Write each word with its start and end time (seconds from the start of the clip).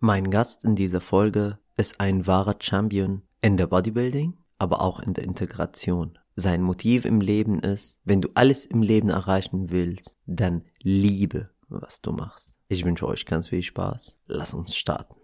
Mein 0.00 0.30
Gast 0.30 0.62
in 0.62 0.76
dieser 0.76 1.00
Folge 1.00 1.58
ist 1.78 2.00
ein 2.00 2.26
wahrer 2.26 2.56
Champion 2.60 3.22
in 3.40 3.56
der 3.56 3.66
Bodybuilding, 3.66 4.34
aber 4.58 4.82
auch 4.82 5.00
in 5.00 5.14
der 5.14 5.24
Integration. 5.24 6.18
Sein 6.34 6.60
Motiv 6.60 7.06
im 7.06 7.22
Leben 7.22 7.60
ist, 7.60 7.98
wenn 8.04 8.20
du 8.20 8.28
alles 8.34 8.66
im 8.66 8.82
Leben 8.82 9.08
erreichen 9.08 9.72
willst, 9.72 10.14
dann 10.26 10.64
liebe, 10.82 11.48
was 11.70 12.02
du 12.02 12.12
machst. 12.12 12.60
Ich 12.68 12.84
wünsche 12.84 13.06
euch 13.08 13.24
ganz 13.24 13.48
viel 13.48 13.62
Spaß. 13.62 14.18
Lass 14.26 14.52
uns 14.52 14.76
starten. 14.76 15.16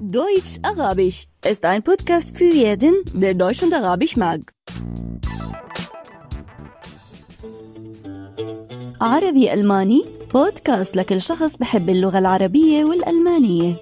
Deutsch-Arabisch 0.00 1.28
ist 1.48 1.64
ein 1.64 1.84
Podcast 1.84 2.36
für 2.36 2.52
jeden, 2.52 2.96
der 3.14 3.34
Deutsch 3.34 3.62
und 3.62 3.72
Arabisch 3.72 4.16
mag. 4.16 4.52
عربي 9.02 9.52
ألماني 9.52 10.04
بودكاست 10.33 10.95
لكل 10.95 11.21
شخص 11.21 11.57
بحب 11.57 11.89
اللغة 11.89 12.19
العربية 12.19 12.85
والألمانية 12.85 13.75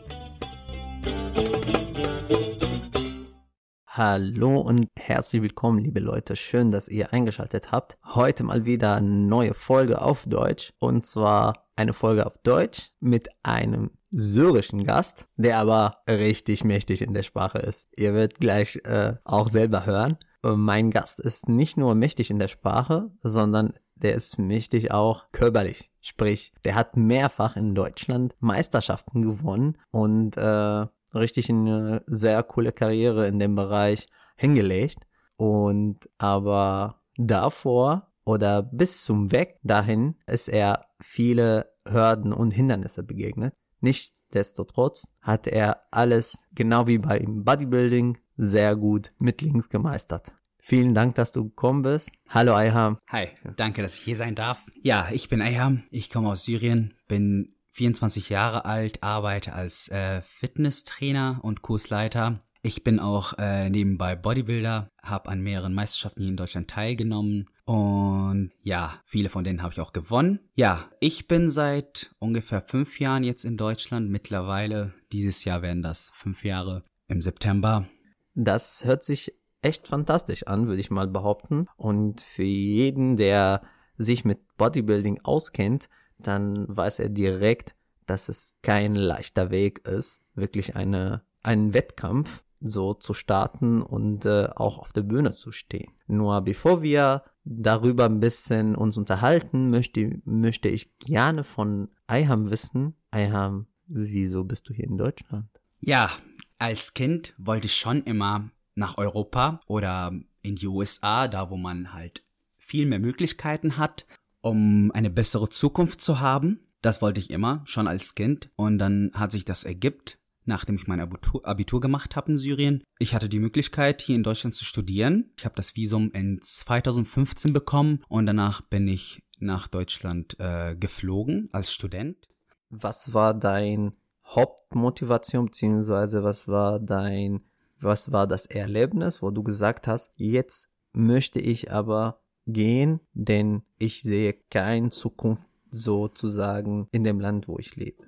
Hallo 3.98 4.60
und 4.60 4.90
herzlich 4.98 5.42
willkommen, 5.42 5.80
liebe 5.80 6.02
Leute. 6.02 6.36
Schön, 6.36 6.74
dass 6.74 6.90
ihr 6.90 7.14
eingeschaltet 7.14 7.72
habt. 7.72 7.98
Heute 8.04 8.44
mal 8.44 8.66
wieder 8.66 8.96
eine 8.96 9.08
neue 9.08 9.54
Folge 9.54 10.02
auf 10.02 10.26
Deutsch. 10.26 10.74
Und 10.80 11.06
zwar 11.06 11.66
eine 11.78 11.94
Folge 11.94 12.26
auf 12.26 12.38
Deutsch 12.40 12.92
mit 13.00 13.30
einem 13.44 13.92
syrischen 14.12 14.84
Gast, 14.84 15.28
der 15.38 15.60
aber 15.60 16.00
richtig 16.10 16.66
mächtig 16.66 17.04
in 17.04 17.14
der 17.14 17.24
Sprache 17.24 17.60
ist. 17.60 17.88
Ihr 17.96 18.14
werdet 18.14 18.42
gleich 18.42 18.82
äh, 18.84 19.14
auch 19.24 19.48
selber 19.48 19.86
hören. 19.86 20.18
Mein 20.44 20.92
Gast 20.92 21.22
ist 21.22 21.48
nicht 21.48 21.78
nur 21.78 21.96
mächtig 21.96 22.30
in 22.30 22.38
der 22.38 22.50
Sprache, 22.50 23.12
sondern 23.24 23.76
der 24.03 24.15
ist 24.15 24.39
mächtig 24.39 24.91
auch 24.91 25.31
körperlich. 25.33 25.91
Sprich, 26.01 26.53
der 26.65 26.75
hat 26.75 26.97
mehrfach 26.97 27.57
in 27.57 27.75
Deutschland 27.75 28.35
Meisterschaften 28.41 29.23
gewonnen 29.23 29.77
und 29.91 30.37
äh, 30.37 30.87
richtig 31.15 31.51
eine 31.51 32.03
sehr 32.07 32.43
coole 32.43 32.73
Karriere 32.73 33.27
in 33.27 33.39
dem 33.39 33.55
Bereich 33.55 34.07
hingelegt. 34.37 35.07
Und 35.37 36.09
aber 36.19 37.03
davor 37.17 38.13
oder 38.25 38.63
bis 38.63 39.05
zum 39.05 39.33
Weg 39.33 39.59
dahin 39.63 40.17
ist 40.27 40.49
er 40.49 40.87
viele 41.01 41.73
Hürden 41.87 42.33
und 42.33 42.53
Hindernisse 42.53 43.03
begegnet. 43.03 43.55
Nichtsdestotrotz 43.81 45.09
hat 45.23 45.47
er 45.47 45.83
alles, 45.91 46.45
genau 46.53 46.87
wie 46.87 46.99
beim 46.99 47.45
Bodybuilding, 47.45 48.19
sehr 48.37 48.77
gut 48.77 49.13
mit 49.19 49.41
links 49.41 49.69
gemeistert. 49.69 50.33
Vielen 50.61 50.95
Dank, 50.95 51.15
dass 51.15 51.33
du 51.33 51.45
gekommen 51.45 51.83
bist. 51.83 52.11
Hallo 52.29 52.55
Ayham. 52.55 52.99
Hi, 53.11 53.29
danke, 53.57 53.83
dass 53.83 53.99
ich 53.99 54.05
hier 54.05 54.17
sein 54.17 54.35
darf. 54.35 54.67
Ja, 54.83 55.09
ich 55.11 55.29
bin 55.29 55.43
Ayham, 55.43 55.85
ich 55.91 56.11
komme 56.11 56.29
aus 56.29 56.45
Syrien, 56.45 56.95
bin 57.09 57.55
24 57.73 58.29
Jahre 58.29 58.65
alt, 58.65 59.03
arbeite 59.03 59.53
als 59.53 59.89
äh, 59.89 60.23
Fitnesstrainer 60.23 61.41
und 61.43 61.63
Kursleiter. 61.63 62.45
Ich 62.63 62.85
bin 62.85 63.01
auch 63.01 63.39
äh, 63.39 63.71
nebenbei 63.71 64.15
Bodybuilder, 64.17 64.91
habe 65.03 65.31
an 65.31 65.41
mehreren 65.41 65.73
Meisterschaften 65.73 66.21
hier 66.21 66.31
in 66.31 66.37
Deutschland 66.37 66.69
teilgenommen 66.69 67.49
und 67.65 68.51
ja, 68.63 69.01
viele 69.07 69.29
von 69.29 69.45
denen 69.45 69.63
habe 69.63 69.73
ich 69.73 69.81
auch 69.81 69.93
gewonnen. 69.93 70.41
Ja, 70.57 70.91
ich 70.99 71.29
bin 71.29 71.49
seit 71.49 72.11
ungefähr 72.19 72.61
fünf 72.61 72.99
Jahren 72.99 73.23
jetzt 73.23 73.45
in 73.45 73.57
Deutschland. 73.57 74.11
Mittlerweile, 74.11 74.93
dieses 75.13 75.45
Jahr 75.45 75.63
werden 75.63 75.81
das 75.81 76.11
fünf 76.15 76.45
Jahre 76.45 76.85
im 77.07 77.23
September. 77.23 77.89
Das 78.35 78.85
hört 78.85 79.05
sich 79.05 79.33
echt 79.63 79.89
fantastisch 79.89 80.47
an, 80.47 80.67
würde 80.67 80.81
ich 80.81 80.91
mal 80.91 81.09
behaupten. 81.09 81.67
Und 81.77 82.21
für 82.21 82.43
jeden, 82.43 83.17
der 83.17 83.63
sich 83.97 84.25
mit 84.25 84.57
Bodybuilding 84.57 85.21
auskennt, 85.25 85.89
dann 86.19 86.67
weiß 86.69 86.99
er 86.99 87.09
direkt, 87.09 87.75
dass 88.07 88.29
es 88.29 88.57
kein 88.63 88.95
leichter 88.95 89.51
Weg 89.51 89.87
ist, 89.87 90.23
wirklich 90.35 90.77
eine, 90.77 91.23
einen 91.43 91.75
Wettkampf 91.75 92.43
so 92.61 92.93
zu 92.95 93.15
starten 93.15 93.83
und 93.83 94.27
äh, 94.27 94.49
auch 94.55 94.79
auf 94.79 94.93
der 94.93 95.03
Bühne 95.03 95.33
zu 95.33 95.51
stehen. 95.53 95.93
Nur 96.07 96.41
bevor 96.43 96.83
wir 96.83 97.23
darüber 97.45 98.05
ein 98.05 98.21
bisschen 98.21 98.75
uns 98.75 98.97
unterhalten, 98.97 99.71
möchte, 99.71 100.21
möchte 100.25 100.69
ich 100.69 100.99
gerne 100.99 101.45
von 101.45 101.89
Ayham 102.07 102.51
wissen. 102.51 102.97
Ayham, 103.11 103.67
wieso 103.87 104.45
bist 104.45 104.69
du 104.69 104.75
hier 104.75 104.85
in 104.85 104.99
Deutschland? 104.99 105.49
Ja, 105.79 106.11
als 106.59 106.93
Kind 106.93 107.35
wollte 107.39 107.67
ich 107.67 107.77
schon 107.77 108.03
immer 108.03 108.51
nach 108.75 108.99
Europa 108.99 109.61
oder 109.67 110.13
in 110.43 110.57
die 110.57 110.67
USA, 110.67 111.29
da 111.29 111.51
wo 111.51 111.57
man 111.57 111.93
halt 111.93 112.25
viel 112.57 112.87
mehr 112.87 112.99
Möglichkeiten 112.99 113.77
hat, 113.77 114.07
um 114.41 114.91
eine 114.93 115.11
bessere 115.11 115.49
Zukunft 115.49 116.01
zu 116.01 116.21
haben. 116.21 116.61
Das 116.83 117.03
wollte 117.03 117.21
ich 117.21 117.31
immer, 117.31 117.63
schon 117.65 117.89
als 117.89 118.15
Kind. 118.15 118.51
Und 118.57 118.79
dann 118.79 119.11
hat 119.15 119.33
sich 119.33 119.45
das 119.45 119.65
ergibt, 119.65 120.19
nachdem 120.45 120.77
ich 120.77 120.87
mein 120.87 121.01
Abitur, 121.01 121.47
Abitur 121.47 121.81
gemacht 121.81 122.17
habe 122.17 122.33
in 122.33 122.39
Syrien. 122.39 122.83
Ich 122.99 123.15
hatte 123.15 123.29
die 123.29 123.39
Möglichkeit, 123.39 124.01
hier 124.01 124.17
in 124.17 124.23
Deutschland 124.23 124.55
zu 124.55 124.65
studieren. 124.65 125.33
Ich 125.37 125.45
habe 125.45 125.57
das 125.57 125.77
Visum 125.77 126.11
in 126.13 126.41
2015 126.41 127.53
bekommen 127.53 128.03
und 128.09 128.27
danach 128.27 128.63
bin 128.63 128.89
ich 128.89 129.23
nach 129.39 129.69
Deutschland 129.69 130.39
äh, 130.39 130.75
geflogen 130.77 131.49
als 131.53 131.73
Student. 131.73 132.29
Was 132.71 133.13
war 133.13 133.35
dein 133.35 133.93
Hauptmotivation, 134.25 135.47
beziehungsweise 135.47 136.23
was 136.23 136.47
war 136.47 136.79
dein 136.79 137.41
was 137.83 138.13
war 138.13 138.27
das 138.27 138.47
Erlebnis, 138.47 139.23
wo 139.23 139.31
du 139.31 139.43
gesagt 139.43 139.87
hast, 139.87 140.13
jetzt 140.17 140.71
möchte 140.93 141.41
ich 141.41 141.71
aber 141.71 142.23
gehen, 142.47 143.01
denn 143.13 143.63
ich 143.79 144.03
sehe 144.03 144.35
keine 144.51 144.91
Zukunft 144.91 145.47
sozusagen 145.71 146.89
in 146.93 147.05
dem 147.05 147.21
Land, 147.21 147.49
wo 147.49 147.59
ich 147.59 147.77
lebe. 147.77 148.05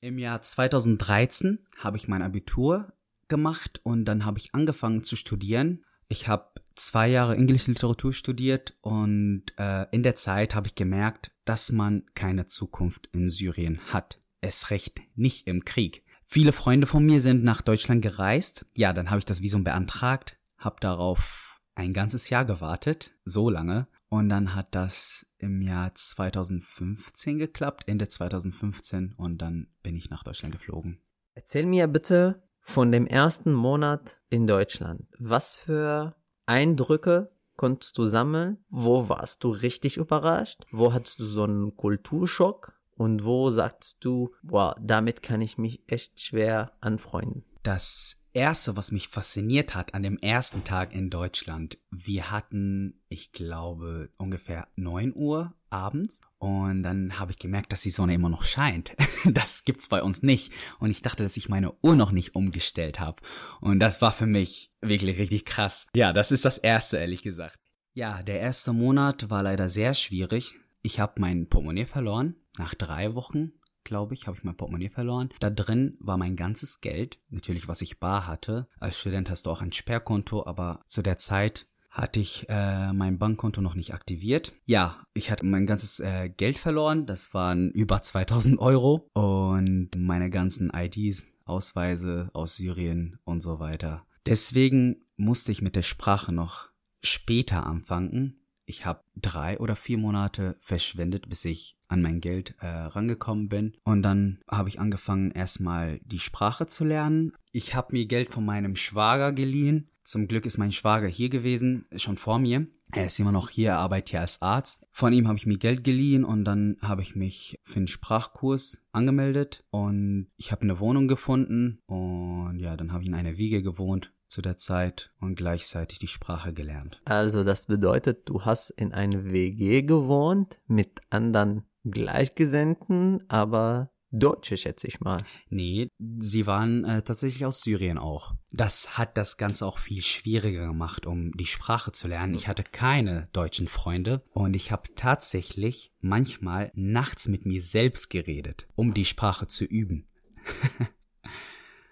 Im 0.00 0.18
Jahr 0.18 0.40
2013 0.40 1.58
habe 1.78 1.96
ich 1.96 2.08
mein 2.08 2.22
Abitur 2.22 2.92
gemacht 3.28 3.80
und 3.84 4.04
dann 4.04 4.24
habe 4.24 4.38
ich 4.38 4.54
angefangen 4.54 5.02
zu 5.02 5.16
studieren. 5.16 5.84
Ich 6.08 6.28
habe 6.28 6.50
zwei 6.74 7.08
Jahre 7.08 7.36
englische 7.36 7.70
Literatur 7.70 8.12
studiert 8.12 8.76
und 8.80 9.44
äh, 9.58 9.86
in 9.90 10.02
der 10.02 10.14
Zeit 10.14 10.54
habe 10.54 10.68
ich 10.68 10.74
gemerkt, 10.74 11.32
dass 11.44 11.70
man 11.72 12.04
keine 12.14 12.46
Zukunft 12.46 13.08
in 13.12 13.28
Syrien 13.28 13.78
hat. 13.92 14.20
Es 14.40 14.70
recht 14.70 15.00
nicht 15.14 15.46
im 15.46 15.64
Krieg. 15.64 16.02
Viele 16.32 16.52
Freunde 16.52 16.86
von 16.86 17.04
mir 17.04 17.20
sind 17.20 17.42
nach 17.42 17.60
Deutschland 17.60 18.02
gereist. 18.02 18.64
Ja, 18.72 18.92
dann 18.92 19.10
habe 19.10 19.18
ich 19.18 19.24
das 19.24 19.42
Visum 19.42 19.64
beantragt, 19.64 20.38
habe 20.58 20.76
darauf 20.78 21.60
ein 21.74 21.92
ganzes 21.92 22.30
Jahr 22.30 22.44
gewartet, 22.44 23.16
so 23.24 23.50
lange. 23.50 23.88
Und 24.08 24.28
dann 24.28 24.54
hat 24.54 24.68
das 24.76 25.26
im 25.38 25.60
Jahr 25.60 25.92
2015 25.92 27.38
geklappt, 27.38 27.88
Ende 27.88 28.06
2015, 28.06 29.14
und 29.16 29.38
dann 29.38 29.72
bin 29.82 29.96
ich 29.96 30.08
nach 30.10 30.22
Deutschland 30.22 30.54
geflogen. 30.54 31.00
Erzähl 31.34 31.66
mir 31.66 31.88
bitte 31.88 32.44
von 32.60 32.92
dem 32.92 33.08
ersten 33.08 33.52
Monat 33.52 34.20
in 34.28 34.46
Deutschland. 34.46 35.08
Was 35.18 35.56
für 35.56 36.14
Eindrücke 36.46 37.32
konntest 37.56 37.98
du 37.98 38.04
sammeln? 38.04 38.64
Wo 38.68 39.08
warst 39.08 39.42
du 39.42 39.50
richtig 39.50 39.96
überrascht? 39.96 40.64
Wo 40.70 40.92
hattest 40.92 41.18
du 41.18 41.24
so 41.24 41.42
einen 41.42 41.76
Kulturschock? 41.76 42.79
Und 43.00 43.24
wo 43.24 43.48
sagst 43.48 43.96
du, 44.00 44.34
boah, 44.42 44.76
damit 44.78 45.22
kann 45.22 45.40
ich 45.40 45.56
mich 45.56 45.80
echt 45.86 46.20
schwer 46.20 46.72
anfreunden? 46.82 47.46
Das 47.62 48.26
erste, 48.34 48.76
was 48.76 48.92
mich 48.92 49.08
fasziniert 49.08 49.74
hat 49.74 49.94
an 49.94 50.02
dem 50.02 50.18
ersten 50.18 50.64
Tag 50.64 50.92
in 50.94 51.08
Deutschland, 51.08 51.78
wir 51.90 52.30
hatten, 52.30 53.00
ich 53.08 53.32
glaube, 53.32 54.10
ungefähr 54.18 54.68
9 54.76 55.14
Uhr 55.16 55.54
abends 55.70 56.20
und 56.36 56.82
dann 56.82 57.18
habe 57.18 57.32
ich 57.32 57.38
gemerkt, 57.38 57.72
dass 57.72 57.80
die 57.80 57.88
Sonne 57.88 58.12
immer 58.12 58.28
noch 58.28 58.44
scheint. 58.44 58.94
Das 59.24 59.64
gibt's 59.64 59.88
bei 59.88 60.02
uns 60.02 60.22
nicht 60.22 60.52
und 60.78 60.90
ich 60.90 61.00
dachte, 61.00 61.22
dass 61.22 61.38
ich 61.38 61.48
meine 61.48 61.72
Uhr 61.82 61.96
noch 61.96 62.12
nicht 62.12 62.34
umgestellt 62.34 63.00
habe 63.00 63.22
und 63.62 63.80
das 63.80 64.02
war 64.02 64.12
für 64.12 64.26
mich 64.26 64.72
wirklich 64.82 65.18
richtig 65.18 65.46
krass. 65.46 65.86
Ja, 65.94 66.12
das 66.12 66.32
ist 66.32 66.44
das 66.44 66.58
erste, 66.58 66.98
ehrlich 66.98 67.22
gesagt. 67.22 67.60
Ja, 67.94 68.22
der 68.22 68.40
erste 68.40 68.74
Monat 68.74 69.30
war 69.30 69.42
leider 69.42 69.70
sehr 69.70 69.94
schwierig. 69.94 70.54
Ich 70.82 70.98
habe 70.98 71.20
mein 71.20 71.48
Portemonnaie 71.48 71.84
verloren 71.84 72.36
nach 72.58 72.74
drei 72.74 73.14
Wochen, 73.14 73.52
glaube 73.84 74.14
ich, 74.14 74.26
habe 74.26 74.36
ich 74.36 74.44
mein 74.44 74.56
Portemonnaie 74.56 74.88
verloren. 74.88 75.30
Da 75.40 75.50
drin 75.50 75.96
war 76.00 76.16
mein 76.16 76.36
ganzes 76.36 76.80
Geld, 76.80 77.18
natürlich 77.28 77.68
was 77.68 77.82
ich 77.82 78.00
bar 78.00 78.26
hatte. 78.26 78.66
Als 78.78 78.98
Student 78.98 79.30
hast 79.30 79.46
du 79.46 79.50
auch 79.50 79.62
ein 79.62 79.72
Sperrkonto, 79.72 80.46
aber 80.46 80.82
zu 80.86 81.02
der 81.02 81.18
Zeit 81.18 81.66
hatte 81.90 82.20
ich 82.20 82.46
äh, 82.48 82.92
mein 82.92 83.18
Bankkonto 83.18 83.60
noch 83.60 83.74
nicht 83.74 83.92
aktiviert. 83.92 84.52
Ja, 84.64 85.04
ich 85.12 85.30
hatte 85.30 85.44
mein 85.44 85.66
ganzes 85.66 85.98
äh, 86.00 86.30
Geld 86.30 86.56
verloren. 86.56 87.04
Das 87.04 87.34
waren 87.34 87.70
über 87.72 88.00
2000 88.00 88.58
Euro 88.60 89.08
und 89.12 89.90
meine 89.96 90.30
ganzen 90.30 90.70
IDs, 90.74 91.26
Ausweise 91.44 92.30
aus 92.32 92.56
Syrien 92.56 93.18
und 93.24 93.42
so 93.42 93.58
weiter. 93.58 94.06
Deswegen 94.24 95.02
musste 95.16 95.50
ich 95.50 95.62
mit 95.62 95.74
der 95.74 95.82
Sprache 95.82 96.32
noch 96.32 96.68
später 97.02 97.66
anfangen. 97.66 98.39
Ich 98.70 98.86
habe 98.86 99.02
drei 99.16 99.58
oder 99.58 99.74
vier 99.74 99.98
Monate 99.98 100.54
verschwendet, 100.60 101.28
bis 101.28 101.44
ich 101.44 101.76
an 101.88 102.02
mein 102.02 102.20
Geld 102.20 102.54
äh, 102.60 102.68
rangekommen 102.68 103.48
bin. 103.48 103.72
Und 103.82 104.02
dann 104.02 104.38
habe 104.48 104.68
ich 104.68 104.78
angefangen, 104.78 105.32
erstmal 105.32 105.98
die 106.04 106.20
Sprache 106.20 106.66
zu 106.66 106.84
lernen. 106.84 107.32
Ich 107.50 107.74
habe 107.74 107.88
mir 107.90 108.06
Geld 108.06 108.30
von 108.30 108.44
meinem 108.44 108.76
Schwager 108.76 109.32
geliehen. 109.32 109.90
Zum 110.04 110.28
Glück 110.28 110.46
ist 110.46 110.56
mein 110.56 110.70
Schwager 110.70 111.08
hier 111.08 111.30
gewesen, 111.30 111.84
schon 111.96 112.16
vor 112.16 112.38
mir. 112.38 112.68
Er 112.92 113.06
ist 113.06 113.18
immer 113.18 113.32
noch 113.32 113.50
hier, 113.50 113.70
er 113.70 113.78
arbeitet 113.78 114.10
hier 114.10 114.20
als 114.20 114.40
Arzt. 114.40 114.86
Von 114.92 115.12
ihm 115.12 115.26
habe 115.26 115.36
ich 115.36 115.46
mir 115.46 115.58
Geld 115.58 115.82
geliehen 115.82 116.24
und 116.24 116.44
dann 116.44 116.76
habe 116.80 117.02
ich 117.02 117.16
mich 117.16 117.58
für 117.64 117.78
einen 117.78 117.88
Sprachkurs 117.88 118.82
angemeldet 118.92 119.64
und 119.70 120.28
ich 120.36 120.52
habe 120.52 120.62
eine 120.62 120.78
Wohnung 120.78 121.08
gefunden 121.08 121.80
und 121.86 122.60
ja, 122.60 122.76
dann 122.76 122.92
habe 122.92 123.02
ich 123.02 123.08
in 123.08 123.14
einer 123.14 123.36
Wiege 123.36 123.62
gewohnt 123.62 124.12
zu 124.30 124.40
der 124.42 124.56
Zeit 124.56 125.12
und 125.20 125.34
gleichzeitig 125.34 125.98
die 125.98 126.06
Sprache 126.06 126.52
gelernt. 126.52 127.02
Also 127.04 127.44
das 127.44 127.66
bedeutet, 127.66 128.28
du 128.28 128.44
hast 128.44 128.70
in 128.70 128.94
einer 128.94 129.24
WG 129.32 129.82
gewohnt 129.82 130.60
mit 130.66 131.00
anderen 131.10 131.64
Gleichgesinnten, 131.84 133.28
aber 133.28 133.90
Deutsche, 134.12 134.56
schätze 134.56 134.88
ich 134.88 135.00
mal. 135.00 135.22
Nee, 135.50 135.88
sie 136.18 136.46
waren 136.46 136.84
äh, 136.84 137.02
tatsächlich 137.02 137.46
aus 137.46 137.60
Syrien 137.60 137.96
auch. 137.96 138.34
Das 138.50 138.98
hat 138.98 139.16
das 139.16 139.36
Ganze 139.36 139.64
auch 139.64 139.78
viel 139.78 140.02
schwieriger 140.02 140.66
gemacht, 140.66 141.06
um 141.06 141.30
die 141.32 141.46
Sprache 141.46 141.92
zu 141.92 142.08
lernen. 142.08 142.34
Ich 142.34 142.48
hatte 142.48 142.64
keine 142.64 143.28
deutschen 143.32 143.68
Freunde 143.68 144.24
und 144.32 144.54
ich 144.54 144.72
habe 144.72 144.94
tatsächlich 144.96 145.92
manchmal 146.00 146.72
nachts 146.74 147.28
mit 147.28 147.46
mir 147.46 147.62
selbst 147.62 148.10
geredet, 148.10 148.66
um 148.74 148.94
die 148.94 149.04
Sprache 149.04 149.46
zu 149.46 149.64
üben. 149.64 150.08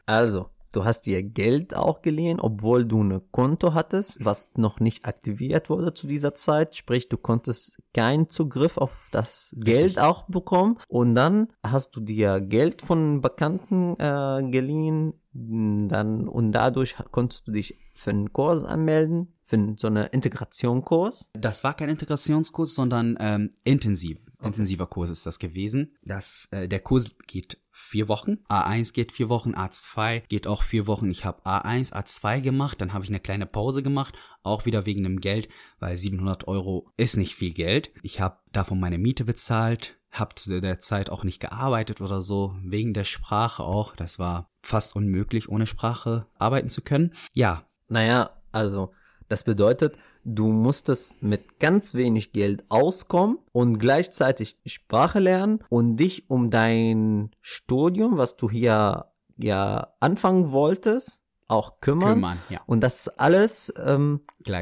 also, 0.06 0.50
Du 0.73 0.85
hast 0.85 1.03
dir 1.03 1.23
Geld 1.23 1.75
auch 1.75 2.03
geliehen, 2.03 2.41
obwohl 2.41 2.85
du 2.85 3.00
eine 3.00 3.20
Konto 3.20 3.75
hattest, 3.75 4.23
was 4.23 4.56
noch 4.56 4.81
nicht 4.81 5.06
aktiviert 5.06 5.70
wurde 5.70 5.94
zu 5.94 6.06
dieser 6.06 6.35
Zeit. 6.35 6.76
Sprich, 6.76 7.09
du 7.09 7.17
konntest 7.17 7.79
keinen 7.94 8.29
Zugriff 8.29 8.76
auf 8.76 9.09
das 9.11 9.55
Geld 9.59 9.99
auch 9.99 10.25
bekommen. 10.29 10.79
Und 10.88 11.15
dann 11.15 11.49
hast 11.65 11.97
du 11.97 12.00
dir 12.00 12.41
Geld 12.41 12.82
von 12.82 13.20
Bekannten 13.20 13.94
äh, 13.99 14.50
geliehen, 14.50 15.15
dann 15.32 16.29
und 16.29 16.53
dadurch 16.53 16.97
konntest 17.11 17.47
du 17.49 17.53
dich 17.53 17.79
für 17.94 18.11
einen 18.11 18.32
Kurs 18.32 18.65
anmelden, 18.65 19.38
für 19.49 19.75
so 19.77 19.87
einen 19.87 20.06
Integrationskurs. 20.06 21.31
Das 21.33 21.65
war 21.65 21.75
kein 21.75 21.89
Integrationskurs, 21.89 22.75
sondern 22.75 23.17
ähm, 23.19 23.50
intensiv. 23.65 24.19
Intensiver 24.43 24.87
Kurs 24.87 25.11
ist 25.11 25.27
das 25.27 25.39
gewesen. 25.39 25.97
Das, 26.05 26.49
äh, 26.53 26.69
der 26.69 26.81
Kurs 26.81 27.17
geht 27.27 27.59
vier 27.73 28.09
Wochen. 28.09 28.39
A1 28.49 28.93
geht 28.93 29.11
vier 29.11 29.29
Wochen, 29.31 29.55
A2 29.55 30.21
geht 30.29 30.47
auch 30.47 30.62
vier 30.62 30.87
Wochen. 30.87 31.11
Ich 31.11 31.25
habe 31.25 31.43
A1, 31.45 31.93
A2 31.93 32.41
gemacht, 32.41 32.81
dann 32.81 32.93
habe 32.93 33.05
ich 33.05 33.11
eine 33.11 33.21
kleine 33.21 33.47
Pause 33.47 33.83
gemacht, 33.83 34.17
auch 34.43 34.67
wieder 34.67 34.85
wegen 34.85 35.03
dem 35.03 35.21
Geld, 35.21 35.49
weil 35.81 35.97
700 35.97 36.47
Euro 36.47 36.93
ist 36.97 37.17
nicht 37.17 37.35
viel 37.35 37.55
Geld. 37.55 37.91
Ich 38.03 38.21
habe 38.21 38.39
davon 38.53 38.79
meine 38.79 38.99
Miete 38.99 39.25
bezahlt, 39.25 39.99
habe 40.11 40.35
zu 40.35 40.61
der 40.61 40.79
Zeit 40.79 41.11
auch 41.11 41.25
nicht 41.25 41.41
gearbeitet 41.41 42.01
oder 42.01 42.21
so, 42.21 42.55
wegen 42.62 42.93
der 42.93 43.05
Sprache 43.05 43.62
auch. 43.62 43.97
Das 43.97 44.19
war 44.19 44.51
fast 44.62 44.94
unmöglich, 44.94 45.49
ohne 45.49 45.67
Sprache 45.67 46.27
arbeiten 46.39 46.69
zu 46.69 46.83
können. 46.83 47.15
Ja. 47.33 47.65
Naja, 47.89 48.31
also 48.53 48.93
das 49.29 49.45
bedeutet, 49.45 49.99
du 50.25 50.49
musstest 50.49 51.23
mit 51.23 51.59
ganz 51.59 51.95
wenig 51.95 52.33
Geld 52.33 52.65
auskommen 52.69 53.39
und 53.53 53.79
gleichzeitig 53.79 54.59
Sprache 54.67 55.21
lernen 55.21 55.63
und 55.69 55.97
dich 55.97 56.31
um 56.31 56.51
dein 56.51 57.31
Studium, 57.41 58.17
was 58.17 58.37
du 58.37 58.51
hier 58.51 59.07
ja 59.37 59.95
anfangen 60.01 60.51
wolltest, 60.51 61.23
auch 61.47 61.81
kümmern. 61.81 62.15
kümmern 62.15 62.39
ja. 62.49 62.61
Und 62.67 62.81
das 62.81 63.09
alles 63.09 63.73
ähm, 63.83 64.21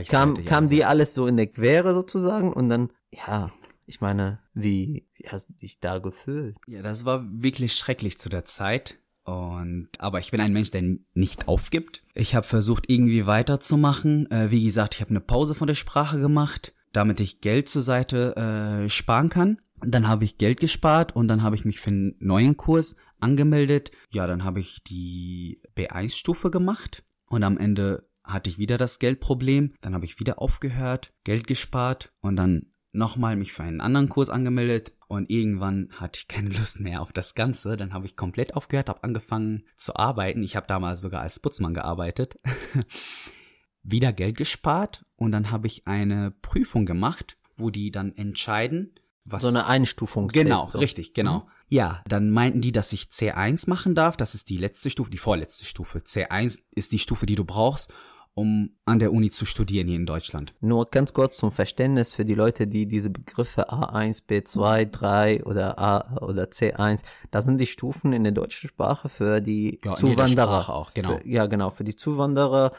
kam, 0.09 0.45
kam 0.45 0.69
dir 0.69 0.89
alles 0.89 1.15
so 1.15 1.27
in 1.27 1.37
der 1.37 1.47
Quere 1.47 1.95
sozusagen 1.95 2.53
und 2.53 2.69
dann, 2.69 2.91
ja, 3.11 3.51
ich 3.87 4.01
meine, 4.01 4.41
wie, 4.53 5.07
wie 5.15 5.29
hast 5.29 5.49
du 5.49 5.53
dich 5.55 5.81
da 5.81 5.99
gefühlt? 5.99 6.57
Ja, 6.67 6.83
das 6.83 7.05
war 7.05 7.25
wirklich 7.31 7.75
schrecklich 7.75 8.19
zu 8.19 8.29
der 8.29 8.45
Zeit. 8.45 8.99
Und 9.27 9.89
aber 9.99 10.21
ich 10.21 10.31
bin 10.31 10.41
ein 10.41 10.53
Mensch, 10.53 10.71
der 10.71 10.85
nicht 11.15 11.49
aufgibt. 11.49 12.05
Ich 12.15 12.37
habe 12.37 12.47
versucht, 12.47 12.89
irgendwie 12.89 13.27
weiterzumachen. 13.27 14.31
Äh, 14.31 14.53
wie 14.53 14.65
gesagt, 14.65 14.95
ich 14.95 15.01
habe 15.01 15.11
eine 15.11 15.21
Pause 15.21 15.57
von 15.57 15.67
der 15.67 15.75
Sprache 15.75 16.21
gemacht, 16.21 16.73
damit 16.93 17.19
ich 17.19 17.41
Geld 17.41 17.69
zur 17.69 17.83
Seite 17.83 18.37
äh, 18.37 18.89
sparen 18.89 19.29
kann. 19.29 19.61
Dann 19.81 20.07
habe 20.07 20.25
ich 20.25 20.39
Geld 20.39 20.61
gespart 20.61 21.17
und 21.17 21.27
dann 21.27 21.43
habe 21.43 21.57
ich 21.57 21.65
mich 21.65 21.81
für 21.81 21.91
einen 21.91 22.15
neuen 22.21 22.57
Kurs 22.57 22.95
angemeldet. 23.19 23.91
Ja, 24.13 24.29
dann 24.29 24.45
habe 24.45 24.61
ich 24.61 24.85
die 24.85 25.61
B1-Stufe 25.77 26.53
gemacht 26.53 27.05
und 27.29 27.43
am 27.43 27.59
Ende 27.59 28.09
hatte 28.23 28.49
ich 28.49 28.59
wieder 28.59 28.79
das 28.79 29.01
Geldproblem. 29.01 29.75
Dann 29.81 29.95
habe 29.95 30.05
ich 30.05 30.21
wieder 30.21 30.41
aufgehört, 30.41 31.13
Geld 31.25 31.49
gespart 31.49 32.13
und 32.21 32.37
dann 32.37 32.67
nochmal 32.93 33.37
mich 33.37 33.53
für 33.53 33.65
einen 33.65 33.81
anderen 33.81 34.09
Kurs 34.09 34.31
angemeldet 34.31 34.93
und 35.09 35.31
irgendwann 35.31 35.89
hatte 35.93 36.21
ich 36.21 36.29
keine 36.29 36.51
Lust 36.51 36.81
mehr 36.81 37.01
auf 37.01 37.13
das 37.13 37.35
Ganze. 37.35 37.77
Dann 37.77 37.93
habe 37.93 38.07
ich 38.07 38.17
komplett 38.17 38.55
aufgehört, 38.55 38.89
habe 38.89 39.05
angefangen 39.05 39.63
zu 39.75 39.97
arbeiten. 39.97 40.43
Ich 40.43 40.57
habe 40.57 40.67
damals 40.67 41.01
sogar 41.01 41.23
als 41.23 41.39
Putzmann 41.39 41.75
gearbeitet. 41.75 42.39
Wieder 43.83 44.13
Geld 44.13 44.37
gespart 44.37 45.05
und 45.15 45.31
dann 45.31 45.53
habe 45.53 45.69
ich 45.69 45.87
eine 45.87 46.33
Prüfung 46.43 46.87
gemacht, 46.87 47.39
wo 47.57 47.71
die 47.71 47.93
dann 47.93 48.17
entscheiden, 48.17 48.95
was. 49.25 49.43
So 49.43 49.49
eine 49.49 49.67
Einstufung. 49.67 50.29
Genau, 50.29 50.67
so. 50.67 50.79
richtig, 50.79 51.15
genau. 51.15 51.41
Mhm. 51.41 51.51
Ja, 51.69 52.03
dann 52.07 52.31
meinten 52.31 52.61
die, 52.61 52.73
dass 52.73 52.93
ich 52.93 53.05
C1 53.05 53.69
machen 53.69 53.95
darf. 53.95 54.17
Das 54.17 54.35
ist 54.35 54.51
die 54.51 54.57
letzte 54.57 54.91
Stufe, 54.91 55.11
die 55.11 55.19
vorletzte 55.19 55.65
Stufe. 55.65 55.99
C1 55.99 56.63
ist 56.73 56.93
die 56.93 56.99
Stufe, 56.99 57.27
die 57.27 57.35
du 57.35 57.45
brauchst, 57.45 57.93
um 58.37 58.77
an 58.85 58.99
der 58.99 59.15
Uni 59.15 59.31
zu 59.31 59.47
studieren 59.47 59.89
hier 59.89 59.97
in 59.97 60.05
Deutschland. 60.05 60.55
Nur 60.61 60.91
ganz 60.91 61.15
kurz 61.15 61.39
zum 61.39 61.51
Verständnis 61.51 62.13
für 62.13 62.27
die 62.27 62.35
Leute, 62.35 62.67
die 62.67 62.87
diese 62.87 63.09
Begriffe 63.09 63.71
A1, 63.71 64.25
B2, 64.29 64.85
3 64.85 65.45
oder 65.45 65.79
A 65.79 66.19
oder 66.21 66.45
C1, 66.45 67.03
das 67.31 67.47
sind 67.47 67.59
die 67.59 67.67
Stufen 67.67 68.13
in 68.13 68.25
der 68.25 68.35
deutschen 68.35 68.69
Sprache 68.69 69.09
für 69.09 69.41
die 69.41 69.79
ja, 69.83 69.95
Zuwanderer. 69.95 70.69
auch, 70.69 70.93
genau. 70.93 71.17
Für, 71.17 71.27
ja, 71.27 71.47
genau, 71.47 71.71
für 71.71 71.85
die 71.85 71.97
Zuwanderer. 71.97 72.73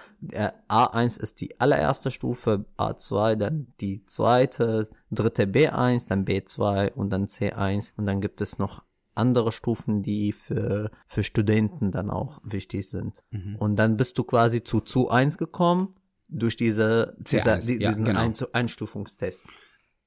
A1 0.69 1.19
ist 1.19 1.41
die 1.41 1.59
allererste 1.59 2.11
Stufe, 2.11 2.65
A2 2.77 3.35
dann 3.35 3.73
die 3.81 4.05
zweite, 4.05 4.87
dritte 5.09 5.45
B1, 5.45 6.07
dann 6.07 6.23
B2 6.23 6.93
und 6.93 7.09
dann 7.09 7.25
C1 7.25 7.93
und 7.97 8.05
dann 8.05 8.21
gibt 8.21 8.41
es 8.41 8.59
noch 8.59 8.83
andere 9.17 9.51
Stufen, 9.51 10.01
die 10.01 10.31
für, 10.31 10.91
für 11.07 11.23
Studenten 11.23 11.91
dann 11.91 12.09
auch 12.09 12.39
wichtig 12.43 12.89
sind. 12.89 13.23
Mhm. 13.31 13.55
Und 13.57 13.75
dann 13.75 13.97
bist 13.97 14.17
du 14.17 14.23
quasi 14.23 14.63
zu 14.63 14.81
zu 14.81 15.09
1 15.09 15.37
gekommen 15.37 15.95
durch 16.29 16.55
diese, 16.55 17.15
dieser, 17.19 17.57
die, 17.57 17.73
ja, 17.81 17.89
diesen 17.89 18.05
genau. 18.05 18.19
Ein 18.19 18.33
Einstufungstest. 18.53 19.45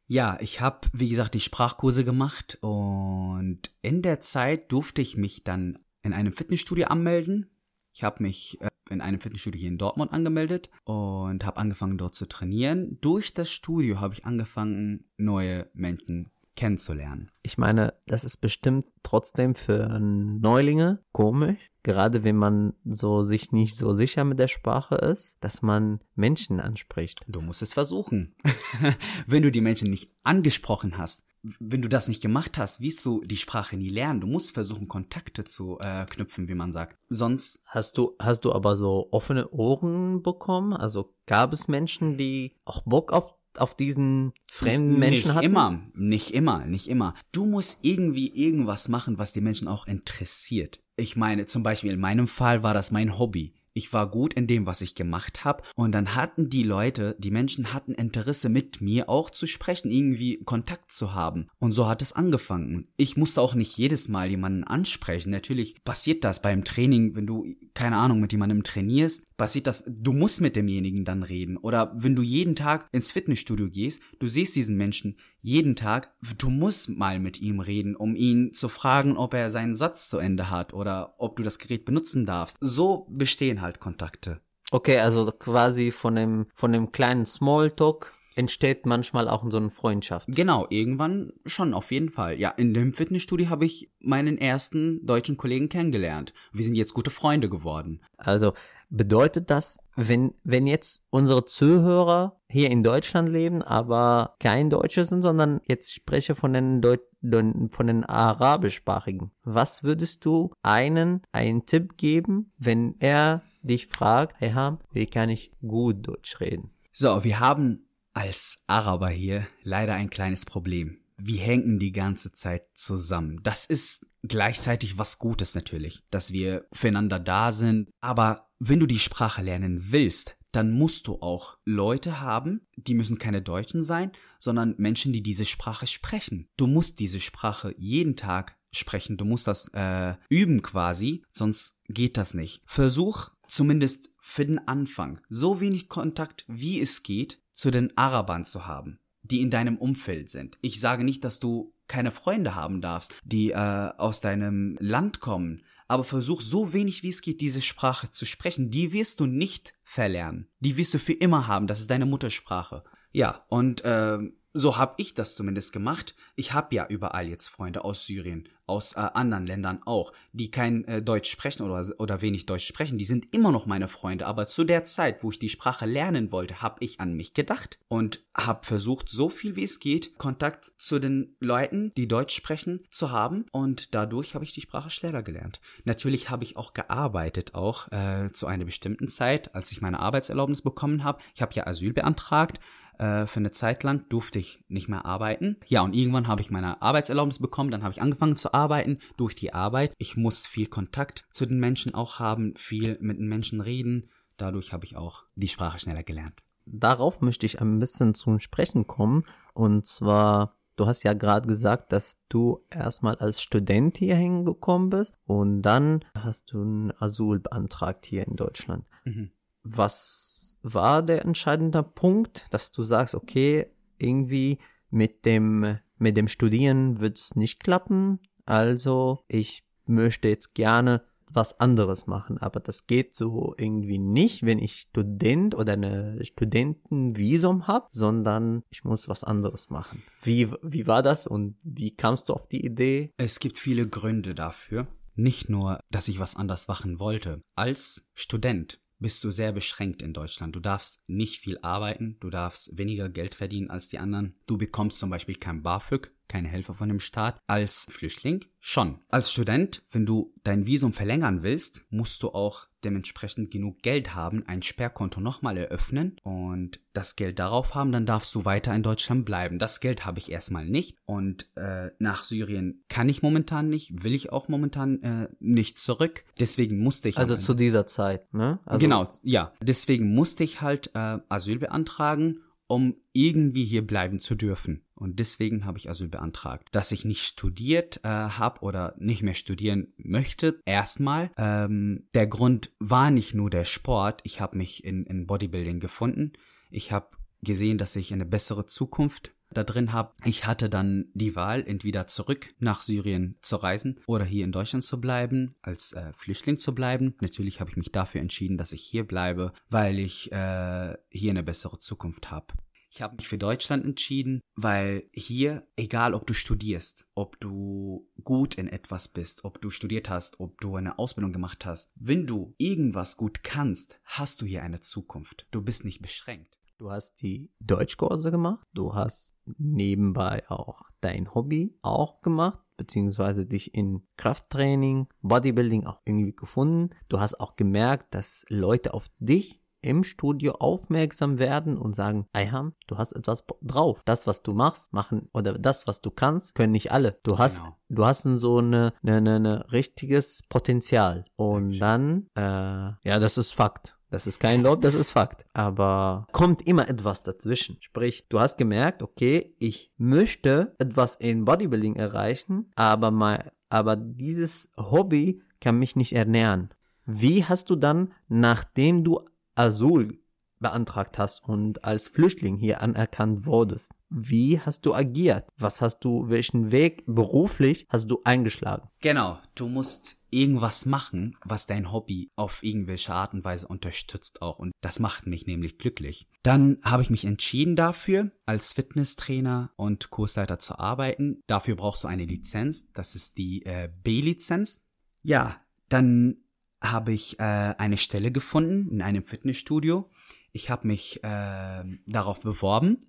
Ja, 0.07 0.39
ich 0.41 0.61
habe, 0.61 0.89
wie 0.93 1.09
gesagt, 1.09 1.35
die 1.35 1.41
Sprachkurse 1.41 2.05
gemacht 2.05 2.59
und 2.63 3.71
in 3.81 4.03
der 4.03 4.21
Zeit 4.21 4.73
durfte 4.73 5.03
ich 5.03 5.17
mich 5.17 5.45
dann 5.45 5.79
in 6.03 6.13
einem 6.13 6.33
Fitnessstudio 6.33 6.87
anmelden. 6.89 7.49
Ich 7.93 8.03
habe 8.03 8.23
mich 8.23 8.61
äh, 8.61 8.69
in 8.91 9.01
einem 9.01 9.21
Fitnessstudio 9.21 9.61
hier 9.61 9.69
in 9.69 9.79
Dortmund 9.79 10.13
angemeldet 10.13 10.69
und 10.85 11.45
habe 11.45 11.59
angefangen 11.59 11.97
dort 11.97 12.15
zu 12.15 12.27
trainieren. 12.27 12.99
Durch 13.01 13.33
das 13.35 13.51
Studio 13.51 14.01
habe 14.01 14.15
ich 14.15 14.25
angefangen, 14.25 15.07
neue 15.17 15.71
Menschen 15.75 16.31
kennenzulernen. 16.57 17.31
Ich 17.43 17.59
meine, 17.59 17.95
das 18.07 18.25
ist 18.25 18.39
bestimmt 18.39 18.87
trotzdem 19.03 19.55
für 19.55 19.99
Neulinge 19.99 21.03
komisch, 21.13 21.71
gerade 21.83 22.25
wenn 22.25 22.37
man 22.37 22.75
so 22.85 23.23
sich 23.23 23.53
nicht 23.53 23.77
so 23.77 23.95
sicher 23.95 24.25
mit 24.25 24.39
der 24.39 24.49
Sprache 24.49 24.97
ist, 24.97 25.37
dass 25.41 25.63
man 25.63 26.01
Menschen 26.15 26.61
anspricht. 26.61 27.21
Du 27.27 27.41
musst 27.41 27.63
es 27.63 27.73
versuchen. 27.73 28.35
wenn 29.27 29.43
du 29.43 29.51
die 29.51 29.61
Menschen 29.61 29.91
nicht 29.91 30.13
angesprochen 30.23 30.99
hast, 30.99 31.25
wenn 31.59 31.81
du 31.81 31.89
das 31.89 32.09
nicht 32.09 32.21
gemacht 32.21 32.59
hast, 32.59 32.81
wirst 32.81 33.05
du 33.05 33.23
die 33.23 33.37
Sprache 33.37 33.77
nie 33.77 33.89
lernen. 33.89 34.21
Du 34.21 34.27
musst 34.27 34.53
versuchen, 34.53 34.89
Kontakte 34.89 35.45
zu 35.45 35.79
äh, 35.81 36.05
knüpfen, 36.05 36.49
wie 36.49 36.55
man 36.55 36.73
sagt. 36.73 36.99
Sonst. 37.09 37.63
Hast 37.65 37.97
du, 37.97 38.15
hast 38.19 38.45
du 38.45 38.53
aber 38.53 38.77
so 38.77 39.09
offene 39.11 39.49
Ohren 39.51 40.23
bekommen? 40.23 40.73
Also 40.75 41.15
gab 41.27 41.53
es 41.53 41.69
Menschen, 41.69 42.17
die 42.17 42.57
auch 42.65 42.83
Bock 42.83 43.13
auf 43.13 43.35
auf 43.57 43.75
diesen 43.75 44.33
fremden 44.51 44.99
Menschen 44.99 45.29
nicht 45.29 45.35
hatten? 45.35 45.47
immer, 45.47 45.83
nicht 45.95 46.31
immer, 46.33 46.65
nicht 46.67 46.89
immer. 46.89 47.15
Du 47.33 47.47
musst 47.47 47.85
irgendwie 47.85 48.29
irgendwas 48.29 48.89
machen, 48.89 49.19
was 49.19 49.33
die 49.33 49.41
Menschen 49.41 49.69
auch 49.69 49.87
interessiert. 49.87 50.81
Ich 50.97 51.17
meine, 51.17 51.47
zum 51.47 51.63
Beispiel 51.63 51.93
in 51.93 52.01
meinem 52.01 52.29
Fall 52.29 52.63
war 52.63 52.75
das 52.75 52.91
mein 52.91 53.19
Hobby. 53.19 53.55
Ich 53.81 53.95
war 53.95 54.11
gut 54.11 54.35
in 54.35 54.47
dem, 54.47 54.67
was 54.67 54.83
ich 54.83 54.95
gemacht 54.95 55.43
habe. 55.43 55.63
Und 55.75 55.93
dann 55.93 56.15
hatten 56.15 56.51
die 56.51 56.65
Leute, 56.65 57.17
die 57.19 57.31
Menschen 57.31 57.73
hatten 57.73 57.95
Interesse 57.95 58.51
mit 58.51 58.83
mir 58.83 59.09
auch 59.09 59.31
zu 59.31 59.47
sprechen, 59.47 59.91
irgendwie 59.91 60.45
Kontakt 60.45 60.93
zu 60.93 61.15
haben. 61.15 61.47
Und 61.59 61.73
so 61.73 61.89
hat 61.89 62.03
es 62.03 62.13
angefangen. 62.13 62.89
Ich 62.99 63.17
musste 63.17 63.41
auch 63.41 63.55
nicht 63.55 63.79
jedes 63.79 64.09
Mal 64.11 64.29
jemanden 64.29 64.65
ansprechen. 64.65 65.31
Natürlich 65.31 65.83
passiert 65.83 66.25
das 66.25 66.43
beim 66.43 66.63
Training, 66.63 67.17
wenn 67.17 67.27
du, 67.27 67.47
keine 67.73 67.97
Ahnung, 67.97 68.21
mit 68.21 68.33
jemandem 68.33 68.65
trainierst, 68.65 69.35
passiert 69.39 69.67
das, 69.67 69.85
du 69.89 70.13
musst 70.13 70.43
mit 70.43 70.57
demjenigen 70.57 71.07
dann 71.07 71.23
reden. 71.23 71.57
Oder 71.57 71.95
wenn 71.97 72.15
du 72.15 72.21
jeden 72.21 72.57
Tag 72.57 72.87
ins 72.93 73.11
Fitnessstudio 73.11 73.71
gehst, 73.71 74.03
du 74.19 74.29
siehst 74.29 74.55
diesen 74.55 74.77
Menschen 74.77 75.17
jeden 75.41 75.77
Tag, 75.77 76.13
du 76.37 76.51
musst 76.51 76.91
mal 76.91 77.19
mit 77.19 77.41
ihm 77.41 77.61
reden, 77.61 77.97
um 77.97 78.15
ihn 78.15 78.53
zu 78.53 78.69
fragen, 78.69 79.17
ob 79.17 79.33
er 79.33 79.51
seinen 79.51 79.75
Satz 79.75 80.11
zu 80.11 80.19
Ende 80.19 80.51
hat 80.51 80.75
oder 80.75 81.15
ob 81.17 81.37
du 81.37 81.43
das 81.43 81.59
Gerät 81.59 81.87
benutzen 81.87 82.27
darfst. 82.27 82.59
So 82.61 83.07
bestehen 83.09 83.63
halt 83.63 83.70
Kontakte. 83.79 84.41
Okay, 84.73 84.99
also 84.99 85.31
quasi 85.33 85.91
von 85.91 86.15
dem, 86.15 86.47
von 86.55 86.73
dem 86.73 86.93
kleinen 86.93 87.27
Smalltalk 87.27 88.15
entsteht 88.37 88.87
manchmal 88.87 89.29
auch 89.29 89.45
so 89.51 89.57
eine 89.57 89.71
Freundschaft. 89.71 90.27
Genau, 90.29 90.67
irgendwann 90.71 91.33
schon, 91.45 91.75
auf 91.75 91.91
jeden 91.93 92.09
Fall. 92.09 92.39
Ja, 92.39 92.51
in 92.51 92.73
dem 92.75 92.95
Fitnessstudio 92.95 93.51
habe 93.51 93.67
ich 93.67 93.93
meinen 94.01 94.39
ersten 94.39 95.05
deutschen 95.05 95.37
Kollegen 95.37 95.69
kennengelernt. 95.69 96.33
Wir 96.53 96.65
sind 96.65 96.77
jetzt 96.77 96.95
gute 96.95 97.11
Freunde 97.11 97.49
geworden. 97.49 98.01
Also 98.17 98.53
bedeutet 98.89 99.51
das, 99.51 99.79
wenn, 99.97 100.33
wenn 100.45 100.67
jetzt 100.67 101.05
unsere 101.11 101.45
Zuhörer 101.45 102.41
hier 102.49 102.71
in 102.71 102.83
Deutschland 102.83 103.29
leben, 103.29 103.63
aber 103.63 104.37
kein 104.41 104.71
Deutscher 104.71 105.05
sind, 105.05 105.23
sondern 105.23 105.61
jetzt 105.67 105.93
spreche 105.93 106.35
von 106.35 106.53
den, 106.53 106.81
Deut 106.81 107.01
von 107.23 107.87
den 107.87 108.05
arabischsprachigen, 108.05 109.31
was 109.45 109.85
würdest 109.85 110.25
du 110.25 110.53
einen 110.63 111.21
einen 111.33 111.67
Tipp 111.67 111.99
geben, 111.99 112.53
wenn 112.57 112.95
er 112.99 113.43
dich 113.63 113.87
fragt, 113.87 114.37
hey 114.39 114.53
Ham, 114.53 114.79
wie 114.93 115.07
kann 115.07 115.29
ich 115.29 115.53
gut 115.67 116.07
Deutsch 116.07 116.41
reden? 116.41 116.71
So, 116.93 117.25
wir 117.25 117.41
haben 117.41 117.87
als 118.13 118.63
Araber 118.67 119.09
hier 119.09 119.47
leider 119.63 119.95
ein 119.95 120.11
kleines 120.11 120.45
Problem. 120.45 120.99
Wir 121.17 121.41
hängen 121.41 121.79
die 121.79 121.93
ganze 121.93 122.33
Zeit 122.33 122.65
zusammen. 122.75 123.41
Das 123.43 123.67
ist 123.67 124.07
gleichzeitig 124.23 124.99
was 124.99 125.19
Gutes 125.19 125.55
natürlich, 125.55 126.03
dass 126.11 126.33
wir 126.33 126.67
füreinander 126.73 127.19
da 127.19 127.53
sind. 127.53 127.91
Aber 128.01 128.49
wenn 128.59 128.81
du 128.81 128.87
die 128.87 128.99
Sprache 128.99 129.43
lernen 129.43 129.93
willst, 129.93 130.37
dann 130.53 130.73
musst 130.73 131.07
du 131.07 131.21
auch 131.21 131.59
Leute 131.65 132.21
haben, 132.21 132.67
die 132.77 132.95
müssen 132.95 133.19
keine 133.19 133.43
Deutschen 133.43 133.83
sein, 133.83 134.13
sondern 134.39 134.75
Menschen, 134.79 135.13
die 135.13 135.23
diese 135.23 135.47
Sprache 135.47 135.87
sprechen. 135.87 136.49
Du 136.57 136.67
musst 136.67 136.99
diese 136.99 137.21
Sprache 137.21 137.75
jeden 137.79 138.17
Tag 138.17 138.57
sprechen, 138.73 139.17
du 139.17 139.25
musst 139.25 139.47
das 139.47 139.69
äh, 139.75 140.15
üben 140.29 140.63
quasi, 140.63 141.23
sonst 141.31 141.81
geht 141.89 142.17
das 142.17 142.35
nicht. 142.35 142.63
Versuch 142.67 143.31
zumindest 143.51 144.11
für 144.21 144.47
den 144.47 144.67
Anfang 144.67 145.21
so 145.29 145.61
wenig 145.61 145.89
Kontakt 145.89 146.45
wie 146.47 146.81
es 146.81 147.03
geht 147.03 147.43
zu 147.53 147.71
den 147.71 147.97
Arabern 147.97 148.45
zu 148.45 148.67
haben, 148.67 149.01
die 149.23 149.41
in 149.41 149.51
deinem 149.51 149.77
Umfeld 149.77 150.31
sind. 150.31 150.59
Ich 150.63 150.81
sage 150.81 151.05
nicht, 151.05 151.25
dass 151.25 151.41
du 151.41 151.75
keine 151.89 152.13
Freunde 152.13 152.55
haben 152.55 152.81
darfst, 152.81 153.13
die 153.25 153.51
äh, 153.51 153.55
aus 153.55 154.21
deinem 154.21 154.77
Land 154.81 155.21
kommen, 155.21 155.63
aber 155.89 156.05
versuch 156.05 156.41
so 156.41 156.73
wenig 156.73 157.03
wie 157.03 157.11
es 157.11 157.21
geht, 157.21 157.41
diese 157.41 157.61
Sprache 157.61 158.13
zu 158.13 158.25
sprechen. 158.25 158.71
Die 158.71 158.93
wirst 158.93 159.19
du 159.19 159.27
nicht 159.27 159.75
verlernen. 159.83 160.47
Die 160.61 160.77
wirst 160.77 160.95
du 160.95 160.99
für 161.01 161.13
immer 161.13 161.49
haben. 161.49 161.67
Das 161.67 161.81
ist 161.81 161.91
deine 161.91 162.07
Muttersprache. 162.07 162.85
Ja, 163.11 163.45
und 163.49 163.85
äh, 163.85 164.19
so 164.53 164.77
habe 164.77 164.95
ich 164.97 165.15
das 165.15 165.35
zumindest 165.35 165.73
gemacht. 165.73 166.15
Ich 166.35 166.53
habe 166.53 166.75
ja 166.75 166.87
überall 166.89 167.29
jetzt 167.29 167.49
Freunde 167.49 167.85
aus 167.85 168.07
Syrien, 168.07 168.49
aus 168.67 168.95
äh, 168.95 169.01
anderen 169.15 169.47
Ländern 169.47 169.81
auch, 169.85 170.13
die 170.33 170.51
kein 170.51 170.85
äh, 170.87 171.03
Deutsch 171.03 171.31
sprechen 171.31 171.63
oder, 171.63 171.85
oder 171.99 172.21
wenig 172.21 172.47
Deutsch 172.47 172.67
sprechen. 172.67 172.99
Die 172.99 173.05
sind 173.05 173.33
immer 173.33 173.53
noch 173.53 173.67
meine 173.67 173.89
Freunde. 173.89 174.27
Aber 174.27 174.47
zu 174.47 174.65
der 174.65 174.85
Zeit, 174.85 175.23
wo 175.23 175.31
ich 175.31 175.39
die 175.39 175.49
Sprache 175.49 175.87
lernen 175.87 176.33
wollte, 176.33 176.63
habe 176.63 176.85
ich 176.85 177.01
an 177.01 177.15
mich 177.15 177.35
gedacht 177.35 177.79
und 177.89 178.25
habe 178.35 178.67
versucht, 178.67 179.09
so 179.09 179.29
viel 179.29 179.55
wie 179.57 179.65
es 179.65 179.79
geht, 179.79 180.19
Kontakt 180.19 180.73
zu 180.77 180.99
den 180.99 181.37
Leuten, 181.41 181.93
die 181.97 182.09
Deutsch 182.09 182.35
sprechen, 182.35 182.81
zu 182.91 183.11
haben. 183.11 183.47
Und 183.53 183.95
dadurch 183.95 184.35
habe 184.35 184.45
ich 184.45 184.53
die 184.53 184.61
Sprache 184.63 184.91
schneller 184.91 185.23
gelernt. 185.23 185.61
Natürlich 185.85 186.31
habe 186.31 186.45
ich 186.45 186.57
auch 186.57 186.75
gearbeitet, 186.75 187.55
auch 187.55 187.91
äh, 187.93 188.31
zu 188.33 188.47
einer 188.47 188.65
bestimmten 188.65 189.09
Zeit, 189.09 189.55
als 189.55 189.71
ich 189.71 189.81
meine 189.81 190.01
Arbeitserlaubnis 190.01 190.63
bekommen 190.63 191.05
habe. 191.05 191.21
Ich 191.35 191.43
habe 191.43 191.55
ja 191.55 191.67
Asyl 191.67 191.93
beantragt 191.93 192.61
äh, 193.01 193.27
für 193.27 193.41
eine 193.41 193.51
Zeit 193.51 193.83
lang 193.83 194.07
durfte 194.11 194.39
ich 194.39 194.63
nicht 194.69 194.89
mehr 194.89 195.07
arbeiten. 195.07 195.57
Ja, 195.67 195.81
und 195.81 195.95
irgendwann 195.95 196.29
habe 196.29 196.43
ich 196.43 196.51
meine 196.51 196.83
Arbeitserlaubnis 196.83 197.39
bekommen, 197.39 197.71
dann 197.71 197.83
habe 197.83 197.93
ich 197.93 198.03
angefangen 198.03 198.37
zu 198.37 198.53
arbeiten 198.53 198.99
durch 199.17 199.35
die 199.35 199.55
Arbeit. 199.55 199.95
Ich 199.97 200.19
muss 200.19 200.47
viel 200.47 200.67
Kontakt 200.67 201.27
zu 201.33 201.47
den 201.47 201.59
Menschen 201.59 201.95
auch 201.95 202.19
haben, 202.19 202.55
viel 202.57 202.99
mit 203.01 203.19
den 203.19 203.27
Menschen 203.27 203.63
reden. 203.63 204.11
Dadurch 204.37 204.75
habe 204.75 204.85
ich 204.85 204.97
auch 204.97 205.25
die 205.35 205.49
Sprache 205.49 205.79
schneller 205.79 206.03
gelernt. 206.03 206.43
Darauf 206.67 207.23
möchte 207.23 207.47
ich 207.47 207.61
ein 207.61 207.79
bisschen 207.79 208.15
zum 208.15 208.39
Sprechen 208.39 208.87
kommen. 208.87 209.25
Und 209.55 209.87
zwar, 209.87 210.57
du 210.77 210.87
hast 210.87 211.03
ja 211.03 211.15
gerade 211.15 211.49
gesagt, 211.49 211.93
dass 211.93 212.19
du 212.29 212.67
erstmal 212.69 213.17
als 213.17 213.41
Student 213.41 213.97
hier 213.97 214.17
hingekommen 214.17 214.91
bist 214.91 215.15
und 215.25 215.63
dann 215.63 216.05
hast 216.15 216.53
du 216.53 216.61
einen 216.61 216.93
Asyl 216.99 217.41
beantragt 217.41 218.05
hier 218.05 218.27
in 218.27 218.37
Deutschland. 218.37 218.85
Mhm. 219.05 219.31
Was 219.63 220.50
war 220.63 221.03
der 221.03 221.25
entscheidende 221.25 221.83
Punkt, 221.83 222.47
dass 222.51 222.73
du 222.73 222.83
sagst, 222.83 223.15
okay, 223.15 223.67
irgendwie 223.99 224.59
mit 224.91 225.25
dem, 225.25 225.79
mit 225.99 226.17
dem 226.17 226.29
Studieren 226.29 227.01
wird's 227.01 227.37
nicht 227.37 227.63
klappen, 227.63 228.19
also 228.47 229.25
ich 229.29 229.65
möchte 229.87 230.29
jetzt 230.29 230.55
gerne 230.55 231.03
was 231.33 231.61
anderes 231.61 232.07
machen, 232.07 232.39
aber 232.39 232.61
das 232.61 232.87
geht 232.87 233.15
so 233.15 233.55
irgendwie 233.57 233.99
nicht, 233.99 234.45
wenn 234.45 234.59
ich 234.59 234.81
Student 234.81 235.55
oder 235.55 235.75
eine 235.75 236.25
Studentenvisum 236.25 237.67
habe, 237.67 237.87
sondern 237.91 238.65
ich 238.71 238.85
muss 238.85 239.09
was 239.09 239.23
anderes 239.23 239.71
machen. 239.71 240.03
Wie, 240.23 240.51
wie 240.63 240.87
war 240.87 241.03
das 241.03 241.27
und 241.27 241.57
wie 241.63 241.95
kamst 241.95 242.29
du 242.29 242.35
auf 242.35 242.49
die 242.49 242.65
Idee? 242.65 243.13
Es 243.17 243.39
gibt 243.39 243.59
viele 243.59 243.89
Gründe 243.89 244.35
dafür. 244.35 244.89
Nicht 245.15 245.49
nur, 245.49 245.81
dass 245.91 246.09
ich 246.09 246.19
was 246.19 246.37
anders 246.37 246.67
machen 246.69 246.99
wollte. 246.99 247.43
Als 247.55 248.09
Student 248.15 248.81
bist 249.01 249.25
du 249.25 249.31
sehr 249.31 249.53
beschränkt 249.53 250.03
in 250.03 250.13
Deutschland. 250.13 250.55
Du 250.55 250.61
darfst 250.61 251.03
nicht 251.09 251.41
viel 251.41 251.59
arbeiten, 251.63 252.17
du 252.21 252.31
darfst 252.31 252.79
weniger 252.79 253.09
Geld 253.09 253.35
verdienen 253.35 253.71
als 253.71 253.89
die 253.89 253.99
anderen. 253.99 254.37
Du 254.47 254.59
bekommst 254.59 254.99
zum 254.99 255.11
Beispiel 255.11 255.35
kein 255.35 255.63
BAföG, 255.63 256.13
keine 256.31 256.49
Hilfe 256.49 256.75
von 256.75 256.89
dem 256.89 257.01
Staat. 257.01 257.41
Als 257.47 257.87
Flüchtling 257.91 258.45
schon. 258.61 259.01
Als 259.09 259.33
Student, 259.33 259.83
wenn 259.91 260.07
du 260.07 260.33
dein 260.45 260.65
Visum 260.65 260.93
verlängern 260.93 261.43
willst, 261.43 261.83
musst 261.91 262.23
du 262.23 262.31
auch 262.31 262.69
dementsprechend 262.85 263.51
genug 263.51 263.83
Geld 263.83 264.15
haben, 264.15 264.47
ein 264.47 264.63
Sperrkonto 264.63 265.21
nochmal 265.21 265.57
eröffnen 265.59 266.17
und 266.23 266.81
das 266.93 267.17
Geld 267.17 267.39
darauf 267.39 267.75
haben, 267.75 267.93
dann 267.93 268.07
darfst 268.07 268.35
du 268.35 268.45
weiter 268.45 268.75
in 268.75 268.83
Deutschland 268.83 269.27
bleiben. 269.27 269.59
Das 269.59 269.81
Geld 269.81 270.07
habe 270.07 270.19
ich 270.19 270.31
erstmal 270.31 270.65
nicht 270.65 270.97
und 271.05 271.51
äh, 271.57 271.91
nach 271.99 272.25
Syrien 272.25 272.85
kann 272.89 273.09
ich 273.09 273.23
momentan 273.23 273.69
nicht, 273.69 274.03
will 274.03 274.15
ich 274.15 274.33
auch 274.33 274.49
momentan 274.49 275.03
äh, 275.03 275.29
nicht 275.41 275.79
zurück. 275.79 276.25
Deswegen 276.39 276.79
musste 276.79 277.09
ich. 277.09 277.19
Also 277.19 277.37
zu 277.37 277.55
dieser 277.55 277.87
Zeit, 277.87 278.33
ne? 278.33 278.61
Also 278.65 278.83
genau, 278.83 279.09
ja. 279.23 279.53
Deswegen 279.61 280.15
musste 280.15 280.45
ich 280.45 280.63
halt 280.63 280.91
äh, 280.95 281.19
Asyl 281.29 281.59
beantragen 281.59 282.39
um 282.71 282.95
irgendwie 283.13 283.65
hier 283.65 283.85
bleiben 283.85 284.21
zu 284.21 284.37
dürfen. 284.37 284.85
Und 285.01 285.19
deswegen 285.19 285.65
habe 285.65 285.79
ich 285.79 285.89
Asyl 285.89 286.09
beantragt. 286.09 286.69
Dass 286.73 286.93
ich 286.93 287.07
nicht 287.07 287.23
studiert 287.23 288.01
äh, 288.05 288.09
habe 288.09 288.61
oder 288.61 288.95
nicht 288.99 289.23
mehr 289.23 289.35
studieren 289.35 289.95
möchte, 289.97 290.61
erstmal. 290.67 291.31
Ähm, 291.39 292.07
der 292.13 292.27
Grund 292.27 292.71
war 292.79 293.11
nicht 293.11 293.35
nur 293.35 293.49
der 293.49 293.65
Sport. 293.65 294.21
Ich 294.25 294.43
habe 294.43 294.59
mich 294.59 294.85
in, 294.85 295.07
in 295.07 295.27
Bodybuilding 295.27 295.81
gefunden. 295.81 296.35
Ich 296.71 296.93
habe 296.93 297.17
gesehen, 297.43 297.79
dass 297.79 297.97
ich 297.97 298.13
eine 298.13 298.27
bessere 298.27 298.67
Zukunft 298.67 299.33
da 299.53 299.65
drin 299.65 299.93
habe. 299.93 300.13
Ich 300.25 300.47
hatte 300.47 300.69
dann 300.69 301.07
die 301.15 301.35
Wahl, 301.35 301.65
entweder 301.67 302.07
zurück 302.07 302.55
nach 302.59 302.83
Syrien 302.83 303.37
zu 303.41 303.57
reisen 303.57 303.99
oder 304.07 304.25
hier 304.25 304.45
in 304.45 304.53
Deutschland 304.53 304.85
zu 304.85 305.01
bleiben, 305.01 305.55
als 305.63 305.93
äh, 305.93 306.13
Flüchtling 306.13 306.59
zu 306.59 306.75
bleiben. 306.75 307.15
Natürlich 307.21 307.59
habe 307.59 307.71
ich 307.71 307.77
mich 307.77 307.91
dafür 307.91 308.21
entschieden, 308.21 308.59
dass 308.59 308.73
ich 308.73 308.83
hier 308.83 309.07
bleibe, 309.07 309.53
weil 309.71 309.99
ich 309.99 310.31
äh, 310.31 310.95
hier 311.11 311.31
eine 311.31 311.43
bessere 311.43 311.79
Zukunft 311.79 312.31
habe. 312.31 312.47
Ich 312.93 313.03
habe 313.03 313.15
mich 313.17 313.29
für 313.29 313.39
Deutschland 313.39 313.85
entschieden, 313.85 314.41
weil 314.57 315.05
hier, 315.15 315.65
egal 315.77 316.13
ob 316.13 316.27
du 316.27 316.35
studierst, 316.35 317.07
ob 317.15 317.39
du 317.39 318.11
gut 318.25 318.57
in 318.57 318.67
etwas 318.67 319.07
bist, 319.07 319.45
ob 319.45 319.61
du 319.61 319.71
studiert 319.71 320.11
hast, 320.11 320.41
ob 320.41 320.61
du 320.61 320.75
eine 320.75 320.99
Ausbildung 320.99 321.33
gemacht 321.33 321.65
hast, 321.65 321.93
wenn 321.95 322.27
du 322.27 322.53
irgendwas 322.59 323.17
gut 323.17 323.45
kannst, 323.45 324.01
hast 324.03 324.43
du 324.43 324.47
hier 324.47 324.65
eine 324.65 324.81
Zukunft. 324.81 325.47
Du 325.53 325.63
bist 325.63 325.85
nicht 325.85 326.03
beschränkt. 326.03 326.59
Du 326.79 326.91
hast 326.91 327.23
die 327.23 327.53
Deutschkurse 327.61 328.31
gemacht, 328.31 328.67
du 328.73 328.95
hast 328.95 329.35
nebenbei 329.45 330.49
auch 330.49 330.83
dein 331.01 331.33
Hobby 331.35 331.79
auch 331.83 332.23
gemacht, 332.23 332.61
beziehungsweise 332.77 333.47
dich 333.47 333.75
in 333.75 334.03
Krafttraining, 334.17 335.07
Bodybuilding 335.21 335.87
auch 335.87 336.01
irgendwie 336.07 336.35
gefunden. 336.35 336.91
Du 337.09 337.21
hast 337.21 337.39
auch 337.39 337.55
gemerkt, 337.55 338.15
dass 338.15 338.47
Leute 338.49 338.95
auf 338.95 339.11
dich 339.19 339.60
im 339.83 340.05
Studio 340.05 340.53
aufmerksam 340.53 341.39
werden 341.39 341.77
und 341.77 341.95
sagen, 341.95 342.27
Ayham, 342.33 342.75
du 342.87 342.99
hast 342.99 343.13
etwas 343.13 343.45
drauf. 343.63 344.01
Das, 344.05 344.27
was 344.27 344.43
du 344.43 344.53
machst, 344.53 344.93
machen 344.93 345.29
oder 345.33 345.55
das, 345.55 345.87
was 345.87 346.01
du 346.01 346.11
kannst, 346.11 346.55
können 346.55 346.73
nicht 346.73 346.93
alle. 346.93 347.19
Du 347.23 347.39
hast, 347.39 347.59
genau. 347.59 347.77
du 347.89 348.05
hast 348.05 348.23
so 348.23 348.59
eine, 348.59 348.93
eine, 349.03 349.17
eine, 349.17 349.37
eine 349.37 349.73
richtiges 349.73 350.43
Potenzial. 350.49 351.25
Und 351.37 351.79
dann, 351.79 352.29
äh, 352.35 352.41
ja, 352.41 353.19
das 353.19 353.39
ist 353.39 353.53
Fakt. 353.53 353.97
Das 354.11 354.27
ist 354.27 354.41
kein 354.41 354.63
Lob, 354.63 354.81
das 354.83 354.95
ist 354.95 355.13
Fakt. 355.13 355.47
Aber 355.53 356.27
kommt 356.33 356.67
immer 356.67 356.89
etwas 356.89 357.23
dazwischen. 357.23 357.77
Sprich, 357.81 358.27
du 358.29 358.41
hast 358.41 358.59
gemerkt, 358.59 359.03
okay, 359.03 359.55
ich 359.59 359.93
möchte 359.97 360.75
etwas 360.79 361.15
in 361.15 361.45
Bodybuilding 361.45 361.95
erreichen, 361.95 362.73
aber 362.75 363.13
mal, 363.13 363.53
aber 363.69 363.95
dieses 363.95 364.71
Hobby 364.77 365.43
kann 365.61 365.79
mich 365.79 365.95
nicht 365.95 366.13
ernähren. 366.13 366.71
Wie 367.07 367.45
hast 367.45 367.71
du 367.71 367.77
dann, 367.77 368.13
nachdem 368.29 369.05
du 369.05 369.21
Asyl 369.61 370.19
beantragt 370.59 371.19
hast 371.19 371.47
und 371.47 371.85
als 371.85 372.09
Flüchtling 372.09 372.57
hier 372.57 372.83
anerkannt 372.83 373.47
wurdest, 373.47 373.93
wie 374.09 374.59
hast 374.59 374.87
du 374.87 374.95
agiert? 374.95 375.49
Was 375.57 375.81
hast 375.81 376.01
du, 376.01 376.29
welchen 376.29 376.73
Weg 376.73 377.05
beruflich 377.07 377.87
hast 377.89 378.09
du 378.11 378.21
eingeschlagen? 378.25 378.89
Genau, 379.01 379.39
du 379.55 379.69
musst 379.69 380.17
irgendwas 380.31 380.87
machen, 380.87 381.37
was 381.45 381.67
dein 381.67 381.93
Hobby 381.93 382.29
auf 382.37 382.63
irgendwelche 382.63 383.13
Art 383.13 383.35
und 383.35 383.45
Weise 383.45 383.69
unterstützt 383.69 384.43
auch. 384.43 384.59
Und 384.59 384.73
das 384.81 384.99
macht 384.99 385.27
mich 385.27 385.47
nämlich 385.47 385.79
glücklich. 385.79 386.27
Dann 386.43 386.79
habe 386.83 387.03
ich 387.03 387.11
mich 387.11 387.25
entschieden 387.25 387.77
dafür, 387.77 388.31
als 388.47 388.73
Fitnesstrainer 388.73 389.73
und 389.77 390.11
Kursleiter 390.11 390.59
zu 390.59 390.79
arbeiten. 390.79 391.41
Dafür 391.47 391.77
brauchst 391.77 392.05
du 392.05 392.09
eine 392.09 392.25
Lizenz. 392.25 392.91
Das 392.93 393.15
ist 393.15 393.39
die 393.39 393.65
äh, 393.65 393.91
B-Lizenz. 394.03 394.81
Ja, 395.23 395.57
dann 395.89 396.37
habe 396.81 397.13
ich 397.13 397.39
äh, 397.39 397.43
eine 397.43 397.99
Stelle 397.99 398.33
gefunden 398.33 398.89
in 398.91 399.03
einem 399.03 399.25
Fitnessstudio. 399.25 400.11
Ich 400.53 400.71
habe 400.71 400.87
mich 400.87 401.23
äh, 401.23 401.85
darauf 402.07 402.43
beworben. 402.43 403.07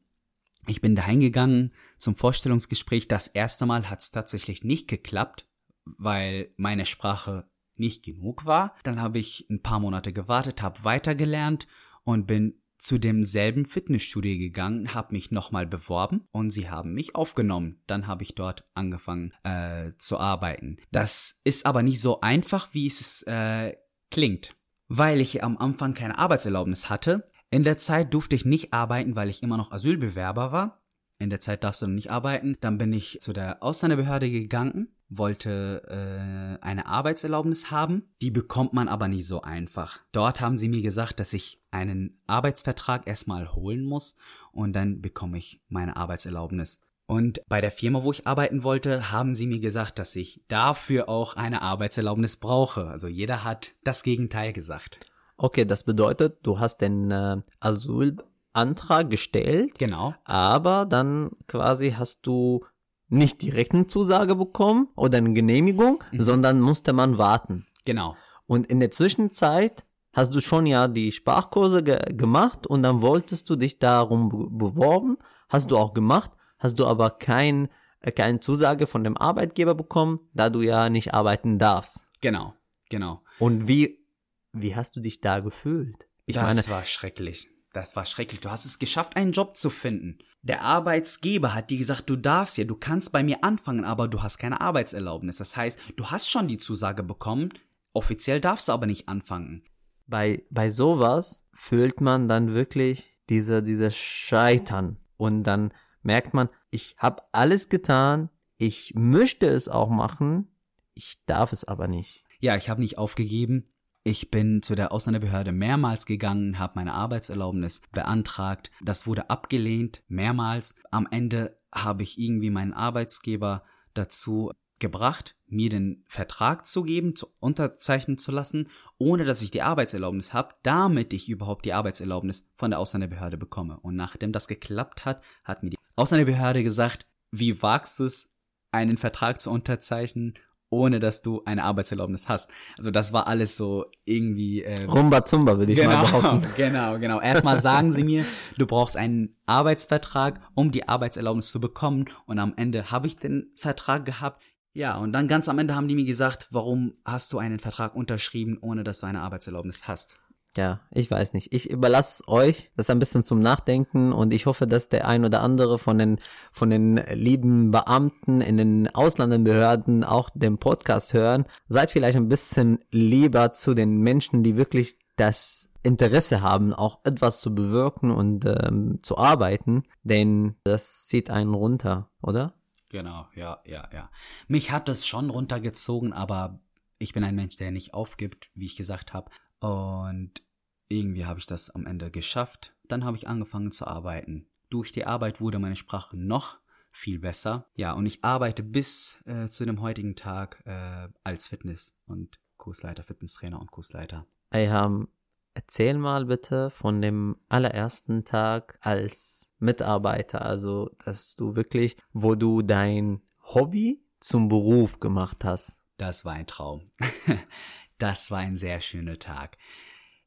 Ich 0.67 0.81
bin 0.81 0.95
dahin 0.95 1.21
gegangen 1.21 1.73
zum 1.97 2.15
Vorstellungsgespräch. 2.15 3.07
Das 3.07 3.27
erste 3.27 3.65
Mal 3.65 3.89
hat 3.89 4.01
es 4.01 4.11
tatsächlich 4.11 4.63
nicht 4.63 4.87
geklappt, 4.87 5.47
weil 5.85 6.53
meine 6.57 6.85
Sprache 6.85 7.49
nicht 7.75 8.03
genug 8.03 8.45
war. 8.45 8.75
Dann 8.83 9.01
habe 9.01 9.19
ich 9.19 9.47
ein 9.49 9.61
paar 9.61 9.79
Monate 9.79 10.13
gewartet, 10.13 10.61
habe 10.61 10.83
weitergelernt 10.83 11.67
und 12.03 12.27
bin 12.27 12.60
zu 12.81 12.97
demselben 12.97 13.65
Fitnessstudio 13.65 14.39
gegangen, 14.39 14.93
habe 14.95 15.13
mich 15.13 15.29
nochmal 15.29 15.67
beworben 15.67 16.27
und 16.31 16.49
sie 16.49 16.69
haben 16.69 16.93
mich 16.93 17.15
aufgenommen. 17.15 17.79
Dann 17.85 18.07
habe 18.07 18.23
ich 18.23 18.33
dort 18.33 18.67
angefangen 18.73 19.33
äh, 19.43 19.91
zu 19.97 20.17
arbeiten. 20.17 20.77
Das 20.91 21.41
ist 21.43 21.67
aber 21.67 21.83
nicht 21.83 22.01
so 22.01 22.21
einfach, 22.21 22.73
wie 22.73 22.87
es 22.87 23.21
äh, 23.23 23.75
klingt, 24.09 24.55
weil 24.87 25.21
ich 25.21 25.43
am 25.43 25.57
Anfang 25.57 25.93
keine 25.93 26.17
Arbeitserlaubnis 26.17 26.89
hatte. 26.89 27.29
In 27.51 27.63
der 27.63 27.77
Zeit 27.77 28.13
durfte 28.15 28.35
ich 28.35 28.45
nicht 28.45 28.73
arbeiten, 28.73 29.15
weil 29.15 29.29
ich 29.29 29.43
immer 29.43 29.57
noch 29.57 29.71
Asylbewerber 29.71 30.51
war. 30.51 30.81
In 31.19 31.29
der 31.29 31.39
Zeit 31.39 31.63
darfst 31.63 31.83
du 31.83 31.87
noch 31.87 31.93
nicht 31.93 32.09
arbeiten. 32.09 32.57
Dann 32.61 32.79
bin 32.79 32.91
ich 32.93 33.19
zu 33.21 33.31
der 33.31 33.61
Ausländerbehörde 33.61 34.31
gegangen 34.31 34.87
wollte 35.11 35.83
äh, 35.87 36.63
eine 36.65 36.87
Arbeitserlaubnis 36.87 37.69
haben. 37.69 38.03
Die 38.21 38.31
bekommt 38.31 38.73
man 38.73 38.87
aber 38.87 39.07
nicht 39.07 39.27
so 39.27 39.41
einfach. 39.41 39.99
Dort 40.11 40.41
haben 40.41 40.57
sie 40.57 40.69
mir 40.69 40.81
gesagt, 40.81 41.19
dass 41.19 41.33
ich 41.33 41.61
einen 41.69 42.21
Arbeitsvertrag 42.27 43.07
erstmal 43.07 43.53
holen 43.53 43.83
muss 43.83 44.15
und 44.51 44.73
dann 44.73 45.01
bekomme 45.01 45.37
ich 45.37 45.61
meine 45.67 45.97
Arbeitserlaubnis. 45.97 46.79
Und 47.07 47.41
bei 47.49 47.59
der 47.59 47.71
Firma, 47.71 48.03
wo 48.03 48.11
ich 48.11 48.25
arbeiten 48.25 48.63
wollte, 48.63 49.11
haben 49.11 49.35
sie 49.35 49.45
mir 49.45 49.59
gesagt, 49.59 49.99
dass 49.99 50.15
ich 50.15 50.45
dafür 50.47 51.09
auch 51.09 51.35
eine 51.35 51.61
Arbeitserlaubnis 51.61 52.37
brauche. 52.37 52.87
Also 52.87 53.07
jeder 53.07 53.43
hat 53.43 53.73
das 53.83 54.03
Gegenteil 54.03 54.53
gesagt. 54.53 55.11
Okay, 55.35 55.65
das 55.65 55.83
bedeutet, 55.83 56.37
du 56.43 56.59
hast 56.59 56.77
den 56.77 57.11
äh, 57.11 57.41
Asylantrag 57.59 59.09
gestellt. 59.09 59.77
Genau. 59.77 60.15
Aber 60.23 60.85
dann 60.85 61.31
quasi 61.47 61.91
hast 61.91 62.25
du 62.25 62.63
nicht 63.11 63.41
direkt 63.41 63.73
eine 63.73 63.87
Zusage 63.87 64.35
bekommen 64.35 64.87
oder 64.95 65.17
eine 65.17 65.33
Genehmigung, 65.33 66.03
mhm. 66.11 66.21
sondern 66.21 66.61
musste 66.61 66.93
man 66.93 67.17
warten. 67.17 67.67
Genau. 67.85 68.15
Und 68.47 68.67
in 68.67 68.79
der 68.79 68.91
Zwischenzeit 68.91 69.85
hast 70.13 70.33
du 70.33 70.41
schon 70.41 70.65
ja 70.65 70.87
die 70.87 71.11
Sprachkurse 71.11 71.83
ge 71.83 71.99
gemacht 72.13 72.67
und 72.67 72.83
dann 72.83 73.01
wolltest 73.01 73.49
du 73.49 73.55
dich 73.55 73.79
darum 73.79 74.29
beworben, 74.57 75.17
hast 75.49 75.71
du 75.71 75.77
auch 75.77 75.93
gemacht, 75.93 76.31
hast 76.57 76.79
du 76.79 76.85
aber 76.85 77.11
kein, 77.11 77.69
äh, 77.99 78.11
keine 78.11 78.39
Zusage 78.39 78.87
von 78.87 79.03
dem 79.03 79.17
Arbeitgeber 79.17 79.75
bekommen, 79.75 80.19
da 80.33 80.49
du 80.49 80.61
ja 80.61 80.89
nicht 80.89 81.13
arbeiten 81.13 81.59
darfst. 81.59 82.05
Genau, 82.21 82.53
genau. 82.89 83.21
Und 83.39 83.67
wie, 83.67 84.05
wie 84.53 84.75
hast 84.75 84.95
du 84.95 85.01
dich 85.01 85.21
da 85.21 85.39
gefühlt? 85.39 86.07
Ich 86.25 86.35
das 86.35 86.43
meine, 86.43 86.67
war 86.67 86.85
schrecklich. 86.85 87.49
Das 87.73 87.95
war 87.95 88.05
schrecklich. 88.05 88.41
Du 88.41 88.51
hast 88.51 88.65
es 88.65 88.79
geschafft, 88.79 89.15
einen 89.15 89.31
Job 89.31 89.55
zu 89.55 89.69
finden. 89.69 90.19
Der 90.41 90.63
Arbeitsgeber 90.63 91.53
hat 91.53 91.69
dir 91.69 91.77
gesagt, 91.77 92.09
du 92.09 92.15
darfst 92.15 92.57
ja, 92.57 92.65
du 92.65 92.75
kannst 92.75 93.11
bei 93.11 93.23
mir 93.23 93.43
anfangen, 93.43 93.85
aber 93.85 94.07
du 94.07 94.23
hast 94.23 94.37
keine 94.37 94.59
Arbeitserlaubnis. 94.59 95.37
Das 95.37 95.55
heißt, 95.55 95.79
du 95.95 96.07
hast 96.07 96.29
schon 96.29 96.47
die 96.47 96.57
Zusage 96.57 97.03
bekommen, 97.03 97.49
offiziell 97.93 98.41
darfst 98.41 98.67
du 98.67 98.71
aber 98.71 98.87
nicht 98.87 99.07
anfangen. 99.07 99.63
Bei, 100.07 100.43
bei 100.49 100.69
sowas 100.69 101.45
fühlt 101.53 102.01
man 102.01 102.27
dann 102.27 102.53
wirklich 102.53 103.17
diese, 103.29 103.63
diese 103.63 103.91
Scheitern 103.91 104.97
und 105.15 105.43
dann 105.43 105.73
merkt 106.01 106.33
man, 106.33 106.49
ich 106.71 106.95
habe 106.97 107.23
alles 107.31 107.69
getan, 107.69 108.29
ich 108.57 108.93
möchte 108.95 109.47
es 109.47 109.69
auch 109.69 109.89
machen, 109.89 110.47
ich 110.93 111.23
darf 111.25 111.53
es 111.53 111.63
aber 111.63 111.87
nicht. 111.87 112.25
Ja, 112.39 112.57
ich 112.57 112.69
habe 112.69 112.81
nicht 112.81 112.97
aufgegeben. 112.97 113.71
Ich 114.03 114.31
bin 114.31 114.63
zu 114.63 114.73
der 114.73 114.91
Ausländerbehörde 114.91 115.51
mehrmals 115.51 116.07
gegangen, 116.07 116.57
habe 116.57 116.73
meine 116.75 116.93
Arbeitserlaubnis 116.93 117.81
beantragt. 117.91 118.71
Das 118.81 119.05
wurde 119.05 119.29
abgelehnt, 119.29 120.03
mehrmals. 120.07 120.73
Am 120.89 121.07
Ende 121.11 121.59
habe 121.71 122.01
ich 122.01 122.17
irgendwie 122.17 122.49
meinen 122.49 122.73
Arbeitsgeber 122.73 123.63
dazu 123.93 124.51
gebracht, 124.79 125.37
mir 125.45 125.69
den 125.69 126.03
Vertrag 126.07 126.65
zu 126.65 126.81
geben, 126.81 127.15
zu 127.15 127.27
unterzeichnen 127.39 128.17
zu 128.17 128.31
lassen, 128.31 128.69
ohne 128.97 129.23
dass 129.23 129.43
ich 129.43 129.51
die 129.51 129.61
Arbeitserlaubnis 129.61 130.33
habe, 130.33 130.55
damit 130.63 131.13
ich 131.13 131.29
überhaupt 131.29 131.65
die 131.65 131.73
Arbeitserlaubnis 131.73 132.49
von 132.57 132.71
der 132.71 132.79
Ausländerbehörde 132.79 133.37
bekomme. 133.37 133.79
Und 133.79 133.95
nachdem 133.95 134.31
das 134.31 134.47
geklappt 134.47 135.05
hat, 135.05 135.23
hat 135.43 135.61
mir 135.61 135.69
die 135.69 135.77
Ausländerbehörde 135.95 136.63
gesagt, 136.63 137.05
wie 137.29 137.61
wagst 137.61 137.99
du 137.99 138.05
es, 138.05 138.29
einen 138.71 138.97
Vertrag 138.97 139.39
zu 139.39 139.51
unterzeichnen, 139.51 140.33
ohne 140.71 140.99
dass 140.99 141.21
du 141.21 141.43
eine 141.45 141.63
Arbeitserlaubnis 141.63 142.27
hast. 142.27 142.49
Also 142.77 142.89
das 142.89 143.13
war 143.13 143.27
alles 143.27 143.55
so 143.55 143.85
irgendwie 144.05 144.63
äh, 144.63 144.85
Rumba 144.85 145.25
Zumba 145.25 145.59
würde 145.59 145.73
ich 145.73 145.77
genau, 145.77 145.91
mal 145.91 146.21
behaupten. 146.21 146.47
Genau, 146.55 146.97
genau. 146.97 147.21
Erstmal 147.21 147.61
sagen 147.61 147.91
sie 147.91 148.03
mir, 148.03 148.25
du 148.57 148.65
brauchst 148.65 148.97
einen 148.97 149.35
Arbeitsvertrag, 149.45 150.39
um 150.55 150.71
die 150.71 150.87
Arbeitserlaubnis 150.87 151.51
zu 151.51 151.59
bekommen 151.59 152.05
und 152.25 152.39
am 152.39 152.53
Ende 152.55 152.89
habe 152.89 153.07
ich 153.07 153.17
den 153.17 153.51
Vertrag 153.53 154.05
gehabt. 154.05 154.41
Ja, 154.73 154.97
und 154.97 155.11
dann 155.11 155.27
ganz 155.27 155.49
am 155.49 155.59
Ende 155.59 155.75
haben 155.75 155.89
die 155.89 155.95
mir 155.95 156.05
gesagt, 156.05 156.47
warum 156.51 156.93
hast 157.03 157.33
du 157.33 157.37
einen 157.37 157.59
Vertrag 157.59 157.93
unterschrieben, 157.93 158.57
ohne 158.61 158.85
dass 158.85 159.01
du 159.01 159.05
eine 159.05 159.21
Arbeitserlaubnis 159.21 159.87
hast? 159.87 160.17
Ja, 160.57 160.81
ich 160.91 161.09
weiß 161.09 161.31
nicht. 161.31 161.53
Ich 161.53 161.69
überlasse 161.69 162.27
euch 162.27 162.71
das 162.75 162.89
ein 162.89 162.99
bisschen 162.99 163.23
zum 163.23 163.39
Nachdenken 163.39 164.11
und 164.11 164.33
ich 164.33 164.45
hoffe, 164.45 164.67
dass 164.67 164.89
der 164.89 165.07
ein 165.07 165.23
oder 165.23 165.41
andere 165.41 165.79
von 165.79 165.97
den, 165.97 166.19
von 166.51 166.69
den 166.69 166.97
lieben 166.97 167.71
Beamten 167.71 168.41
in 168.41 168.57
den 168.57 168.93
Ausländerbehörden 168.93 170.03
auch 170.03 170.29
den 170.33 170.57
Podcast 170.57 171.13
hören. 171.13 171.45
Seid 171.69 171.91
vielleicht 171.91 172.17
ein 172.17 172.27
bisschen 172.27 172.79
lieber 172.91 173.53
zu 173.53 173.73
den 173.73 173.99
Menschen, 173.99 174.43
die 174.43 174.57
wirklich 174.57 174.97
das 175.15 175.69
Interesse 175.83 176.41
haben, 176.41 176.73
auch 176.73 176.99
etwas 177.05 177.39
zu 177.39 177.55
bewirken 177.55 178.11
und 178.11 178.45
ähm, 178.45 178.99
zu 179.03 179.17
arbeiten, 179.17 179.83
denn 180.03 180.55
das 180.63 181.07
zieht 181.07 181.29
einen 181.29 181.53
runter, 181.53 182.09
oder? 182.21 182.53
Genau, 182.89 183.27
ja, 183.35 183.61
ja, 183.65 183.87
ja. 183.93 184.09
Mich 184.47 184.71
hat 184.71 184.89
das 184.89 185.07
schon 185.07 185.29
runtergezogen, 185.29 186.11
aber 186.11 186.59
ich 186.97 187.13
bin 187.13 187.23
ein 187.23 187.35
Mensch, 187.35 187.55
der 187.55 187.71
nicht 187.71 187.93
aufgibt, 187.93 188.49
wie 188.53 188.65
ich 188.65 188.75
gesagt 188.75 189.13
habe. 189.13 189.31
Und 189.61 190.43
irgendwie 190.89 191.25
habe 191.25 191.39
ich 191.39 191.45
das 191.45 191.69
am 191.69 191.85
Ende 191.85 192.11
geschafft. 192.11 192.75
Dann 192.87 193.05
habe 193.05 193.15
ich 193.15 193.27
angefangen 193.27 193.71
zu 193.71 193.87
arbeiten. 193.87 194.47
Durch 194.69 194.91
die 194.91 195.05
Arbeit 195.05 195.39
wurde 195.39 195.59
meine 195.59 195.75
Sprache 195.75 196.17
noch 196.17 196.59
viel 196.91 197.19
besser. 197.19 197.67
Ja, 197.75 197.93
und 197.93 198.05
ich 198.05 198.23
arbeite 198.23 198.63
bis 198.63 199.23
äh, 199.25 199.47
zu 199.47 199.65
dem 199.65 199.81
heutigen 199.81 200.15
Tag 200.15 200.61
äh, 200.65 201.07
als 201.23 201.47
Fitness- 201.47 201.95
und 202.05 202.39
Kursleiter, 202.57 203.03
Fitnesstrainer 203.03 203.59
und 203.59 203.71
Kursleiter. 203.71 204.27
Ayham, 204.49 205.07
erzähl 205.53 205.97
mal 205.97 206.25
bitte 206.25 206.69
von 206.69 207.01
dem 207.01 207.37
allerersten 207.47 208.25
Tag 208.25 208.77
als 208.81 209.49
Mitarbeiter, 209.59 210.43
also 210.43 210.89
dass 211.03 211.35
du 211.35 211.55
wirklich, 211.55 211.95
wo 212.11 212.35
du 212.35 212.61
dein 212.61 213.21
Hobby 213.41 214.03
zum 214.19 214.49
Beruf 214.49 214.99
gemacht 214.99 215.43
hast. 215.43 215.79
Das 215.97 216.25
war 216.25 216.33
ein 216.33 216.47
Traum. 216.47 216.89
Das 218.01 218.31
war 218.31 218.39
ein 218.39 218.57
sehr 218.57 218.81
schöner 218.81 219.19
Tag. 219.19 219.59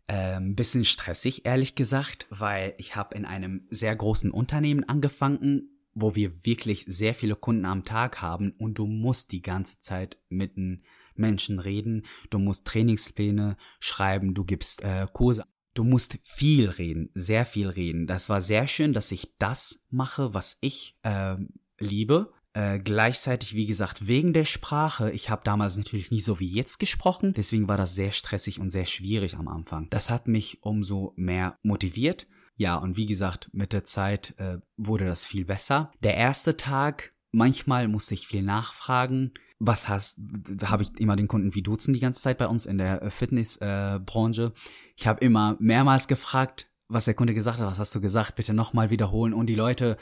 Ähm, 0.06 0.54
bisschen 0.54 0.84
stressig, 0.84 1.44
ehrlich 1.44 1.74
gesagt, 1.74 2.28
weil 2.30 2.74
ich 2.78 2.94
habe 2.94 3.16
in 3.16 3.24
einem 3.24 3.66
sehr 3.68 3.96
großen 3.96 4.30
Unternehmen 4.30 4.88
angefangen, 4.88 5.70
wo 5.92 6.14
wir 6.14 6.44
wirklich 6.44 6.84
sehr 6.86 7.16
viele 7.16 7.34
Kunden 7.34 7.64
am 7.64 7.84
Tag 7.84 8.22
haben 8.22 8.52
und 8.58 8.78
du 8.78 8.86
musst 8.86 9.32
die 9.32 9.42
ganze 9.42 9.80
Zeit 9.80 10.18
mit 10.28 10.56
den 10.56 10.84
Menschen 11.16 11.58
reden, 11.58 12.04
du 12.30 12.38
musst 12.38 12.64
Trainingspläne 12.64 13.56
schreiben, 13.80 14.34
du 14.34 14.44
gibst 14.44 14.84
äh, 14.84 15.08
Kurse, 15.12 15.44
du 15.72 15.82
musst 15.82 16.18
viel 16.22 16.68
reden, 16.68 17.10
sehr 17.14 17.44
viel 17.44 17.68
reden. 17.68 18.06
Das 18.06 18.28
war 18.28 18.40
sehr 18.40 18.68
schön, 18.68 18.92
dass 18.92 19.10
ich 19.10 19.34
das 19.38 19.80
mache, 19.90 20.32
was 20.32 20.58
ich 20.60 20.96
äh, 21.02 21.36
liebe 21.80 22.33
äh, 22.54 22.78
gleichzeitig, 22.78 23.54
wie 23.54 23.66
gesagt, 23.66 24.06
wegen 24.06 24.32
der 24.32 24.44
Sprache, 24.44 25.10
ich 25.10 25.28
habe 25.28 25.42
damals 25.44 25.76
natürlich 25.76 26.12
nicht 26.12 26.24
so 26.24 26.38
wie 26.38 26.48
jetzt 26.48 26.78
gesprochen, 26.78 27.34
deswegen 27.34 27.66
war 27.68 27.76
das 27.76 27.96
sehr 27.96 28.12
stressig 28.12 28.60
und 28.60 28.70
sehr 28.70 28.86
schwierig 28.86 29.36
am 29.36 29.48
Anfang. 29.48 29.88
Das 29.90 30.08
hat 30.08 30.28
mich 30.28 30.62
umso 30.62 31.12
mehr 31.16 31.58
motiviert. 31.64 32.28
Ja, 32.56 32.76
und 32.76 32.96
wie 32.96 33.06
gesagt, 33.06 33.50
mit 33.52 33.72
der 33.72 33.82
Zeit 33.82 34.34
äh, 34.38 34.58
wurde 34.76 35.04
das 35.04 35.26
viel 35.26 35.44
besser. 35.44 35.90
Der 36.04 36.14
erste 36.14 36.56
Tag, 36.56 37.12
manchmal 37.32 37.88
musste 37.88 38.14
ich 38.14 38.28
viel 38.28 38.42
nachfragen. 38.42 39.32
Was 39.58 39.88
hast, 39.88 40.20
da 40.20 40.70
habe 40.70 40.84
ich 40.84 41.00
immer 41.00 41.16
den 41.16 41.26
Kunden 41.26 41.56
wie 41.56 41.62
duzen 41.62 41.92
die 41.92 42.00
ganze 42.00 42.22
Zeit 42.22 42.38
bei 42.38 42.46
uns 42.46 42.66
in 42.66 42.78
der 42.78 43.02
äh, 43.02 43.10
Fitnessbranche. 43.10 44.52
Äh, 44.54 44.60
ich 44.94 45.08
habe 45.08 45.24
immer 45.24 45.56
mehrmals 45.58 46.06
gefragt, 46.06 46.68
was 46.86 47.06
der 47.06 47.14
Kunde 47.14 47.34
gesagt 47.34 47.58
hat, 47.58 47.66
was 47.66 47.80
hast 47.80 47.94
du 47.96 48.00
gesagt, 48.00 48.36
bitte 48.36 48.54
nochmal 48.54 48.90
wiederholen. 48.90 49.34
Und 49.34 49.46
die 49.46 49.56
Leute 49.56 49.96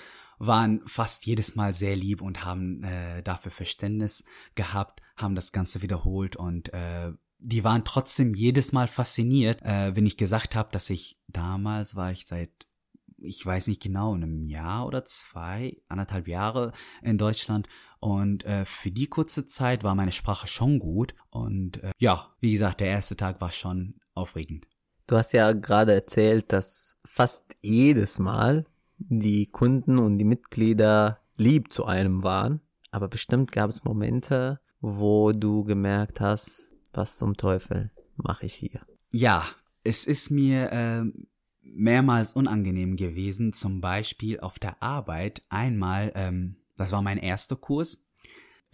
waren 0.47 0.83
fast 0.87 1.25
jedes 1.25 1.55
Mal 1.55 1.73
sehr 1.73 1.95
lieb 1.95 2.21
und 2.21 2.45
haben 2.45 2.83
äh, 2.83 3.23
dafür 3.23 3.53
Verständnis 3.53 4.25
gehabt, 4.57 5.01
haben 5.17 5.35
das 5.35 5.53
Ganze 5.53 5.83
wiederholt 5.83 6.35
und 6.35 6.73
äh, 6.73 7.13
die 7.39 7.65
waren 7.65 7.85
trotzdem 7.85 8.35
jedes 8.35 8.73
Mal 8.73 8.89
fasziniert, 8.89 9.63
äh, 9.63 9.95
wenn 9.95 10.07
ich 10.07 10.17
gesagt 10.17 10.57
habe, 10.57 10.69
dass 10.73 10.91
ich 10.91 11.21
damals 11.29 11.95
war 11.95 12.11
ich 12.13 12.27
seit 12.27 12.67
ich 13.25 13.47
weiß 13.47 13.69
nicht 13.69 13.81
genau, 13.81 14.15
einem 14.15 14.49
Jahr 14.49 14.85
oder 14.85 15.05
zwei, 15.05 15.77
anderthalb 15.89 16.27
Jahre 16.27 16.73
in 17.03 17.19
Deutschland. 17.19 17.69
Und 18.01 18.45
äh, 18.45 18.65
für 18.65 18.91
die 18.91 19.07
kurze 19.07 19.47
Zeit 19.47 19.85
war 19.85 19.95
meine 19.95 20.11
Sprache 20.11 20.49
schon 20.49 20.81
gut. 20.81 21.15
Und 21.31 21.81
äh, 21.85 21.93
ja, 22.01 22.35
wie 22.41 22.51
gesagt, 22.51 22.81
der 22.81 22.89
erste 22.89 23.15
Tag 23.15 23.41
war 23.41 23.53
schon 23.53 24.01
aufregend. 24.15 24.67
Du 25.07 25.17
hast 25.17 25.33
ja 25.33 25.53
gerade 25.53 25.93
erzählt, 25.93 26.53
dass 26.53 26.99
fast 27.05 27.55
jedes 27.63 28.19
Mal 28.19 28.67
die 29.09 29.47
Kunden 29.47 29.99
und 29.99 30.19
die 30.19 30.25
Mitglieder 30.25 31.21
lieb 31.37 31.73
zu 31.73 31.85
einem 31.85 32.23
waren. 32.23 32.61
Aber 32.91 33.09
bestimmt 33.09 33.53
gab 33.53 33.71
es 33.71 33.85
Momente, 33.85 34.61
wo 34.81 35.33
du 35.33 35.65
gemerkt 35.65 36.21
hast, 36.21 36.69
was 36.93 37.17
zum 37.17 37.37
Teufel 37.37 37.91
mache 38.17 38.47
ich 38.47 38.55
hier? 38.55 38.81
Ja, 39.11 39.45
es 39.85 40.07
ist 40.07 40.31
mir 40.31 40.73
äh, 40.73 41.05
mehrmals 41.63 42.35
unangenehm 42.35 42.97
gewesen. 42.97 43.53
Zum 43.53 43.81
Beispiel 43.81 44.41
auf 44.41 44.59
der 44.59 44.83
Arbeit 44.83 45.43
einmal, 45.49 46.13
ähm, 46.15 46.57
das 46.77 46.93
war 46.93 47.03
mein 47.03 47.19
erster 47.19 47.57
Kurs. 47.57 48.05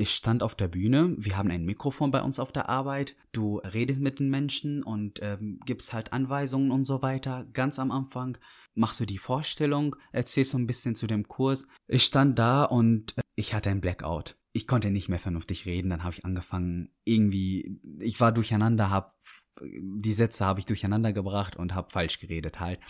Ich 0.01 0.15
stand 0.15 0.45
auf 0.45 0.55
der 0.55 0.69
Bühne, 0.69 1.15
wir 1.19 1.37
haben 1.37 1.51
ein 1.51 1.65
Mikrofon 1.65 2.13
bei 2.13 2.23
uns 2.23 2.39
auf 2.39 2.53
der 2.53 2.69
Arbeit, 2.69 3.17
du 3.33 3.59
redest 3.59 4.01
mit 4.01 4.21
den 4.21 4.31
Menschen 4.31 4.85
und 4.85 5.19
ähm, 5.23 5.59
gibst 5.67 5.93
halt 5.93 6.13
Anweisungen 6.13 6.71
und 6.71 6.85
so 6.85 7.03
weiter. 7.03 7.47
Ganz 7.53 7.81
am 7.81 7.91
Anfang 7.91 8.39
machst 8.75 9.01
du 9.01 9.07
die 9.07 9.19
Vorstellung, 9.19 9.97
erzählst 10.13 10.53
so 10.53 10.59
ein 10.59 10.69
bisschen 10.69 10.95
zu 10.95 11.09
dem 11.09 11.27
Kurs. 11.27 11.67
Ich 11.89 12.05
stand 12.05 12.39
da 12.39 12.63
und 12.63 13.19
äh, 13.19 13.23
ich 13.35 13.55
hatte 13.55 13.71
ein 13.71 13.81
Blackout 13.81 14.39
ich 14.59 14.67
konnte 14.67 14.91
nicht 14.91 15.09
mehr 15.09 15.21
vernünftig 15.21 15.67
reden. 15.67 15.91
Dann 15.91 16.03
habe 16.03 16.15
ich 16.15 16.25
angefangen, 16.25 16.91
irgendwie, 17.05 17.81
ich 18.01 18.19
war 18.19 18.33
durcheinander, 18.33 18.91
habe 18.91 19.13
die 19.61 20.13
Sätze 20.13 20.45
habe 20.45 20.61
ich 20.61 20.67
durcheinander 20.67 21.13
gebracht 21.13 21.57
und 21.57 21.75
habe 21.75 21.91
falsch 21.91 22.19
geredet 22.19 22.61
halt. 22.61 22.81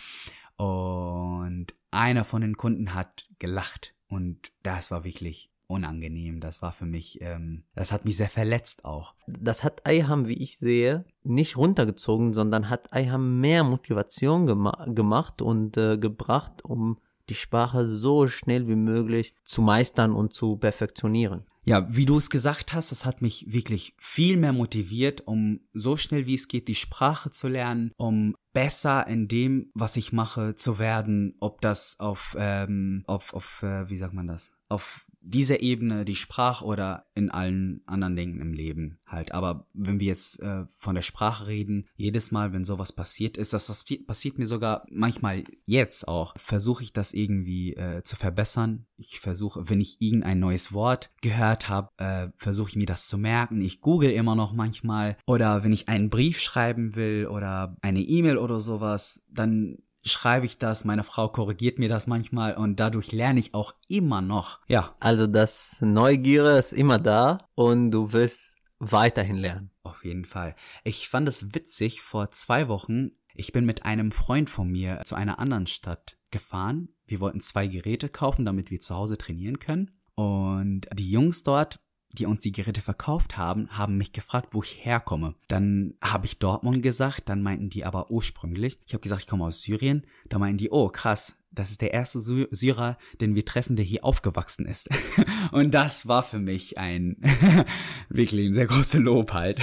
Und 0.55 1.67
einer 1.91 2.23
von 2.23 2.41
den 2.41 2.57
Kunden 2.57 2.93
hat 2.93 3.27
gelacht 3.39 3.95
und 4.07 4.51
das 4.63 4.91
war 4.91 5.03
wirklich 5.03 5.48
unangenehm. 5.69 6.39
Das 6.39 6.61
war 6.61 6.71
für 6.71 6.85
mich, 6.85 7.21
ähm, 7.21 7.63
das 7.75 7.91
hat 7.91 8.05
mich 8.05 8.17
sehr 8.17 8.29
verletzt 8.29 8.85
auch. 8.85 9.15
Das 9.27 9.63
hat 9.63 9.85
Eiham, 9.85 10.27
wie 10.27 10.41
ich 10.41 10.57
sehe, 10.57 11.05
nicht 11.23 11.57
runtergezogen, 11.57 12.33
sondern 12.33 12.69
hat 12.69 12.91
Eiham 12.91 13.39
mehr 13.39 13.63
Motivation 13.63 14.47
gema 14.47 14.85
gemacht 14.87 15.41
und 15.41 15.77
äh, 15.77 15.97
gebracht, 15.97 16.63
um 16.63 16.97
die 17.29 17.35
Sprache 17.35 17.87
so 17.87 18.27
schnell 18.27 18.67
wie 18.67 18.75
möglich 18.75 19.35
zu 19.43 19.61
meistern 19.61 20.13
und 20.13 20.33
zu 20.33 20.57
perfektionieren. 20.57 21.43
Ja, 21.63 21.85
wie 21.87 22.05
du 22.05 22.17
es 22.17 22.31
gesagt 22.31 22.73
hast, 22.73 22.91
das 22.91 23.05
hat 23.05 23.21
mich 23.21 23.45
wirklich 23.51 23.93
viel 23.99 24.37
mehr 24.37 24.53
motiviert, 24.53 25.27
um 25.27 25.59
so 25.73 25.97
schnell 25.97 26.25
wie 26.25 26.33
es 26.33 26.47
geht 26.47 26.67
die 26.67 26.73
Sprache 26.73 27.29
zu 27.29 27.47
lernen, 27.47 27.91
um 27.97 28.35
besser 28.53 29.05
in 29.05 29.27
dem, 29.27 29.69
was 29.75 29.95
ich 29.95 30.11
mache, 30.11 30.55
zu 30.55 30.79
werden, 30.79 31.35
ob 31.39 31.61
das 31.61 31.99
auf, 31.99 32.35
ähm, 32.39 33.03
auf, 33.05 33.33
auf, 33.35 33.61
äh, 33.61 33.87
wie 33.87 33.97
sagt 33.97 34.15
man 34.15 34.25
das, 34.25 34.51
auf 34.67 35.05
dieser 35.21 35.61
Ebene, 35.61 36.05
die 36.05 36.15
Sprache 36.15 36.65
oder 36.65 37.05
in 37.13 37.29
allen 37.29 37.81
anderen 37.85 38.15
Dingen 38.15 38.39
im 38.39 38.53
Leben 38.53 38.99
halt. 39.05 39.33
Aber 39.33 39.67
wenn 39.73 39.99
wir 39.99 40.07
jetzt 40.07 40.39
äh, 40.39 40.65
von 40.77 40.95
der 40.95 41.01
Sprache 41.01 41.47
reden, 41.47 41.87
jedes 41.95 42.31
Mal, 42.31 42.53
wenn 42.53 42.63
sowas 42.63 42.93
passiert 42.93 43.37
ist, 43.37 43.53
das, 43.53 43.67
das 43.67 43.85
passiert 44.07 44.37
mir 44.37 44.45
sogar 44.45 44.85
manchmal 44.89 45.43
jetzt 45.65 46.07
auch, 46.07 46.33
versuche 46.37 46.83
ich 46.83 46.93
das 46.93 47.13
irgendwie 47.13 47.73
äh, 47.75 48.03
zu 48.03 48.15
verbessern. 48.15 48.85
Ich 48.97 49.19
versuche, 49.19 49.69
wenn 49.69 49.81
ich 49.81 50.01
irgendein 50.01 50.39
neues 50.39 50.73
Wort 50.73 51.11
gehört 51.21 51.69
habe, 51.69 51.89
äh, 51.97 52.29
versuche 52.37 52.69
ich 52.69 52.75
mir 52.75 52.85
das 52.85 53.07
zu 53.07 53.17
merken. 53.17 53.61
Ich 53.61 53.81
google 53.81 54.11
immer 54.11 54.35
noch 54.35 54.53
manchmal. 54.53 55.17
Oder 55.25 55.63
wenn 55.63 55.73
ich 55.73 55.89
einen 55.89 56.09
Brief 56.09 56.39
schreiben 56.39 56.95
will 56.95 57.27
oder 57.27 57.75
eine 57.81 58.01
E-Mail 58.01 58.37
oder 58.37 58.59
sowas, 58.59 59.21
dann 59.29 59.77
schreibe 60.03 60.45
ich 60.45 60.57
das, 60.57 60.85
meine 60.85 61.03
Frau 61.03 61.27
korrigiert 61.27 61.79
mir 61.79 61.89
das 61.89 62.07
manchmal 62.07 62.55
und 62.55 62.79
dadurch 62.79 63.11
lerne 63.11 63.39
ich 63.39 63.53
auch 63.53 63.73
immer 63.87 64.21
noch. 64.21 64.59
Ja. 64.67 64.95
Also 64.99 65.27
das 65.27 65.81
Neugier 65.81 66.55
ist 66.55 66.73
immer 66.73 66.99
da 66.99 67.39
und 67.55 67.91
du 67.91 68.13
wirst 68.13 68.55
weiterhin 68.79 69.37
lernen. 69.37 69.71
Auf 69.83 70.05
jeden 70.05 70.25
Fall. 70.25 70.55
Ich 70.83 71.09
fand 71.09 71.27
es 71.27 71.53
witzig, 71.53 72.01
vor 72.01 72.31
zwei 72.31 72.67
Wochen, 72.67 73.11
ich 73.33 73.51
bin 73.51 73.65
mit 73.65 73.85
einem 73.85 74.11
Freund 74.11 74.49
von 74.49 74.69
mir 74.69 75.01
zu 75.05 75.15
einer 75.15 75.39
anderen 75.39 75.67
Stadt 75.67 76.17
gefahren. 76.31 76.89
Wir 77.07 77.19
wollten 77.19 77.39
zwei 77.39 77.67
Geräte 77.67 78.09
kaufen, 78.09 78.45
damit 78.45 78.71
wir 78.71 78.79
zu 78.79 78.95
Hause 78.95 79.17
trainieren 79.17 79.59
können. 79.59 79.91
Und 80.15 80.81
die 80.93 81.09
Jungs 81.09 81.43
dort 81.43 81.79
die 82.13 82.25
uns 82.25 82.41
die 82.41 82.51
Geräte 82.51 82.81
verkauft 82.81 83.37
haben, 83.37 83.69
haben 83.69 83.97
mich 83.97 84.11
gefragt, 84.11 84.49
wo 84.51 84.63
ich 84.63 84.83
herkomme. 84.83 85.35
Dann 85.47 85.93
habe 86.01 86.25
ich 86.25 86.39
Dortmund 86.39 86.81
gesagt, 86.81 87.29
dann 87.29 87.43
meinten 87.43 87.69
die 87.69 87.85
aber 87.85 88.09
ursprünglich. 88.09 88.79
Ich 88.85 88.93
habe 88.93 89.01
gesagt, 89.01 89.21
ich 89.21 89.27
komme 89.27 89.45
aus 89.45 89.61
Syrien. 89.61 90.05
Da 90.27 90.39
meinten 90.39 90.57
die, 90.57 90.71
oh 90.71 90.89
krass, 90.89 91.35
das 91.51 91.71
ist 91.71 91.81
der 91.81 91.93
erste 91.93 92.19
Sy 92.19 92.47
Syrer, 92.51 92.97
den 93.21 93.35
wir 93.35 93.45
treffen, 93.45 93.75
der 93.75 93.85
hier 93.85 94.03
aufgewachsen 94.03 94.65
ist. 94.65 94.89
Und 95.51 95.73
das 95.73 96.07
war 96.07 96.23
für 96.23 96.39
mich 96.39 96.77
ein 96.77 97.17
wirklich 98.09 98.47
ein 98.47 98.53
sehr 98.53 98.67
großes 98.67 99.01
Lob 99.01 99.33
halt. 99.33 99.59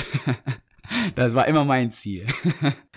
das 1.15 1.35
war 1.35 1.49
immer 1.49 1.65
mein 1.65 1.91
Ziel. 1.91 2.27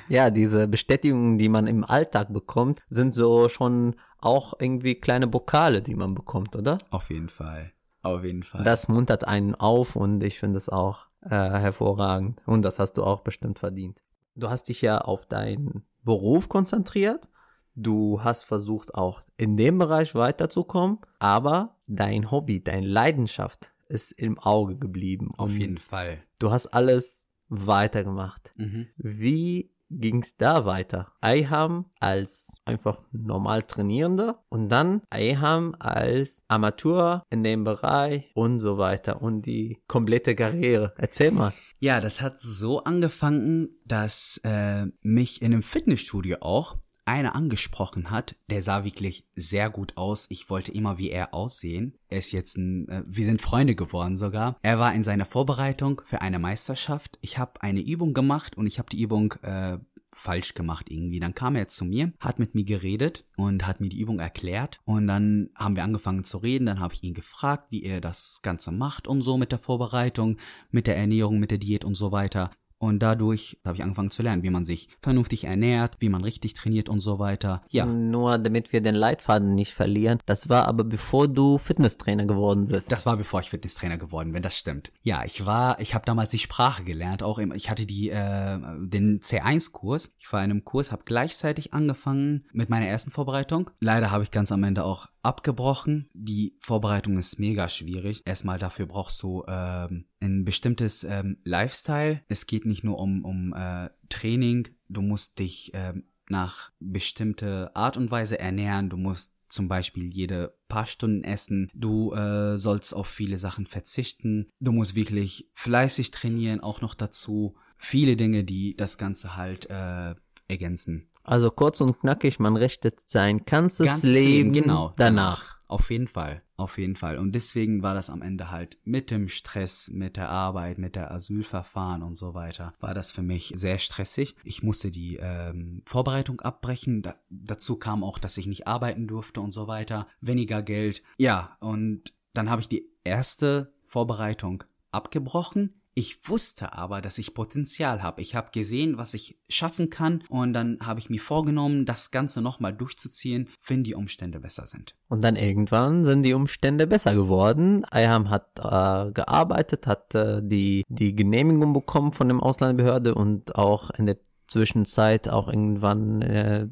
ja, 0.07 0.29
diese 0.29 0.67
Bestätigungen, 0.67 1.37
die 1.37 1.49
man 1.49 1.67
im 1.67 1.83
Alltag 1.83 2.31
bekommt, 2.31 2.81
sind 2.89 3.13
so 3.13 3.49
schon 3.49 3.95
auch 4.19 4.53
irgendwie 4.59 4.95
kleine 4.95 5.27
Pokale, 5.27 5.81
die 5.81 5.95
man 5.95 6.13
bekommt, 6.13 6.55
oder? 6.55 6.77
Auf 6.89 7.09
jeden 7.09 7.29
Fall. 7.29 7.71
Auf 8.01 8.23
jeden 8.23 8.43
Fall. 8.43 8.63
Das 8.63 8.87
muntert 8.87 9.27
einen 9.27 9.55
auf 9.55 9.95
und 9.95 10.23
ich 10.23 10.39
finde 10.39 10.57
es 10.57 10.69
auch 10.69 11.07
äh, 11.21 11.29
hervorragend. 11.29 12.41
Und 12.45 12.63
das 12.63 12.79
hast 12.79 12.93
du 12.93 13.03
auch 13.03 13.21
bestimmt 13.21 13.59
verdient. 13.59 14.01
Du 14.35 14.49
hast 14.49 14.69
dich 14.69 14.81
ja 14.81 14.99
auf 14.99 15.25
deinen 15.25 15.83
Beruf 16.03 16.47
konzentriert. 16.47 17.29
Du 17.75 18.23
hast 18.23 18.43
versucht, 18.43 18.95
auch 18.95 19.21
in 19.37 19.57
dem 19.57 19.77
Bereich 19.77 20.15
weiterzukommen. 20.15 20.99
Aber 21.19 21.77
dein 21.87 22.31
Hobby, 22.31 22.63
deine 22.63 22.87
Leidenschaft 22.87 23.73
ist 23.87 24.11
im 24.11 24.39
Auge 24.39 24.77
geblieben. 24.77 25.31
Auf 25.37 25.51
jeden 25.51 25.77
Fall. 25.77 26.19
Du 26.39 26.51
hast 26.51 26.67
alles 26.67 27.27
weitergemacht. 27.49 28.53
Mhm. 28.55 28.87
Wie 28.97 29.71
ging 29.89 30.21
es 30.21 30.37
da 30.37 30.65
weiter. 30.65 31.11
Eiham 31.21 31.85
als 31.99 32.53
einfach 32.65 32.99
normal 33.11 33.63
Trainierender 33.63 34.43
und 34.49 34.69
dann 34.69 35.01
Eiham 35.09 35.75
als 35.79 36.43
Amateur 36.47 37.23
in 37.29 37.43
dem 37.43 37.63
Bereich 37.63 38.31
und 38.35 38.59
so 38.59 38.77
weiter 38.77 39.21
und 39.21 39.45
die 39.45 39.81
komplette 39.87 40.35
Karriere. 40.35 40.93
Erzähl 40.97 41.31
mal. 41.31 41.53
Ja, 41.79 42.01
das 42.01 42.21
hat 42.21 42.41
so 42.41 42.83
angefangen, 42.83 43.69
dass 43.85 44.41
äh, 44.43 44.85
mich 45.01 45.41
in 45.41 45.53
einem 45.53 45.63
Fitnessstudio 45.63 46.37
auch 46.41 46.77
einer 47.09 47.35
angesprochen 47.35 48.11
hat, 48.11 48.35
der 48.49 48.61
sah 48.61 48.83
wirklich 48.83 49.25
sehr 49.35 49.69
gut 49.69 49.97
aus. 49.97 50.27
Ich 50.29 50.49
wollte 50.49 50.71
immer 50.71 50.97
wie 50.97 51.09
er 51.09 51.33
aussehen. 51.33 51.97
Er 52.07 52.19
ist 52.19 52.31
jetzt 52.31 52.57
ein, 52.57 52.87
äh, 52.87 53.03
wir 53.05 53.25
sind 53.25 53.41
Freunde 53.41 53.75
geworden 53.75 54.15
sogar. 54.15 54.57
Er 54.61 54.79
war 54.79 54.93
in 54.93 55.03
seiner 55.03 55.25
Vorbereitung 55.25 56.01
für 56.05 56.21
eine 56.21 56.39
Meisterschaft. 56.39 57.17
Ich 57.21 57.37
habe 57.37 57.61
eine 57.61 57.81
Übung 57.81 58.13
gemacht 58.13 58.57
und 58.57 58.67
ich 58.67 58.79
habe 58.79 58.89
die 58.89 59.01
Übung 59.01 59.33
äh, 59.41 59.79
falsch 60.11 60.53
gemacht 60.53 60.87
irgendwie. 60.89 61.19
Dann 61.19 61.35
kam 61.35 61.55
er 61.55 61.67
zu 61.67 61.85
mir, 61.85 62.13
hat 62.19 62.39
mit 62.39 62.55
mir 62.55 62.63
geredet 62.63 63.25
und 63.37 63.67
hat 63.67 63.79
mir 63.79 63.89
die 63.89 63.99
Übung 63.99 64.19
erklärt. 64.19 64.79
Und 64.85 65.07
dann 65.07 65.49
haben 65.55 65.75
wir 65.75 65.83
angefangen 65.83 66.23
zu 66.23 66.37
reden. 66.37 66.65
Dann 66.65 66.79
habe 66.79 66.93
ich 66.93 67.03
ihn 67.03 67.13
gefragt, 67.13 67.65
wie 67.69 67.83
er 67.83 68.01
das 68.01 68.39
Ganze 68.41 68.71
macht 68.71 69.07
und 69.07 69.21
so 69.21 69.37
mit 69.37 69.51
der 69.51 69.59
Vorbereitung, 69.59 70.37
mit 70.71 70.87
der 70.87 70.97
Ernährung, 70.97 71.39
mit 71.39 71.51
der 71.51 71.57
Diät 71.57 71.85
und 71.85 71.95
so 71.95 72.11
weiter. 72.11 72.51
Und 72.79 72.99
dadurch 72.99 73.59
habe 73.65 73.75
ich 73.75 73.83
angefangen 73.83 74.09
zu 74.09 74.23
lernen, 74.23 74.41
wie 74.41 74.49
man 74.49 74.63
sich 74.63 74.87
vernünftig 75.01 75.43
ernährt, 75.43 75.97
wie 75.99 76.07
man 76.07 76.23
richtig 76.23 76.53
trainiert 76.53 76.87
und 76.87 77.01
so 77.01 77.19
weiter. 77.19 77.61
Ja. 77.69 77.85
Nur 77.85 78.37
damit 78.37 78.71
wir 78.71 78.81
den 78.81 78.95
Leitfaden 78.95 79.53
nicht 79.53 79.73
verlieren. 79.73 80.19
Das 80.25 80.47
war 80.47 80.65
aber 80.65 80.85
bevor 80.85 81.27
du 81.27 81.57
Fitnesstrainer 81.57 82.25
geworden 82.25 82.67
bist. 82.67 82.91
Das 82.91 83.05
war 83.05 83.17
bevor 83.17 83.41
ich 83.41 83.49
Fitnesstrainer 83.49 83.97
geworden 83.97 84.31
bin, 84.31 84.41
das 84.41 84.57
stimmt. 84.57 84.93
Ja, 85.01 85.25
ich 85.25 85.45
war, 85.45 85.79
ich 85.81 85.93
habe 85.93 86.05
damals 86.05 86.29
die 86.29 86.39
Sprache 86.39 86.83
gelernt, 86.83 87.21
auch 87.21 87.37
im, 87.37 87.51
ich 87.51 87.69
hatte 87.69 87.85
die 87.85 88.09
äh, 88.09 88.57
den 88.79 89.19
C1-Kurs. 89.19 90.13
Ich 90.17 90.31
war 90.31 90.43
in 90.43 90.51
einem 90.51 90.63
Kurs, 90.63 90.93
habe 90.93 91.03
gleichzeitig 91.05 91.73
angefangen 91.73 92.45
mit 92.53 92.69
meiner 92.69 92.87
ersten 92.87 93.11
Vorbereitung. 93.11 93.69
Leider 93.81 94.09
habe 94.09 94.23
ich 94.23 94.31
ganz 94.31 94.53
am 94.53 94.63
Ende 94.63 94.85
auch 94.85 95.07
abgebrochen. 95.21 96.09
Die 96.13 96.55
Vorbereitung 96.59 97.17
ist 97.17 97.39
mega 97.39 97.67
schwierig. 97.67 98.21
Erstmal 98.25 98.57
dafür 98.57 98.85
brauchst 98.85 99.21
du 99.21 99.43
ähm, 99.47 100.05
ein 100.21 100.45
bestimmtes 100.45 101.03
ähm, 101.03 101.37
Lifestyle. 101.43 102.21
Es 102.27 102.45
geht 102.45 102.65
nicht 102.65 102.83
nur 102.83 102.99
um, 102.99 103.23
um 103.23 103.53
äh, 103.53 103.89
Training, 104.09 104.67
du 104.87 105.01
musst 105.01 105.39
dich 105.39 105.71
ähm, 105.73 106.05
nach 106.29 106.71
bestimmte 106.79 107.75
Art 107.75 107.97
und 107.97 108.11
Weise 108.11 108.39
ernähren, 108.39 108.89
du 108.89 108.97
musst 108.97 109.33
zum 109.47 109.67
Beispiel 109.67 110.05
jede 110.05 110.55
paar 110.67 110.85
Stunden 110.85 111.23
essen, 111.23 111.71
du 111.73 112.13
äh, 112.13 112.57
sollst 112.57 112.93
auf 112.93 113.07
viele 113.07 113.37
Sachen 113.37 113.65
verzichten, 113.65 114.51
du 114.59 114.71
musst 114.71 114.95
wirklich 114.95 115.49
fleißig 115.55 116.11
trainieren, 116.11 116.59
auch 116.59 116.81
noch 116.81 116.93
dazu. 116.93 117.55
Viele 117.77 118.15
Dinge, 118.15 118.43
die 118.43 118.75
das 118.75 118.97
Ganze 118.97 119.35
halt 119.37 119.69
äh, 119.69 120.13
ergänzen. 120.47 121.09
Also 121.23 121.49
kurz 121.49 121.81
und 121.81 121.99
knackig, 121.99 122.39
man 122.39 122.57
richtet 122.57 123.01
sein 123.09 123.45
ganzes 123.45 123.87
Ganz 123.87 124.03
Leben, 124.03 124.53
genau, 124.53 124.93
danach. 124.97 125.58
Auf 125.69 125.91
jeden 125.91 126.07
Fall, 126.07 126.41
auf 126.57 126.79
jeden 126.79 126.95
Fall. 126.95 127.19
Und 127.19 127.33
deswegen 127.33 127.83
war 127.83 127.93
das 127.93 128.09
am 128.09 128.23
Ende 128.23 128.49
halt 128.49 128.79
mit 128.85 129.11
dem 129.11 129.27
Stress, 129.27 129.87
mit 129.87 130.17
der 130.17 130.29
Arbeit, 130.29 130.79
mit 130.79 130.95
der 130.95 131.11
Asylverfahren 131.11 132.01
und 132.01 132.17
so 132.17 132.33
weiter, 132.33 132.73
war 132.79 132.95
das 132.95 133.11
für 133.11 133.21
mich 133.21 133.53
sehr 133.55 133.77
stressig. 133.77 134.35
Ich 134.43 134.63
musste 134.63 134.89
die 134.89 135.17
ähm, 135.17 135.83
Vorbereitung 135.85 136.41
abbrechen. 136.41 137.03
Da, 137.03 137.17
dazu 137.29 137.75
kam 137.75 138.03
auch, 138.03 138.17
dass 138.17 138.39
ich 138.39 138.47
nicht 138.47 138.67
arbeiten 138.67 139.05
durfte 139.05 139.41
und 139.41 139.51
so 139.51 139.67
weiter. 139.67 140.07
Weniger 140.21 140.63
Geld. 140.63 141.03
Ja, 141.19 141.55
und 141.59 142.15
dann 142.33 142.49
habe 142.49 142.61
ich 142.61 142.67
die 142.67 142.89
erste 143.03 143.71
Vorbereitung 143.85 144.63
abgebrochen 144.91 145.78
ich 145.99 146.29
wusste 146.29 146.73
aber, 146.73 147.01
dass 147.01 147.17
ich 147.17 147.33
Potenzial 147.33 148.01
habe. 148.01 148.21
Ich 148.21 148.33
habe 148.33 148.51
gesehen, 148.53 148.97
was 148.97 149.13
ich 149.13 149.37
schaffen 149.49 149.89
kann 149.89 150.23
und 150.29 150.53
dann 150.53 150.77
habe 150.81 151.01
ich 151.01 151.09
mir 151.09 151.19
vorgenommen, 151.19 151.85
das 151.85 152.09
Ganze 152.09 152.41
nochmal 152.41 152.73
durchzuziehen, 152.73 153.49
wenn 153.67 153.83
die 153.83 153.95
Umstände 153.95 154.39
besser 154.39 154.65
sind. 154.65 154.95
Und 155.09 155.25
dann 155.25 155.35
irgendwann 155.35 156.05
sind 156.05 156.23
die 156.23 156.33
Umstände 156.33 156.87
besser 156.87 157.13
geworden. 157.13 157.83
Ayham 157.91 158.29
hat 158.29 158.59
äh, 158.59 159.11
gearbeitet, 159.11 159.87
hat 159.87 160.15
äh, 160.15 160.41
die, 160.41 160.85
die 160.87 161.13
Genehmigung 161.13 161.73
bekommen 161.73 162.13
von 162.13 162.29
dem 162.29 162.39
Ausländerbehörde 162.39 163.13
und 163.13 163.55
auch 163.55 163.89
in 163.89 164.05
der 164.05 164.19
Zwischenzeit 164.47 165.27
auch 165.27 165.49
irgendwann 165.49 166.21
äh, 166.21 166.67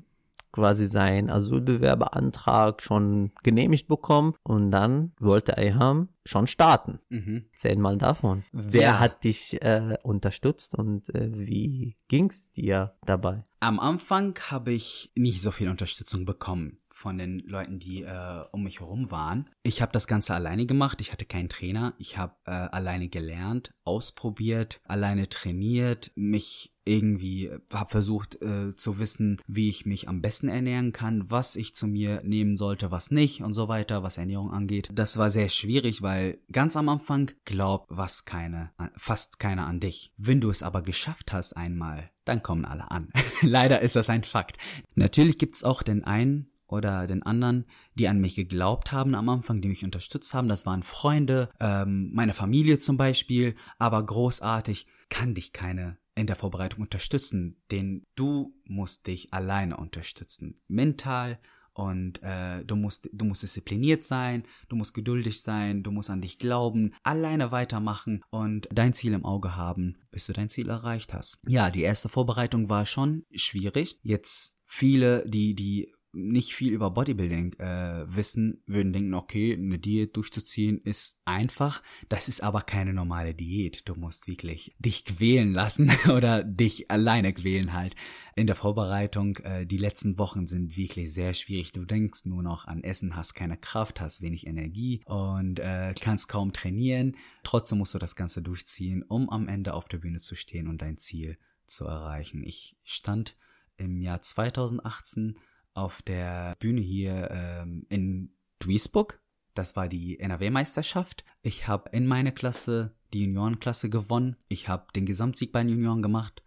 quasi 0.52 0.88
seinen 0.88 1.30
Asylbewerberantrag 1.30 2.82
schon 2.82 3.32
genehmigt 3.44 3.88
bekommen 3.88 4.34
und 4.44 4.72
dann 4.72 5.12
wollte 5.20 5.58
Ayham 5.58 6.10
schon 6.26 6.48
starten. 6.48 7.00
Mhm. 7.10 7.46
Erzähl 7.52 7.78
mal 7.78 7.98
davon. 7.98 8.44
Wer 8.52 8.82
ja. 8.82 9.00
hat 9.00 9.24
dich 9.24 9.62
äh, 9.62 9.98
unterstützt 10.04 10.76
und 10.76 11.14
äh, 11.16 11.30
wie 11.34 11.96
ging's 12.08 12.52
dir 12.52 12.96
dabei? 13.06 13.44
Am 13.60 13.80
Anfang 13.80 14.38
habe 14.50 14.74
ich 14.74 15.12
nicht 15.16 15.42
so 15.42 15.52
viel 15.52 15.70
Unterstützung 15.70 16.26
bekommen 16.26 16.80
von 16.98 17.20
den 17.20 17.40
Leuten, 17.40 17.78
die 17.78 18.02
äh, 18.02 18.44
um 18.52 18.64
mich 18.64 18.80
herum 18.80 19.12
waren. 19.12 19.50
Ich 19.62 19.84
habe 19.84 19.92
das 19.92 20.08
Ganze 20.08 20.34
alleine 20.34 20.66
gemacht. 20.66 21.00
Ich 21.00 21.12
hatte 21.12 21.26
keinen 21.26 21.48
Trainer. 21.48 21.94
Ich 22.00 22.18
habe 22.18 22.36
äh, 22.46 22.52
alleine 22.52 23.08
gelernt, 23.08 23.72
ausprobiert, 23.84 24.82
alleine 24.84 25.30
trainiert, 25.30 26.12
mich 26.16 26.74
irgendwie 26.86 27.52
habe 27.72 27.92
versucht 27.92 28.42
äh, 28.42 28.74
zu 28.76 28.98
wissen, 28.98 29.38
wie 29.46 29.70
ich 29.70 29.86
mich 29.86 30.08
am 30.08 30.22
besten 30.22 30.48
ernähren 30.48 30.94
kann, 30.94 31.30
was 31.30 31.56
ich 31.56 31.76
zu 31.76 31.86
mir 31.86 32.22
nehmen 32.24 32.56
sollte, 32.56 32.92
was 32.92 33.12
nicht 33.12 33.42
und 33.42 33.54
so 33.54 33.68
weiter, 33.68 34.04
was 34.04 34.18
Ernährung 34.18 34.52
angeht. 34.52 34.90
Das 34.94 35.18
war 35.18 35.30
sehr 35.30 35.50
schwierig, 35.50 36.02
weil 36.02 36.40
ganz 36.52 36.78
am 36.78 36.90
Anfang 36.90 37.32
glaubt 37.46 37.88
was 37.90 38.26
keine, 38.26 38.72
fast 38.96 39.38
keiner 39.38 39.68
an 39.68 39.80
dich. 39.80 40.14
Wenn 40.18 40.42
du 40.42 40.50
es 40.50 40.64
aber 40.64 40.82
geschafft 40.82 41.34
hast 41.34 41.58
einmal, 41.58 42.10
dann 42.26 42.42
kommen 42.42 42.66
alle 42.66 42.90
an. 42.90 43.10
Leider 43.42 43.82
ist 43.82 43.96
das 43.96 44.10
ein 44.10 44.24
Fakt. 44.24 44.58
Natürlich 44.96 45.38
gibt 45.38 45.56
es 45.56 45.64
auch 45.64 45.84
den 45.84 46.04
einen 46.04 46.50
oder 46.68 47.08
den 47.08 47.24
anderen, 47.24 47.66
die 47.96 48.08
an 48.08 48.20
mich 48.20 48.36
geglaubt 48.36 48.92
haben 48.92 49.16
am 49.16 49.30
Anfang, 49.30 49.62
die 49.62 49.70
mich 49.70 49.84
unterstützt 49.84 50.34
haben. 50.34 50.50
Das 50.50 50.66
waren 50.66 50.84
Freunde, 50.84 51.50
ähm, 51.60 52.12
meine 52.14 52.34
Familie 52.34 52.78
zum 52.80 52.98
Beispiel, 52.98 53.56
aber 53.80 54.06
großartig 54.06 54.88
kann 55.10 55.36
dich 55.36 55.54
keine 55.54 55.98
in 56.16 56.28
der 56.28 56.36
Vorbereitung 56.36 56.82
unterstützen, 56.82 57.62
denn 57.70 58.04
du 58.16 58.56
musst 58.66 59.08
dich 59.08 59.34
alleine 59.34 59.78
unterstützen. 59.78 60.60
Mental 60.68 61.40
und 61.78 62.24
äh, 62.24 62.66
du 62.66 62.76
musst 62.76 63.08
du 63.14 63.24
musst 63.24 63.44
diszipliniert 63.44 64.04
sein, 64.04 64.44
du 64.68 64.76
musst 64.76 64.96
geduldig 64.96 65.42
sein, 65.42 65.84
du 65.84 65.92
musst 65.92 66.10
an 66.10 66.22
dich 66.22 66.40
glauben, 66.40 66.96
alleine 67.04 67.52
weitermachen 67.52 68.24
und 68.32 68.68
dein 68.72 68.94
Ziel 68.94 69.14
im 69.14 69.26
Auge 69.26 69.56
haben, 69.56 69.98
bis 70.10 70.26
du 70.26 70.34
dein 70.34 70.50
Ziel 70.50 70.70
erreicht 70.70 71.14
hast. 71.14 71.40
Ja, 71.48 71.70
die 71.70 71.84
erste 71.84 72.10
Vorbereitung 72.10 72.68
war 72.68 72.88
schon 72.88 73.26
schwierig. 73.32 74.00
Jetzt 74.02 74.60
viele, 74.66 75.24
die 75.30 75.54
die 75.54 75.94
nicht 76.18 76.54
viel 76.54 76.74
über 76.74 76.90
Bodybuilding 76.92 77.54
äh, 77.60 78.06
wissen, 78.08 78.64
würden 78.66 78.92
denken, 78.92 79.14
okay, 79.14 79.54
eine 79.54 79.78
Diät 79.78 80.16
durchzuziehen 80.18 80.82
ist 80.84 81.22
einfach. 81.26 81.84
Das 82.10 82.28
ist 82.28 82.42
aber 82.42 82.62
keine 82.62 82.94
normale 82.94 83.36
Diät. 83.36 83.88
Du 83.88 83.96
musst 83.96 84.28
wirklich 84.28 84.76
dich 84.80 85.06
quälen 85.06 85.54
lassen 85.54 85.92
oder 86.10 86.44
dich 86.44 86.90
alleine 86.90 87.34
quälen 87.34 87.74
halt. 87.74 87.96
In 88.36 88.48
der 88.48 88.56
Vorbereitung, 88.56 89.38
äh, 89.38 89.66
die 89.66 89.78
letzten 89.78 90.18
Wochen 90.18 90.48
sind 90.48 90.76
wirklich 90.76 91.14
sehr 91.14 91.34
schwierig. 91.34 91.72
Du 91.72 91.86
denkst 91.86 92.26
nur 92.26 92.42
noch 92.42 92.66
an 92.66 92.84
Essen, 92.84 93.16
hast 93.16 93.36
keine 93.36 93.58
Kraft, 93.58 94.02
hast 94.02 94.22
wenig 94.22 94.48
Energie 94.48 95.02
und 95.06 95.60
äh, 95.60 95.94
kannst 96.00 96.28
kaum 96.28 96.52
trainieren. 96.52 97.16
Trotzdem 97.44 97.78
musst 97.78 97.94
du 97.94 98.00
das 98.00 98.16
Ganze 98.16 98.42
durchziehen, 98.42 99.04
um 99.04 99.30
am 99.30 99.48
Ende 99.48 99.74
auf 99.76 99.88
der 99.88 100.00
Bühne 100.00 100.18
zu 100.18 100.36
stehen 100.36 100.68
und 100.68 100.82
dein 100.82 100.98
Ziel 100.98 101.38
zu 101.68 101.86
erreichen. 101.86 102.44
Ich 102.44 102.76
stand 102.84 103.38
im 103.78 104.02
Jahr 104.02 104.22
2018 104.22 105.36
auf 105.78 106.02
der 106.02 106.56
Bühne 106.60 106.82
hier 106.82 107.30
ähm, 107.32 107.86
in 107.90 108.36
Duisburg. 108.60 109.22
Das 109.54 109.76
war 109.76 109.88
die 109.88 110.20
NRW-Meisterschaft. 110.20 111.24
Ich 111.42 111.68
habe 111.68 111.90
in 111.92 112.08
meiner 112.08 112.32
Klasse 112.32 112.96
die 113.14 113.24
Juniorenklasse 113.24 113.90
gewonnen. 113.90 114.36
Ich 114.50 114.68
habe 114.68 114.92
den 114.96 115.06
Gesamtsieg 115.06 115.52
bei 115.52 115.62
den 115.62 115.70
Junioren 115.70 116.02
gemacht. 116.02 116.44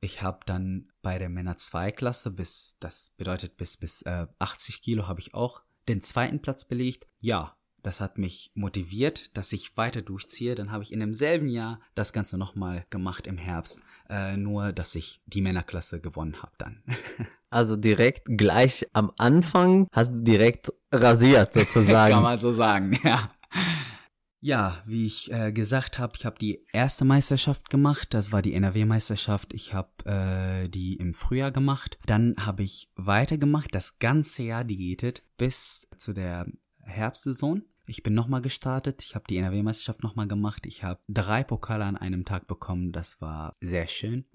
Ich 0.00 0.22
habe 0.22 0.40
dann 0.44 0.90
bei 1.02 1.18
der 1.18 1.28
Männer 1.28 1.56
2 1.56 1.92
Klasse 1.92 2.30
bis, 2.30 2.76
das 2.80 3.10
bedeutet 3.16 3.56
bis, 3.56 3.76
bis 3.76 4.02
äh, 4.02 4.26
80 4.38 4.82
Kilo 4.82 5.06
habe 5.08 5.20
ich 5.20 5.34
auch 5.34 5.62
den 5.88 6.02
zweiten 6.02 6.40
Platz 6.40 6.64
belegt. 6.64 7.08
Ja, 7.20 7.56
das 7.84 8.00
hat 8.00 8.16
mich 8.18 8.50
motiviert, 8.54 9.36
dass 9.36 9.52
ich 9.52 9.76
weiter 9.76 10.00
durchziehe. 10.00 10.54
Dann 10.54 10.72
habe 10.72 10.82
ich 10.82 10.92
in 10.92 11.00
demselben 11.00 11.48
Jahr 11.48 11.80
das 11.94 12.14
Ganze 12.14 12.38
nochmal 12.38 12.86
gemacht 12.88 13.26
im 13.26 13.36
Herbst. 13.36 13.82
Äh, 14.08 14.38
nur, 14.38 14.72
dass 14.72 14.94
ich 14.94 15.20
die 15.26 15.42
Männerklasse 15.42 16.00
gewonnen 16.00 16.42
habe 16.42 16.52
dann. 16.58 16.82
Also 17.50 17.76
direkt 17.76 18.36
gleich 18.36 18.84
am 18.94 19.12
Anfang 19.16 19.86
hast 19.92 20.12
du 20.12 20.22
direkt 20.22 20.72
rasiert 20.90 21.52
sozusagen. 21.52 22.12
Kann 22.14 22.22
man 22.24 22.36
so 22.40 22.50
sagen, 22.50 22.98
ja. 23.04 23.30
Ja, 24.40 24.82
wie 24.86 25.06
ich 25.06 25.30
äh, 25.32 25.52
gesagt 25.52 26.00
habe, 26.00 26.14
ich 26.16 26.26
habe 26.26 26.36
die 26.36 26.66
erste 26.72 27.04
Meisterschaft 27.04 27.70
gemacht. 27.70 28.12
Das 28.12 28.32
war 28.32 28.42
die 28.42 28.54
NRW-Meisterschaft. 28.54 29.54
Ich 29.54 29.72
habe 29.72 29.88
äh, 30.04 30.68
die 30.68 30.96
im 30.96 31.14
Frühjahr 31.14 31.52
gemacht. 31.52 31.96
Dann 32.06 32.34
habe 32.40 32.64
ich 32.64 32.90
weitergemacht, 32.96 33.72
das 33.72 34.00
ganze 34.00 34.42
Jahr 34.42 34.64
diätet 34.64 35.22
bis 35.38 35.86
zu 35.96 36.12
der 36.12 36.46
Herbstsaison. 36.82 37.62
Ich 37.86 38.02
bin 38.02 38.14
nochmal 38.14 38.40
gestartet. 38.40 39.02
Ich 39.02 39.14
habe 39.14 39.24
die 39.28 39.36
NRW-Meisterschaft 39.36 40.02
nochmal 40.02 40.26
gemacht. 40.26 40.64
Ich 40.66 40.82
habe 40.84 41.00
drei 41.08 41.44
Pokale 41.44 41.84
an 41.84 41.96
einem 41.96 42.24
Tag 42.24 42.46
bekommen. 42.46 42.92
Das 42.92 43.20
war 43.20 43.54
sehr 43.60 43.86
schön. 43.88 44.24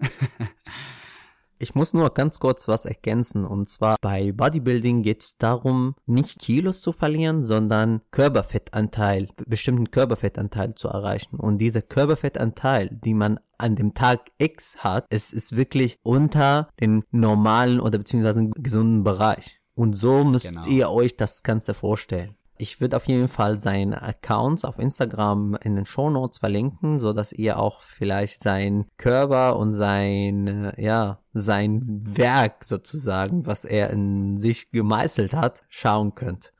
Ich 1.62 1.74
muss 1.74 1.92
nur 1.92 2.08
ganz 2.14 2.38
kurz 2.38 2.68
was 2.68 2.86
ergänzen. 2.86 3.44
Und 3.44 3.68
zwar 3.68 3.96
bei 4.00 4.32
Bodybuilding 4.32 5.02
geht 5.02 5.20
es 5.20 5.36
darum, 5.36 5.94
nicht 6.06 6.38
Kilos 6.38 6.80
zu 6.80 6.92
verlieren, 6.92 7.44
sondern 7.44 8.00
Körperfettanteil, 8.12 9.28
bestimmten 9.46 9.90
Körperfettanteil 9.90 10.74
zu 10.74 10.88
erreichen. 10.88 11.36
Und 11.36 11.58
dieser 11.58 11.82
Körperfettanteil, 11.82 12.88
die 13.04 13.12
man 13.12 13.40
an 13.58 13.76
dem 13.76 13.92
Tag 13.92 14.30
X 14.38 14.78
hat, 14.78 15.04
es 15.10 15.34
ist 15.34 15.54
wirklich 15.54 15.98
unter 16.02 16.70
den 16.80 17.04
normalen 17.10 17.78
oder 17.78 17.98
beziehungsweise 17.98 18.48
gesunden 18.56 19.04
Bereich. 19.04 19.60
Und 19.74 19.92
so 19.92 20.24
müsst 20.24 20.48
genau. 20.48 20.66
ihr 20.66 20.90
euch 20.90 21.18
das 21.18 21.42
Ganze 21.42 21.74
vorstellen. 21.74 22.36
Ich 22.60 22.80
würde 22.80 22.96
auf 22.96 23.06
jeden 23.06 23.28
Fall 23.28 23.58
seine 23.58 24.02
Accounts 24.02 24.66
auf 24.66 24.78
Instagram 24.78 25.56
in 25.62 25.76
den 25.76 25.86
Show 25.86 26.10
Notes 26.10 26.38
verlinken, 26.38 26.98
so 26.98 27.14
dass 27.14 27.32
ihr 27.32 27.58
auch 27.58 27.80
vielleicht 27.80 28.42
sein 28.42 28.84
Körper 28.98 29.56
und 29.56 29.72
sein, 29.72 30.70
ja, 30.76 31.20
sein 31.32 32.02
Werk 32.04 32.64
sozusagen, 32.64 33.46
was 33.46 33.64
er 33.64 33.88
in 33.88 34.38
sich 34.38 34.70
gemeißelt 34.72 35.32
hat, 35.32 35.64
schauen 35.70 36.14
könnt. 36.14 36.52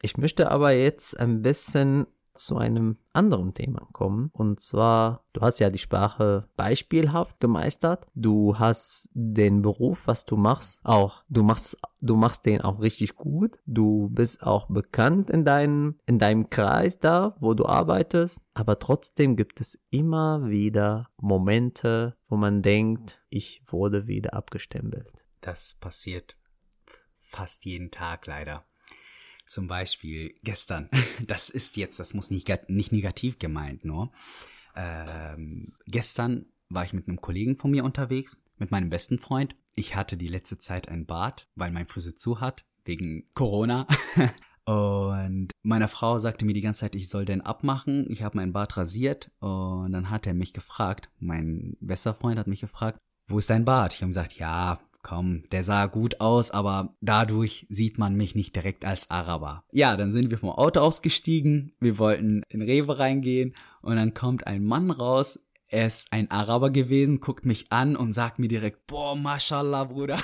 Ich 0.00 0.16
möchte 0.16 0.50
aber 0.50 0.72
jetzt 0.72 1.20
ein 1.20 1.42
bisschen 1.42 2.06
zu 2.34 2.56
einem 2.56 2.96
anderen 3.12 3.52
Thema 3.52 3.86
kommen. 3.92 4.30
Und 4.32 4.60
zwar, 4.60 5.24
du 5.34 5.42
hast 5.42 5.58
ja 5.58 5.68
die 5.68 5.78
Sprache 5.78 6.48
beispielhaft 6.56 7.38
gemeistert. 7.40 8.06
Du 8.14 8.58
hast 8.58 9.10
den 9.12 9.60
Beruf, 9.60 10.06
was 10.06 10.24
du 10.24 10.36
machst, 10.36 10.80
auch. 10.82 11.22
Du 11.28 11.42
machst, 11.42 11.76
du 12.02 12.16
machst 12.16 12.46
den 12.46 12.60
auch 12.60 12.80
richtig 12.80 13.16
gut. 13.16 13.58
Du 13.66 14.08
bist 14.10 14.42
auch 14.42 14.68
bekannt 14.68 15.30
in 15.30 15.44
deinem, 15.44 15.98
in 16.06 16.18
deinem 16.18 16.50
Kreis 16.50 16.98
da, 16.98 17.36
wo 17.40 17.54
du 17.54 17.66
arbeitest. 17.66 18.40
Aber 18.54 18.78
trotzdem 18.78 19.36
gibt 19.36 19.60
es 19.60 19.78
immer 19.90 20.48
wieder 20.48 21.10
Momente, 21.16 22.16
wo 22.28 22.36
man 22.36 22.62
denkt, 22.62 23.22
ich 23.30 23.62
wurde 23.66 24.06
wieder 24.06 24.34
abgestempelt. 24.34 25.26
Das 25.40 25.74
passiert 25.74 26.36
fast 27.20 27.64
jeden 27.64 27.90
Tag 27.90 28.26
leider. 28.26 28.64
Zum 29.46 29.66
Beispiel 29.66 30.34
gestern, 30.42 30.88
das 31.26 31.48
ist 31.48 31.76
jetzt, 31.76 31.98
das 31.98 32.14
muss 32.14 32.30
nicht, 32.30 32.48
nicht 32.68 32.92
negativ 32.92 33.38
gemeint, 33.38 33.84
nur. 33.84 34.12
Ähm, 34.76 35.66
gestern 35.86 36.46
war 36.68 36.84
ich 36.84 36.92
mit 36.92 37.08
einem 37.08 37.20
Kollegen 37.20 37.56
von 37.56 37.70
mir 37.70 37.84
unterwegs, 37.84 38.42
mit 38.58 38.70
meinem 38.70 38.90
besten 38.90 39.18
Freund. 39.18 39.56
Ich 39.80 39.96
hatte 39.96 40.18
die 40.18 40.28
letzte 40.28 40.58
Zeit 40.58 40.90
ein 40.90 41.06
Bad, 41.06 41.48
weil 41.54 41.70
mein 41.70 41.86
Friseur 41.86 42.14
zu 42.14 42.38
hat, 42.38 42.66
wegen 42.84 43.24
Corona. 43.32 43.86
Und 44.66 45.52
meine 45.62 45.88
Frau 45.88 46.18
sagte 46.18 46.44
mir 46.44 46.52
die 46.52 46.60
ganze 46.60 46.80
Zeit, 46.80 46.94
ich 46.94 47.08
soll 47.08 47.24
den 47.24 47.40
abmachen. 47.40 48.04
Ich 48.10 48.22
habe 48.22 48.36
mein 48.36 48.52
Bart 48.52 48.76
rasiert 48.76 49.30
und 49.40 49.90
dann 49.90 50.10
hat 50.10 50.26
er 50.26 50.34
mich 50.34 50.52
gefragt, 50.52 51.08
mein 51.18 51.78
bester 51.80 52.12
Freund 52.12 52.38
hat 52.38 52.46
mich 52.46 52.60
gefragt, 52.60 53.00
wo 53.26 53.38
ist 53.38 53.48
dein 53.48 53.64
Bart? 53.64 53.94
Ich 53.94 54.02
habe 54.02 54.10
gesagt, 54.10 54.34
ja, 54.34 54.78
komm, 55.02 55.40
der 55.50 55.64
sah 55.64 55.86
gut 55.86 56.20
aus, 56.20 56.50
aber 56.50 56.94
dadurch 57.00 57.66
sieht 57.70 57.96
man 57.96 58.14
mich 58.14 58.34
nicht 58.34 58.54
direkt 58.54 58.84
als 58.84 59.10
Araber. 59.10 59.64
Ja, 59.72 59.96
dann 59.96 60.12
sind 60.12 60.30
wir 60.30 60.36
vom 60.36 60.50
Auto 60.50 60.80
ausgestiegen, 60.80 61.72
wir 61.80 61.96
wollten 61.96 62.42
in 62.50 62.60
Rewe 62.60 62.98
reingehen 62.98 63.54
und 63.80 63.96
dann 63.96 64.12
kommt 64.12 64.46
ein 64.46 64.62
Mann 64.62 64.90
raus, 64.90 65.40
er 65.70 65.86
ist 65.86 66.12
ein 66.12 66.30
Araber 66.30 66.70
gewesen, 66.70 67.20
guckt 67.20 67.46
mich 67.46 67.70
an 67.70 67.96
und 67.96 68.12
sagt 68.12 68.38
mir 68.40 68.48
direkt, 68.48 68.86
boah, 68.88 69.14
mashallah, 69.16 69.84
Bruder. 69.84 70.18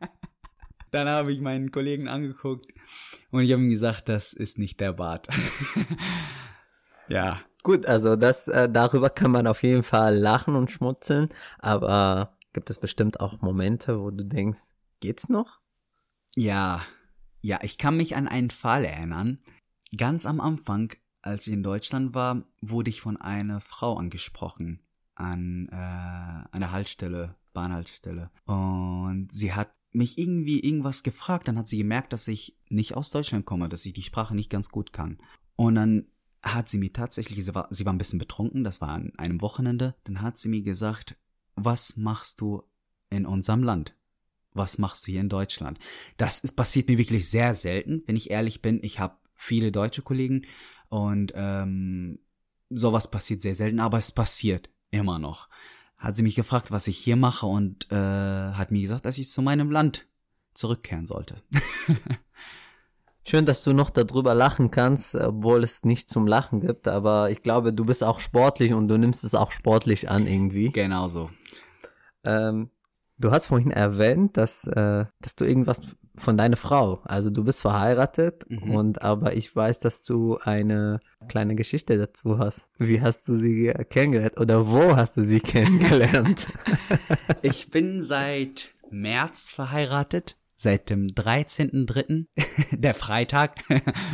dann 0.90 1.08
habe 1.08 1.32
ich 1.32 1.40
meinen 1.40 1.70
Kollegen 1.70 2.08
angeguckt 2.08 2.72
und 3.30 3.42
ich 3.42 3.52
habe 3.52 3.62
ihm 3.62 3.70
gesagt, 3.70 4.08
das 4.08 4.32
ist 4.32 4.58
nicht 4.58 4.80
der 4.80 4.94
Bart. 4.94 5.28
ja. 7.08 7.40
Gut, 7.62 7.86
also 7.86 8.16
das 8.16 8.48
äh, 8.48 8.68
darüber 8.70 9.10
kann 9.10 9.30
man 9.30 9.46
auf 9.46 9.62
jeden 9.62 9.82
Fall 9.82 10.16
lachen 10.18 10.54
und 10.54 10.70
schmutzeln, 10.70 11.28
aber 11.58 12.36
gibt 12.52 12.70
es 12.70 12.78
bestimmt 12.78 13.20
auch 13.20 13.40
Momente, 13.42 14.00
wo 14.00 14.10
du 14.10 14.24
denkst, 14.24 14.60
geht's 15.00 15.28
noch? 15.28 15.60
Ja, 16.36 16.82
ja, 17.40 17.58
ich 17.62 17.76
kann 17.76 17.96
mich 17.96 18.16
an 18.16 18.28
einen 18.28 18.50
Fall 18.50 18.84
erinnern. 18.84 19.40
Ganz 19.96 20.24
am 20.26 20.40
Anfang, 20.40 20.92
als 21.24 21.46
ich 21.46 21.54
in 21.54 21.62
Deutschland 21.62 22.14
war, 22.14 22.44
wurde 22.60 22.90
ich 22.90 23.00
von 23.00 23.16
einer 23.16 23.60
Frau 23.60 23.96
angesprochen 23.96 24.80
an 25.14 25.68
äh, 25.70 25.74
einer 25.74 26.70
Haltestelle, 26.70 27.36
Bahnhaltestelle. 27.52 28.30
Und 28.44 29.28
sie 29.32 29.54
hat 29.54 29.72
mich 29.92 30.18
irgendwie 30.18 30.60
irgendwas 30.60 31.02
gefragt, 31.02 31.48
dann 31.48 31.56
hat 31.56 31.68
sie 31.68 31.78
gemerkt, 31.78 32.12
dass 32.12 32.28
ich 32.28 32.58
nicht 32.68 32.96
aus 32.96 33.10
Deutschland 33.10 33.46
komme, 33.46 33.68
dass 33.68 33.86
ich 33.86 33.92
die 33.92 34.02
Sprache 34.02 34.34
nicht 34.34 34.50
ganz 34.50 34.68
gut 34.68 34.92
kann. 34.92 35.18
Und 35.56 35.76
dann 35.76 36.06
hat 36.42 36.68
sie 36.68 36.78
mir 36.78 36.92
tatsächlich, 36.92 37.42
sie 37.44 37.54
war, 37.54 37.68
sie 37.70 37.86
war 37.86 37.92
ein 37.92 37.98
bisschen 37.98 38.18
betrunken, 38.18 38.64
das 38.64 38.80
war 38.80 38.90
an 38.90 39.12
einem 39.16 39.40
Wochenende, 39.40 39.94
dann 40.04 40.20
hat 40.20 40.36
sie 40.36 40.48
mir 40.48 40.62
gesagt, 40.62 41.16
was 41.54 41.96
machst 41.96 42.40
du 42.40 42.62
in 43.08 43.24
unserem 43.24 43.62
Land? 43.62 43.96
Was 44.52 44.78
machst 44.78 45.06
du 45.06 45.12
hier 45.12 45.20
in 45.20 45.28
Deutschland? 45.28 45.78
Das 46.16 46.40
ist, 46.40 46.52
passiert 46.52 46.88
mir 46.88 46.98
wirklich 46.98 47.30
sehr 47.30 47.54
selten, 47.54 48.02
wenn 48.06 48.16
ich 48.16 48.30
ehrlich 48.30 48.62
bin. 48.62 48.80
Ich 48.82 48.98
habe 48.98 49.16
viele 49.34 49.72
deutsche 49.72 50.02
Kollegen 50.02 50.44
und 50.94 51.32
ähm, 51.34 52.20
sowas 52.70 53.10
passiert 53.10 53.42
sehr 53.42 53.56
selten, 53.56 53.80
aber 53.80 53.98
es 53.98 54.12
passiert 54.12 54.70
immer 54.92 55.18
noch. 55.18 55.48
Hat 55.96 56.14
sie 56.14 56.22
mich 56.22 56.36
gefragt, 56.36 56.70
was 56.70 56.86
ich 56.86 56.96
hier 56.96 57.16
mache 57.16 57.46
und 57.46 57.90
äh, 57.90 57.96
hat 57.96 58.70
mir 58.70 58.80
gesagt, 58.80 59.04
dass 59.04 59.18
ich 59.18 59.28
zu 59.28 59.42
meinem 59.42 59.72
Land 59.72 60.06
zurückkehren 60.54 61.08
sollte. 61.08 61.42
Schön, 63.26 63.44
dass 63.44 63.62
du 63.62 63.72
noch 63.72 63.90
darüber 63.90 64.36
lachen 64.36 64.70
kannst, 64.70 65.16
obwohl 65.16 65.64
es 65.64 65.82
nicht 65.82 66.08
zum 66.08 66.28
Lachen 66.28 66.60
gibt, 66.60 66.86
aber 66.86 67.28
ich 67.28 67.42
glaube, 67.42 67.72
du 67.72 67.84
bist 67.84 68.04
auch 68.04 68.20
sportlich 68.20 68.72
und 68.72 68.86
du 68.86 68.96
nimmst 68.96 69.24
es 69.24 69.34
auch 69.34 69.50
sportlich 69.50 70.08
an 70.08 70.28
irgendwie. 70.28 70.70
Genau 70.70 71.08
so. 71.08 71.28
Ähm, 72.24 72.70
du 73.18 73.30
hast 73.30 73.46
vorhin 73.46 73.70
erwähnt, 73.70 74.36
dass, 74.36 74.66
äh, 74.66 75.04
dass 75.20 75.36
du 75.36 75.44
irgendwas 75.44 75.80
von 76.16 76.36
deiner 76.36 76.56
Frau, 76.56 77.00
also 77.04 77.30
du 77.30 77.42
bist 77.42 77.60
verheiratet 77.60 78.44
Mhm. 78.48 78.70
und 78.70 79.02
aber 79.02 79.34
ich 79.36 79.54
weiß, 79.54 79.80
dass 79.80 80.02
du 80.02 80.38
eine 80.38 81.00
kleine 81.28 81.56
Geschichte 81.56 81.98
dazu 81.98 82.38
hast. 82.38 82.66
Wie 82.78 83.00
hast 83.00 83.26
du 83.26 83.36
sie 83.36 83.72
kennengelernt 83.90 84.38
oder 84.40 84.68
wo 84.68 84.94
hast 84.96 85.16
du 85.16 85.24
sie 85.24 85.40
kennengelernt? 85.40 86.46
Ich 87.42 87.70
bin 87.70 88.00
seit 88.00 88.70
März 88.90 89.50
verheiratet. 89.50 90.36
Seit 90.56 90.88
dem 90.88 91.08
13.3., 91.08 92.26
der 92.78 92.94
Freitag, 92.94 93.56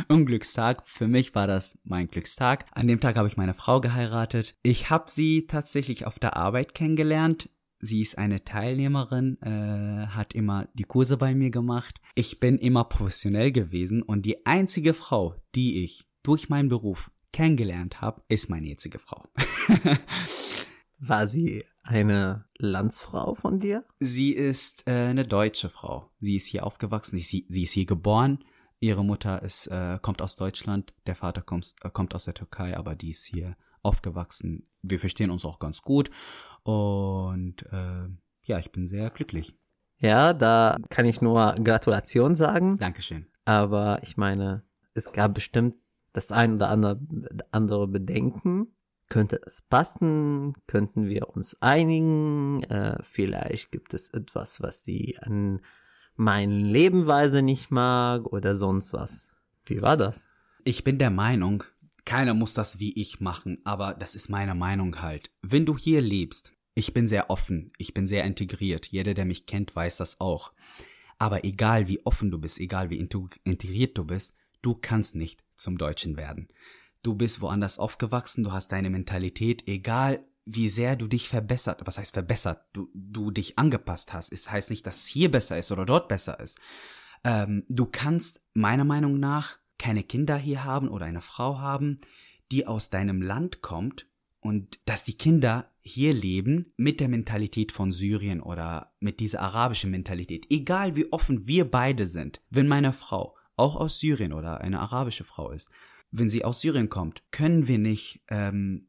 Unglückstag. 0.07 0.81
Für 0.85 1.07
mich 1.07 1.35
war 1.35 1.47
das 1.47 1.77
mein 1.83 2.07
Glückstag. 2.07 2.65
An 2.73 2.87
dem 2.87 2.99
Tag 2.99 3.15
habe 3.15 3.27
ich 3.27 3.37
meine 3.37 3.53
Frau 3.53 3.79
geheiratet. 3.79 4.55
Ich 4.63 4.89
habe 4.89 5.09
sie 5.09 5.45
tatsächlich 5.47 6.07
auf 6.07 6.19
der 6.19 6.35
Arbeit 6.35 6.73
kennengelernt. 6.73 7.49
Sie 7.81 8.01
ist 8.01 8.17
eine 8.17 8.43
Teilnehmerin, 8.43 9.41
äh, 9.41 10.07
hat 10.07 10.33
immer 10.33 10.67
die 10.75 10.83
Kurse 10.83 11.17
bei 11.17 11.33
mir 11.33 11.49
gemacht. 11.49 11.99
Ich 12.13 12.39
bin 12.39 12.59
immer 12.59 12.83
professionell 12.83 13.51
gewesen 13.51 14.03
und 14.03 14.25
die 14.25 14.45
einzige 14.45 14.93
Frau, 14.93 15.35
die 15.55 15.83
ich 15.83 16.05
durch 16.21 16.47
meinen 16.49 16.69
Beruf 16.69 17.09
kennengelernt 17.33 17.99
habe, 17.99 18.21
ist 18.27 18.49
meine 18.49 18.67
jetzige 18.67 18.99
Frau. 18.99 19.27
War 20.99 21.27
sie 21.27 21.63
eine 21.81 22.45
Landsfrau 22.57 23.33
von 23.33 23.59
dir? 23.59 23.83
Sie 23.99 24.31
ist 24.31 24.87
äh, 24.87 25.07
eine 25.09 25.25
deutsche 25.25 25.69
Frau. 25.69 26.11
Sie 26.19 26.35
ist 26.35 26.45
hier 26.45 26.65
aufgewachsen, 26.65 27.17
sie, 27.17 27.45
sie 27.49 27.63
ist 27.63 27.71
hier 27.71 27.87
geboren. 27.87 28.43
Ihre 28.79 29.03
Mutter 29.03 29.41
ist, 29.41 29.67
äh, 29.67 29.97
kommt 30.01 30.21
aus 30.21 30.35
Deutschland, 30.35 30.93
der 31.07 31.15
Vater 31.15 31.41
kommt, 31.41 31.75
äh, 31.81 31.89
kommt 31.89 32.13
aus 32.13 32.25
der 32.25 32.35
Türkei, 32.35 32.77
aber 32.77 32.95
die 32.95 33.09
ist 33.09 33.25
hier 33.25 33.55
aufgewachsen. 33.83 34.67
Wir 34.81 34.99
verstehen 34.99 35.31
uns 35.31 35.45
auch 35.45 35.59
ganz 35.59 35.81
gut 35.81 36.09
und 36.63 37.63
äh, 37.71 38.07
ja, 38.43 38.59
ich 38.59 38.71
bin 38.71 38.87
sehr 38.87 39.09
glücklich. 39.09 39.55
Ja, 39.97 40.33
da 40.33 40.77
kann 40.89 41.05
ich 41.05 41.21
nur 41.21 41.55
Gratulation 41.63 42.35
sagen. 42.35 42.77
Dankeschön. 42.77 43.27
Aber 43.45 43.99
ich 44.01 44.17
meine, 44.17 44.63
es 44.93 45.11
gab 45.11 45.35
bestimmt 45.35 45.75
das 46.13 46.31
ein 46.31 46.55
oder 46.55 46.69
andere, 46.69 46.99
andere 47.51 47.87
Bedenken. 47.87 48.75
Könnte 49.09 49.39
es 49.45 49.61
passen? 49.61 50.53
Könnten 50.67 51.07
wir 51.07 51.29
uns 51.29 51.61
einigen? 51.61 52.63
Äh, 52.63 52.97
vielleicht 53.03 53.71
gibt 53.71 53.93
es 53.93 54.09
etwas, 54.09 54.61
was 54.61 54.83
sie 54.83 55.17
an 55.21 55.61
meinen 56.15 56.65
Lebenweise 56.65 57.41
nicht 57.41 57.71
mag 57.71 58.25
oder 58.25 58.55
sonst 58.55 58.93
was. 58.93 59.29
Wie 59.65 59.81
war 59.81 59.97
das? 59.97 60.25
Ich 60.63 60.83
bin 60.83 60.97
der 60.97 61.09
Meinung, 61.09 61.63
keiner 62.11 62.33
muss 62.33 62.53
das 62.53 62.77
wie 62.77 62.91
ich 63.01 63.21
machen, 63.21 63.59
aber 63.63 63.93
das 63.93 64.15
ist 64.15 64.27
meine 64.27 64.53
Meinung 64.53 65.01
halt. 65.01 65.31
Wenn 65.41 65.65
du 65.65 65.77
hier 65.77 66.01
lebst, 66.01 66.51
ich 66.73 66.93
bin 66.93 67.07
sehr 67.07 67.29
offen, 67.29 67.71
ich 67.77 67.93
bin 67.93 68.05
sehr 68.05 68.25
integriert. 68.25 68.87
Jeder, 68.87 69.13
der 69.13 69.23
mich 69.23 69.45
kennt, 69.45 69.73
weiß 69.73 69.95
das 69.95 70.19
auch. 70.19 70.51
Aber 71.19 71.45
egal 71.45 71.87
wie 71.87 72.05
offen 72.05 72.29
du 72.29 72.37
bist, 72.37 72.59
egal 72.59 72.89
wie 72.89 72.97
integriert 72.97 73.97
du 73.97 74.03
bist, 74.03 74.35
du 74.61 74.75
kannst 74.75 75.15
nicht 75.15 75.41
zum 75.55 75.77
Deutschen 75.77 76.17
werden. 76.17 76.49
Du 77.01 77.15
bist 77.15 77.39
woanders 77.39 77.79
aufgewachsen, 77.79 78.43
du 78.43 78.51
hast 78.51 78.73
deine 78.73 78.89
Mentalität, 78.89 79.65
egal 79.69 80.25
wie 80.43 80.67
sehr 80.67 80.97
du 80.97 81.07
dich 81.07 81.29
verbessert, 81.29 81.79
was 81.85 81.97
heißt 81.97 82.11
verbessert, 82.11 82.65
du, 82.73 82.89
du 82.93 83.31
dich 83.31 83.57
angepasst 83.57 84.11
hast. 84.11 84.33
Es 84.33 84.51
heißt 84.51 84.69
nicht, 84.69 84.85
dass 84.85 84.97
es 84.97 85.07
hier 85.07 85.31
besser 85.31 85.57
ist 85.57 85.71
oder 85.71 85.85
dort 85.85 86.09
besser 86.09 86.41
ist. 86.41 86.59
Ähm, 87.23 87.63
du 87.69 87.85
kannst 87.85 88.41
meiner 88.53 88.83
Meinung 88.83 89.17
nach 89.17 89.60
keine 89.81 90.03
Kinder 90.03 90.37
hier 90.37 90.63
haben 90.63 90.89
oder 90.89 91.07
eine 91.07 91.21
Frau 91.21 91.57
haben, 91.57 91.97
die 92.51 92.67
aus 92.67 92.91
deinem 92.91 93.21
Land 93.21 93.63
kommt 93.63 94.05
und 94.39 94.79
dass 94.85 95.03
die 95.03 95.17
Kinder 95.17 95.71
hier 95.79 96.13
leben 96.13 96.71
mit 96.77 96.99
der 96.99 97.07
Mentalität 97.07 97.71
von 97.71 97.91
Syrien 97.91 98.41
oder 98.41 98.93
mit 98.99 99.19
dieser 99.19 99.41
arabischen 99.41 99.89
Mentalität. 99.89 100.45
Egal 100.51 100.95
wie 100.95 101.11
offen 101.11 101.47
wir 101.47 101.69
beide 101.69 102.05
sind, 102.05 102.41
wenn 102.51 102.67
meine 102.67 102.93
Frau 102.93 103.35
auch 103.55 103.75
aus 103.75 103.99
Syrien 103.99 104.33
oder 104.33 104.61
eine 104.61 104.79
arabische 104.79 105.23
Frau 105.23 105.49
ist, 105.49 105.71
wenn 106.11 106.29
sie 106.29 106.45
aus 106.45 106.61
Syrien 106.61 106.89
kommt, 106.89 107.23
können 107.31 107.67
wir 107.67 107.79
nicht, 107.79 108.21
ähm, 108.27 108.87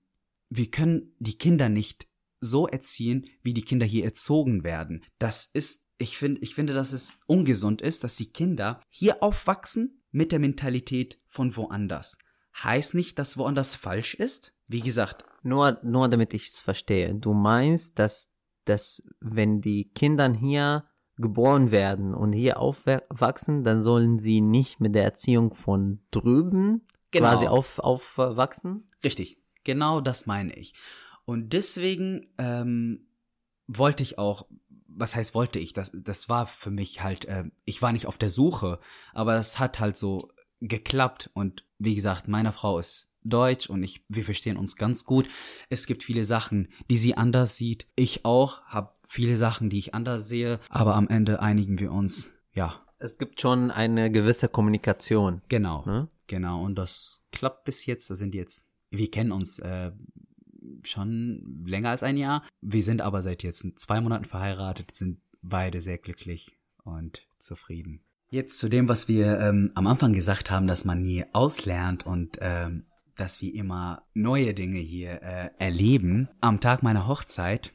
wir 0.51 0.71
können 0.71 1.15
die 1.19 1.39
Kinder 1.39 1.71
nicht 1.71 2.07
so 2.41 2.69
erziehen, 2.69 3.25
wie 3.43 3.55
die 3.55 3.63
Kinder 3.63 3.87
hier 3.87 4.05
erzogen 4.05 4.63
werden. 4.63 5.05
Das 5.19 5.47
ist, 5.47 5.87
ich 5.97 6.19
finde, 6.19 6.43
ich 6.43 6.55
finde, 6.55 6.75
dass 6.75 6.93
es 6.93 7.15
ungesund 7.27 7.81
ist, 7.81 8.05
dass 8.05 8.17
die 8.17 8.31
Kinder 8.31 8.83
hier 8.91 9.23
aufwachsen 9.23 10.02
mit 10.13 10.31
der 10.33 10.39
Mentalität 10.39 11.19
von 11.27 11.57
woanders. 11.57 12.19
Heißt 12.63 12.95
nicht, 12.95 13.19
dass 13.19 13.37
woanders 13.39 13.75
falsch 13.75 14.15
ist. 14.15 14.55
Wie 14.69 14.81
gesagt. 14.81 15.25
Nur, 15.43 15.79
nur 15.83 16.09
damit 16.09 16.35
ich 16.35 16.49
es 16.49 16.61
verstehe. 16.61 17.15
Du 17.15 17.33
meinst, 17.33 17.99
dass, 17.99 18.31
dass 18.65 19.03
wenn 19.21 19.61
die 19.61 19.91
Kinder 19.93 20.33
hier 20.33 20.85
geboren 21.17 21.71
werden 21.71 22.15
und 22.15 22.33
hier 22.33 22.59
aufwachsen, 22.59 23.65
dann 23.65 23.83
sollen 23.83 24.19
sie 24.19 24.41
nicht 24.41 24.81
mit 24.81 24.95
der 24.95 25.05
Erziehung 25.05 25.55
von 25.55 26.01
drüben 26.11 26.83
Genau. 27.13 27.29
quasi 27.29 27.47
auf, 27.47 27.79
aufwachsen? 27.79 28.89
Richtig. 29.05 29.39
Genau 29.65 30.01
das 30.01 30.27
meine 30.27 30.55
ich. 30.55 30.75
Und 31.25 31.53
deswegen 31.53 32.33
ähm, 32.39 33.07
wollte 33.69 34.03
ich 34.03 34.19
auch, 34.19 34.47
was 34.95 35.17
heißt 35.17 35.35
wollte 35.35 35.59
ich? 35.59 35.73
Das, 35.73 35.91
das 35.95 36.29
war 36.29 36.47
für 36.47 36.71
mich 36.71 37.03
halt, 37.03 37.25
äh, 37.27 37.45
ich 37.65 37.83
war 37.83 37.93
nicht 37.93 38.07
auf 38.07 38.19
der 38.19 38.31
Suche, 38.31 38.79
aber 39.13 39.35
das 39.35 39.59
hat 39.59 39.81
halt 39.81 39.97
so 39.97 40.29
geklappt. 40.61 41.31
Und 41.35 41.65
wie 41.79 41.95
gesagt, 41.95 42.29
meine 42.29 42.53
Frau 42.53 42.79
ist 42.79 43.11
Deutsch 43.25 43.69
und 43.71 43.83
ich, 43.83 44.05
wir 44.09 44.25
verstehen 44.25 44.57
uns 44.57 44.77
ganz 44.77 45.05
gut. 45.05 45.29
Es 45.69 45.87
gibt 45.87 46.03
viele 46.03 46.25
Sachen, 46.25 46.69
die 46.91 46.97
sie 46.97 47.17
anders 47.17 47.57
sieht. 47.57 47.87
Ich 47.97 48.25
auch, 48.25 48.63
habe 48.65 48.93
viele 49.07 49.37
Sachen, 49.37 49.71
die 49.71 49.79
ich 49.79 49.95
anders 49.95 50.29
sehe, 50.29 50.59
aber 50.69 50.95
am 50.97 51.09
Ende 51.09 51.41
einigen 51.41 51.79
wir 51.79 51.93
uns. 51.93 52.31
Ja, 52.53 52.81
Es 52.99 53.19
gibt 53.19 53.41
schon 53.41 53.71
eine 53.71 54.11
gewisse 54.11 54.49
Kommunikation. 54.49 55.43
genau. 55.49 55.85
Ne? 55.87 56.09
Genau, 56.27 56.63
und 56.65 56.77
das 56.77 57.21
klappt 57.31 57.65
bis 57.65 57.85
jetzt. 57.87 58.09
Da 58.11 58.15
sind 58.15 58.35
jetzt, 58.35 58.67
wir 58.91 59.11
kennen 59.11 59.33
uns 59.33 59.59
äh, 59.59 59.93
schon 60.89 61.65
länger 61.67 61.91
als 61.91 62.03
ein 62.03 62.17
Jahr. 62.17 62.45
Wir 62.61 62.83
sind 62.83 63.01
aber 63.01 63.23
seit 63.23 63.43
jetzt 63.43 63.67
zwei 63.79 64.01
Monaten 64.01 64.25
verheiratet, 64.25 64.95
sind 64.95 65.21
beide 65.43 65.81
sehr 65.81 65.99
glücklich 65.99 66.57
und 66.85 67.27
zufrieden. 67.39 68.05
Jetzt 68.31 68.59
zu 68.59 68.69
dem, 68.69 68.89
was 68.89 69.09
wir 69.09 69.39
ähm, 69.41 69.73
am 69.75 69.87
Anfang 69.87 70.13
gesagt 70.13 70.51
haben, 70.51 70.67
dass 70.67 70.85
man 70.85 71.05
hier 71.05 71.29
auslernt 71.33 72.07
und 72.07 72.39
ähm, 72.41 72.87
dass 73.15 73.43
wir 73.43 73.55
immer 73.55 74.07
neue 74.15 74.55
Dinge 74.55 74.79
hier 74.79 75.23
äh, 75.23 75.51
erleben. 75.59 76.29
Am 76.41 76.61
Tag 76.61 76.83
meiner 76.83 77.07
Hochzeit, 77.07 77.73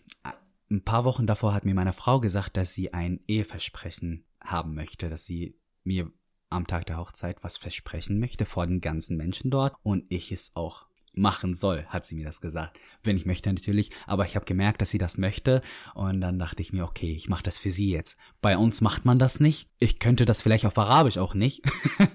ein 0.69 0.83
paar 0.83 1.05
Wochen 1.05 1.27
davor 1.27 1.53
hat 1.53 1.63
mir 1.63 1.75
meine 1.75 1.93
Frau 1.93 2.19
gesagt, 2.19 2.57
dass 2.57 2.73
sie 2.73 2.93
ein 2.93 3.19
Eheversprechen 3.27 4.25
haben 4.41 4.73
möchte, 4.73 5.09
dass 5.09 5.25
sie 5.25 5.59
mir 5.83 6.11
am 6.49 6.65
Tag 6.65 6.85
der 6.85 6.97
Hochzeit 6.97 7.43
was 7.43 7.57
versprechen 7.57 8.19
möchte 8.19 8.45
vor 8.45 8.65
den 8.65 8.81
ganzen 8.81 9.17
Menschen 9.17 9.51
dort 9.51 9.75
und 9.83 10.05
ich 10.09 10.31
es 10.31 10.55
auch 10.55 10.87
machen 11.17 11.53
soll, 11.53 11.85
hat 11.87 12.05
sie 12.05 12.15
mir 12.15 12.25
das 12.25 12.41
gesagt. 12.41 12.79
Wenn 13.03 13.17
ich 13.17 13.25
möchte 13.25 13.51
natürlich, 13.51 13.91
aber 14.05 14.25
ich 14.25 14.35
habe 14.35 14.45
gemerkt, 14.45 14.81
dass 14.81 14.91
sie 14.91 14.97
das 14.97 15.17
möchte 15.17 15.61
und 15.93 16.21
dann 16.21 16.39
dachte 16.39 16.61
ich 16.61 16.73
mir, 16.73 16.85
okay, 16.85 17.13
ich 17.13 17.29
mache 17.29 17.43
das 17.43 17.57
für 17.57 17.71
sie 17.71 17.91
jetzt. 17.91 18.17
Bei 18.41 18.57
uns 18.57 18.81
macht 18.81 19.05
man 19.05 19.19
das 19.19 19.39
nicht. 19.39 19.69
Ich 19.79 19.99
könnte 19.99 20.25
das 20.25 20.41
vielleicht 20.41 20.65
auf 20.65 20.77
Arabisch 20.77 21.17
auch 21.17 21.33
nicht. 21.33 21.63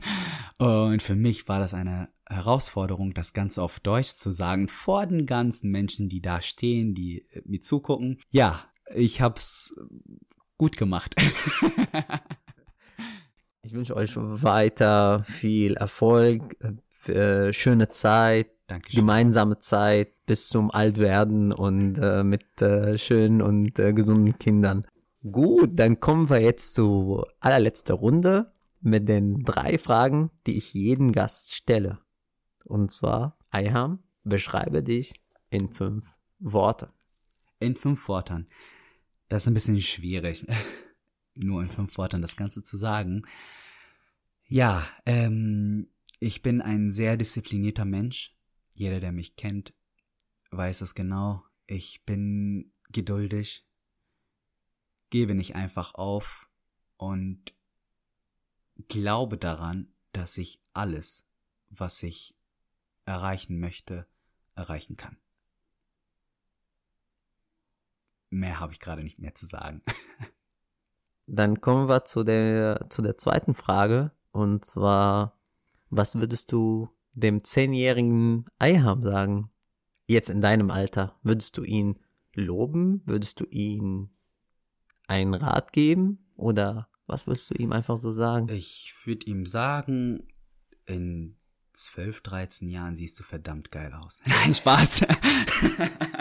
und 0.59 1.03
für 1.03 1.17
mich 1.17 1.49
war 1.49 1.59
das 1.59 1.75
eine 1.75 2.09
Herausforderung, 2.29 3.15
das 3.15 3.33
Ganze 3.33 3.63
auf 3.63 3.81
Deutsch 3.81 4.15
zu 4.15 4.31
sagen, 4.31 4.69
vor 4.69 5.07
den 5.07 5.27
ganzen 5.27 5.71
Menschen, 5.71 6.09
die 6.09 6.23
da 6.23 6.41
stehen, 6.41 6.95
die 6.95 7.27
äh, 7.31 7.43
mir 7.45 7.61
zugucken. 7.61 8.21
Ja, 8.31 8.65
ich 8.95 9.21
hab's 9.21 9.75
gut 10.59 10.77
gemacht. 10.77 11.15
ich 13.63 13.73
wünsche 13.73 13.97
euch 13.97 14.13
weiter 14.17 15.25
viel 15.25 15.75
Erfolg, 15.75 16.57
äh, 17.07 17.53
schöne 17.53 17.91
Zeit, 17.91 18.49
Dankeschön. 18.73 19.01
gemeinsame 19.01 19.59
Zeit 19.59 20.25
bis 20.25 20.49
zum 20.49 20.71
Altwerden 20.71 21.53
und 21.53 21.99
äh, 21.99 22.25
mit 22.25 22.63
äh, 22.63 22.97
schönen 22.97 23.43
und 23.43 23.79
äh, 23.79 23.93
gesunden 23.93 24.39
Kindern. 24.39 24.87
Gut, 25.31 25.79
dann 25.79 26.01
kommen 26.01 26.31
wir 26.31 26.41
jetzt 26.41 26.75
zu 26.75 27.23
allerletzter 27.39 27.95
Runde 27.95 28.51
mit 28.81 29.11
den 29.11 29.45
drei 29.45 29.77
Fragen, 29.77 30.31
die 30.47 30.57
ich 30.57 30.73
jedem 30.73 31.13
Gast 31.13 31.55
stelle. 31.55 31.99
Und 32.65 32.91
zwar, 32.91 33.37
Ayham, 33.51 33.99
beschreibe 34.25 34.83
dich 34.83 35.13
in 35.51 35.69
fünf 35.69 36.07
Worten. 36.39 36.89
In 37.61 37.77
fünf 37.77 38.09
Worten. 38.09 38.47
Das 39.29 39.43
ist 39.43 39.49
ein 39.49 39.55
bisschen 39.55 39.83
schwierig, 39.83 40.47
nur 41.35 41.61
in 41.63 41.69
fünf 41.69 41.99
Worten 41.99 42.23
das 42.23 42.37
Ganze 42.37 42.63
zu 42.63 42.79
sagen. 42.79 43.23
Ja, 44.49 44.83
ähm, 45.05 45.89
ich 46.21 46.41
bin 46.41 46.63
ein 46.63 46.91
sehr 46.91 47.19
disziplinierter 47.19 47.85
Mensch. 47.85 48.35
Jeder, 48.75 49.01
der 49.01 49.13
mich 49.13 49.37
kennt, 49.37 49.75
weiß 50.51 50.81
das 50.81 50.95
genau. 50.95 51.45
Ich 51.67 52.05
bin 52.05 52.73
geduldig, 52.91 53.67
gebe 55.11 55.35
nicht 55.35 55.55
einfach 55.55 55.95
auf 55.95 56.49
und 56.97 57.55
glaube 58.89 59.39
daran, 59.39 59.93
dass 60.13 60.39
ich 60.39 60.61
alles, 60.73 61.27
was 61.71 62.03
ich 62.03 62.35
erreichen 63.05 63.59
möchte, 63.59 64.07
erreichen 64.55 64.97
kann. 64.97 65.17
Mehr 68.31 68.61
habe 68.61 68.73
ich 68.73 68.81
gerade 68.81 69.03
nicht 69.03 69.19
mehr 69.19 69.35
zu 69.35 69.47
sagen. 69.47 69.83
Dann 71.27 71.61
kommen 71.61 71.89
wir 71.89 72.05
zu 72.05 72.25
der, 72.25 72.87
zu 72.89 73.03
der 73.03 73.17
zweiten 73.19 73.55
Frage. 73.55 74.13
Und 74.33 74.65
zwar, 74.65 75.39
was 75.91 76.15
würdest 76.15 76.53
du 76.53 76.89
dem 77.13 77.45
zehnjährigen 77.45 78.47
Eiham 78.59 79.03
sagen? 79.03 79.51
Jetzt 80.07 80.31
in 80.31 80.41
deinem 80.41 80.71
Alter. 80.71 81.19
Würdest 81.23 81.57
du 81.57 81.65
ihn 81.65 81.99
loben? 82.35 83.03
Würdest 83.05 83.41
du 83.41 83.45
ihm 83.45 84.11
einen 85.07 85.35
Rat 85.35 85.73
geben? 85.73 86.33
Oder 86.37 86.89
was 87.07 87.27
würdest 87.27 87.51
du 87.51 87.55
ihm 87.55 87.73
einfach 87.73 88.01
so 88.01 88.11
sagen? 88.11 88.49
Ich 88.49 88.95
würde 89.05 89.27
ihm 89.27 89.47
sagen, 89.47 90.27
in 90.87 91.37
12, 91.73 92.21
13 92.23 92.69
Jahren 92.69 92.95
siehst 92.95 93.19
du 93.19 93.23
verdammt 93.23 93.71
geil 93.71 93.93
aus. 93.95 94.21
Nein, 94.27 94.55
Spaß. 94.55 95.07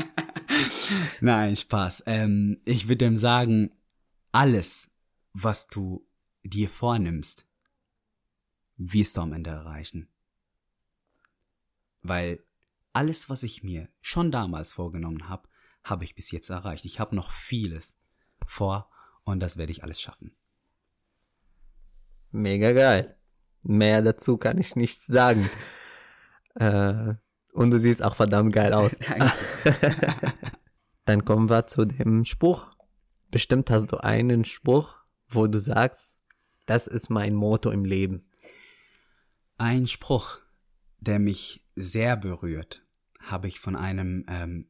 Nein, 1.21 1.55
Spaß. 1.55 2.03
Ähm, 2.05 2.61
ich 2.65 2.87
würde 2.87 3.05
ihm 3.05 3.15
sagen, 3.15 3.71
alles, 4.31 4.91
was 5.33 5.67
du 5.67 6.07
dir 6.43 6.69
vornimmst, 6.69 7.47
wirst 8.77 9.17
du 9.17 9.21
am 9.21 9.33
Ende 9.33 9.51
erreichen. 9.51 10.07
Weil 12.01 12.43
alles, 12.93 13.29
was 13.29 13.43
ich 13.43 13.63
mir 13.63 13.89
schon 14.01 14.31
damals 14.31 14.73
vorgenommen 14.73 15.29
habe, 15.29 15.47
habe 15.83 16.03
ich 16.03 16.15
bis 16.15 16.31
jetzt 16.31 16.49
erreicht. 16.49 16.85
Ich 16.85 16.99
habe 16.99 17.15
noch 17.15 17.31
vieles 17.31 17.97
vor 18.45 18.89
und 19.23 19.39
das 19.39 19.57
werde 19.57 19.71
ich 19.71 19.83
alles 19.83 20.01
schaffen. 20.01 20.35
Mega 22.31 22.71
geil. 22.71 23.17
Mehr 23.63 24.01
dazu 24.01 24.37
kann 24.37 24.57
ich 24.57 24.75
nichts 24.75 25.05
sagen. 25.05 25.49
Äh, 26.55 27.15
und 27.53 27.71
du 27.71 27.77
siehst 27.77 28.03
auch 28.03 28.15
verdammt 28.15 28.53
geil 28.53 28.73
aus. 28.73 28.95
Dann 31.05 31.25
kommen 31.25 31.49
wir 31.49 31.67
zu 31.67 31.85
dem 31.85 32.25
Spruch. 32.25 32.67
Bestimmt 33.29 33.69
hast 33.69 33.91
du 33.91 33.97
einen 33.97 34.45
Spruch, 34.45 34.95
wo 35.29 35.47
du 35.47 35.59
sagst, 35.59 36.19
das 36.65 36.87
ist 36.87 37.09
mein 37.09 37.33
Motto 37.33 37.71
im 37.71 37.85
Leben. 37.85 38.29
Ein 39.57 39.87
Spruch, 39.87 40.39
der 40.99 41.19
mich 41.19 41.60
sehr 41.75 42.17
berührt, 42.17 42.85
habe 43.19 43.47
ich 43.47 43.59
von 43.59 43.75
einem 43.75 44.25
ähm, 44.27 44.67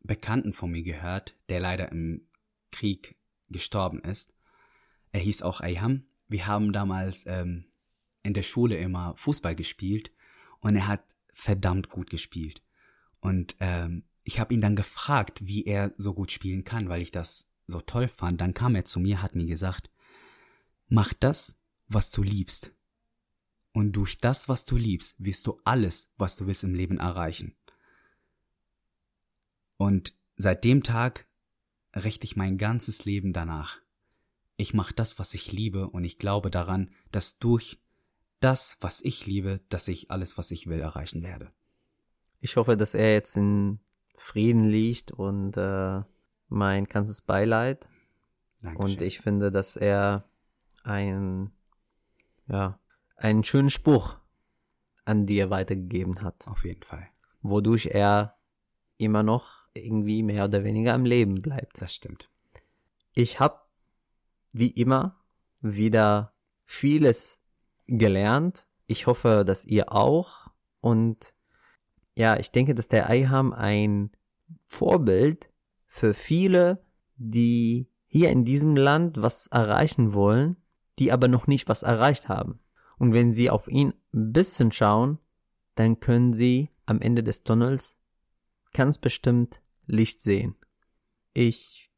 Bekannten 0.00 0.52
von 0.52 0.70
mir 0.70 0.82
gehört, 0.82 1.36
der 1.48 1.60
leider 1.60 1.90
im 1.90 2.28
Krieg 2.70 3.16
gestorben 3.48 4.00
ist. 4.00 4.34
Er 5.12 5.20
hieß 5.20 5.42
auch 5.42 5.60
Ayham. 5.60 6.06
Wir 6.28 6.46
haben 6.46 6.72
damals 6.72 7.24
ähm, 7.26 7.66
in 8.22 8.34
der 8.34 8.42
Schule 8.42 8.76
immer 8.76 9.14
Fußball 9.16 9.54
gespielt 9.54 10.10
und 10.60 10.76
er 10.76 10.88
hat 10.88 11.04
verdammt 11.32 11.88
gut 11.88 12.10
gespielt. 12.10 12.62
Und 13.20 13.56
ähm, 13.60 14.04
ich 14.22 14.40
habe 14.40 14.54
ihn 14.54 14.60
dann 14.60 14.76
gefragt, 14.76 15.46
wie 15.46 15.64
er 15.64 15.92
so 15.96 16.14
gut 16.14 16.30
spielen 16.30 16.64
kann, 16.64 16.88
weil 16.88 17.02
ich 17.02 17.10
das 17.10 17.50
so 17.66 17.80
toll 17.80 18.08
fand. 18.08 18.40
Dann 18.40 18.54
kam 18.54 18.74
er 18.74 18.84
zu 18.84 19.00
mir, 19.00 19.22
hat 19.22 19.34
mir 19.34 19.46
gesagt, 19.46 19.90
mach 20.88 21.12
das, 21.12 21.58
was 21.88 22.10
du 22.10 22.22
liebst. 22.22 22.74
Und 23.74 23.90
durch 23.96 24.18
das, 24.18 24.48
was 24.48 24.64
du 24.64 24.76
liebst, 24.76 25.16
wirst 25.18 25.48
du 25.48 25.60
alles, 25.64 26.08
was 26.16 26.36
du 26.36 26.46
willst 26.46 26.62
im 26.62 26.76
Leben 26.76 26.98
erreichen. 26.98 27.56
Und 29.78 30.14
seit 30.36 30.62
dem 30.62 30.84
Tag 30.84 31.26
richte 31.92 32.24
ich 32.24 32.36
mein 32.36 32.56
ganzes 32.56 33.04
Leben 33.04 33.32
danach. 33.32 33.80
Ich 34.56 34.74
mache 34.74 34.94
das, 34.94 35.18
was 35.18 35.34
ich 35.34 35.50
liebe, 35.50 35.88
und 35.88 36.04
ich 36.04 36.18
glaube 36.18 36.52
daran, 36.52 36.92
dass 37.10 37.40
durch 37.40 37.80
das, 38.38 38.76
was 38.78 39.00
ich 39.00 39.26
liebe, 39.26 39.60
dass 39.70 39.88
ich 39.88 40.08
alles, 40.12 40.38
was 40.38 40.52
ich 40.52 40.68
will, 40.68 40.78
erreichen 40.78 41.24
werde. 41.24 41.50
Ich 42.40 42.54
hoffe, 42.54 42.76
dass 42.76 42.94
er 42.94 43.12
jetzt 43.12 43.36
in 43.36 43.80
Frieden 44.14 44.62
liegt 44.62 45.10
und 45.10 45.56
äh, 45.56 46.02
mein 46.48 46.84
ganzes 46.84 47.22
Beileid. 47.22 47.88
Dankeschön. 48.62 48.92
Und 48.92 49.02
ich 49.02 49.18
finde, 49.18 49.50
dass 49.50 49.74
er 49.74 50.28
ein, 50.84 51.50
ja, 52.46 52.78
einen 53.16 53.44
schönen 53.44 53.70
Spruch 53.70 54.18
an 55.04 55.26
dir 55.26 55.50
weitergegeben 55.50 56.22
hat. 56.22 56.46
Auf 56.48 56.64
jeden 56.64 56.82
Fall. 56.82 57.08
Wodurch 57.42 57.86
er 57.86 58.36
immer 58.96 59.22
noch 59.22 59.66
irgendwie 59.74 60.22
mehr 60.22 60.44
oder 60.44 60.64
weniger 60.64 60.94
am 60.94 61.04
Leben 61.04 61.42
bleibt. 61.42 61.80
Das 61.80 61.94
stimmt. 61.94 62.30
Ich 63.12 63.40
habe 63.40 63.60
wie 64.52 64.70
immer 64.70 65.20
wieder 65.60 66.32
vieles 66.64 67.40
gelernt. 67.86 68.66
Ich 68.86 69.06
hoffe, 69.06 69.44
dass 69.46 69.64
ihr 69.64 69.92
auch. 69.92 70.48
Und 70.80 71.34
ja, 72.16 72.36
ich 72.38 72.50
denke, 72.50 72.74
dass 72.74 72.88
der 72.88 73.10
Eiham 73.10 73.52
ein 73.52 74.10
Vorbild 74.66 75.50
für 75.86 76.14
viele, 76.14 76.84
die 77.16 77.88
hier 78.06 78.30
in 78.30 78.44
diesem 78.44 78.76
Land 78.76 79.20
was 79.20 79.48
erreichen 79.48 80.14
wollen, 80.14 80.56
die 80.98 81.12
aber 81.12 81.28
noch 81.28 81.46
nicht 81.46 81.68
was 81.68 81.82
erreicht 81.82 82.28
haben. 82.28 82.60
Und 82.98 83.12
wenn 83.12 83.32
sie 83.32 83.50
auf 83.50 83.68
ihn 83.68 83.94
ein 84.12 84.32
bisschen 84.32 84.72
schauen, 84.72 85.18
dann 85.74 86.00
können 86.00 86.32
sie 86.32 86.70
am 86.86 87.00
Ende 87.00 87.22
des 87.22 87.42
Tunnels 87.42 87.96
ganz 88.72 88.98
bestimmt 88.98 89.60
Licht 89.86 90.20
sehen. 90.20 90.56
Ich 91.32 91.90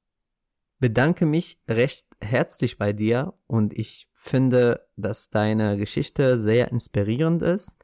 bedanke 0.79 1.27
mich 1.27 1.61
recht 1.69 2.07
herzlich 2.21 2.79
bei 2.79 2.93
dir 2.93 3.35
und 3.47 3.77
ich 3.77 4.09
finde, 4.15 4.87
dass 4.97 5.31
deine 5.31 5.77
Geschichte 5.77 6.39
sehr 6.39 6.71
inspirierend 6.71 7.43
ist 7.43 7.77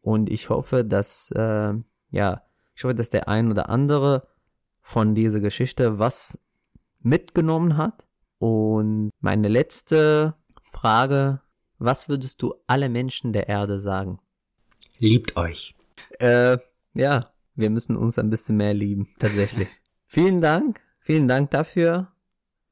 und 0.00 0.30
ich 0.30 0.50
hoffe, 0.50 0.84
dass 0.84 1.30
äh, 1.32 1.74
ja, 2.10 2.42
ich 2.74 2.84
hoffe, 2.84 2.94
dass 2.94 3.10
der 3.10 3.28
ein 3.28 3.50
oder 3.50 3.68
andere 3.68 4.28
von 4.80 5.14
dieser 5.14 5.40
Geschichte 5.40 5.98
was 5.98 6.38
mitgenommen 7.00 7.76
hat. 7.76 8.06
Und 8.38 9.10
meine 9.20 9.48
letzte 9.48 10.34
Frage, 10.62 11.40
was 11.78 12.08
würdest 12.08 12.42
du 12.42 12.54
alle 12.66 12.88
Menschen 12.88 13.32
der 13.32 13.48
Erde 13.48 13.80
sagen? 13.80 14.18
Liebt 14.98 15.36
euch. 15.36 15.74
Äh, 16.18 16.58
ja, 16.94 17.32
wir 17.54 17.70
müssen 17.70 17.96
uns 17.96 18.18
ein 18.18 18.30
bisschen 18.30 18.56
mehr 18.56 18.74
lieben, 18.74 19.08
tatsächlich. 19.18 19.68
vielen 20.06 20.40
Dank, 20.40 20.80
vielen 21.00 21.28
Dank 21.28 21.50
dafür. 21.50 22.12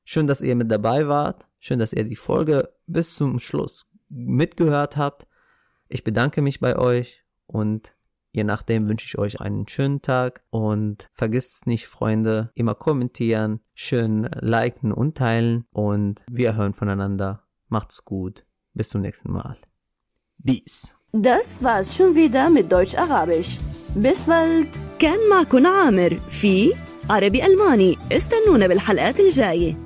Schön, 0.04 0.26
dass 0.26 0.40
ihr 0.40 0.54
mit 0.54 0.70
dabei 0.70 1.09
wart. 1.09 1.48
Schön, 1.59 1.78
dass 1.78 1.92
ihr 1.92 2.04
die 2.04 2.16
Folge 2.16 2.72
bis 2.86 3.14
zum 3.14 3.38
Schluss 3.38 3.86
mitgehört 4.09 4.96
habt. 4.96 5.26
Ich 5.88 6.04
bedanke 6.04 6.42
mich 6.42 6.61
bei 6.61 6.76
euch 6.76 7.24
und 7.46 7.96
Je 8.36 8.44
nachdem 8.44 8.86
wünsche 8.86 9.07
ich 9.07 9.16
euch 9.16 9.40
einen 9.40 9.66
schönen 9.66 10.02
Tag 10.02 10.44
und 10.50 11.09
vergisst 11.14 11.54
es 11.54 11.64
nicht, 11.64 11.86
Freunde, 11.86 12.50
immer 12.54 12.74
kommentieren, 12.74 13.61
schön 13.72 14.28
liken 14.42 14.92
und 14.92 15.16
teilen 15.16 15.64
und 15.70 16.22
wir 16.30 16.54
hören 16.54 16.74
voneinander. 16.74 17.44
Macht's 17.68 18.04
gut. 18.04 18.44
Bis 18.76 18.88
zum 18.90 19.00
nächsten 19.00 19.32
Mal. 19.32 19.56
Peace. 20.46 20.94
Das 21.12 21.62
war's 21.66 21.88
schon 21.96 22.14
wieder 22.14 22.50
mit 22.50 22.66
Deutsch-Arabisch. 22.70 23.52
bis 23.96 24.18
bald 24.26 24.68
كان 24.98 25.18
معكم 25.30 25.66
عامر 25.66 26.20
في 26.28 26.72
عربي 27.10 27.46
ألماني 27.46 27.98
استنونا 28.12 28.66
بالحلقات 28.66 29.20
الجايه 29.20 29.76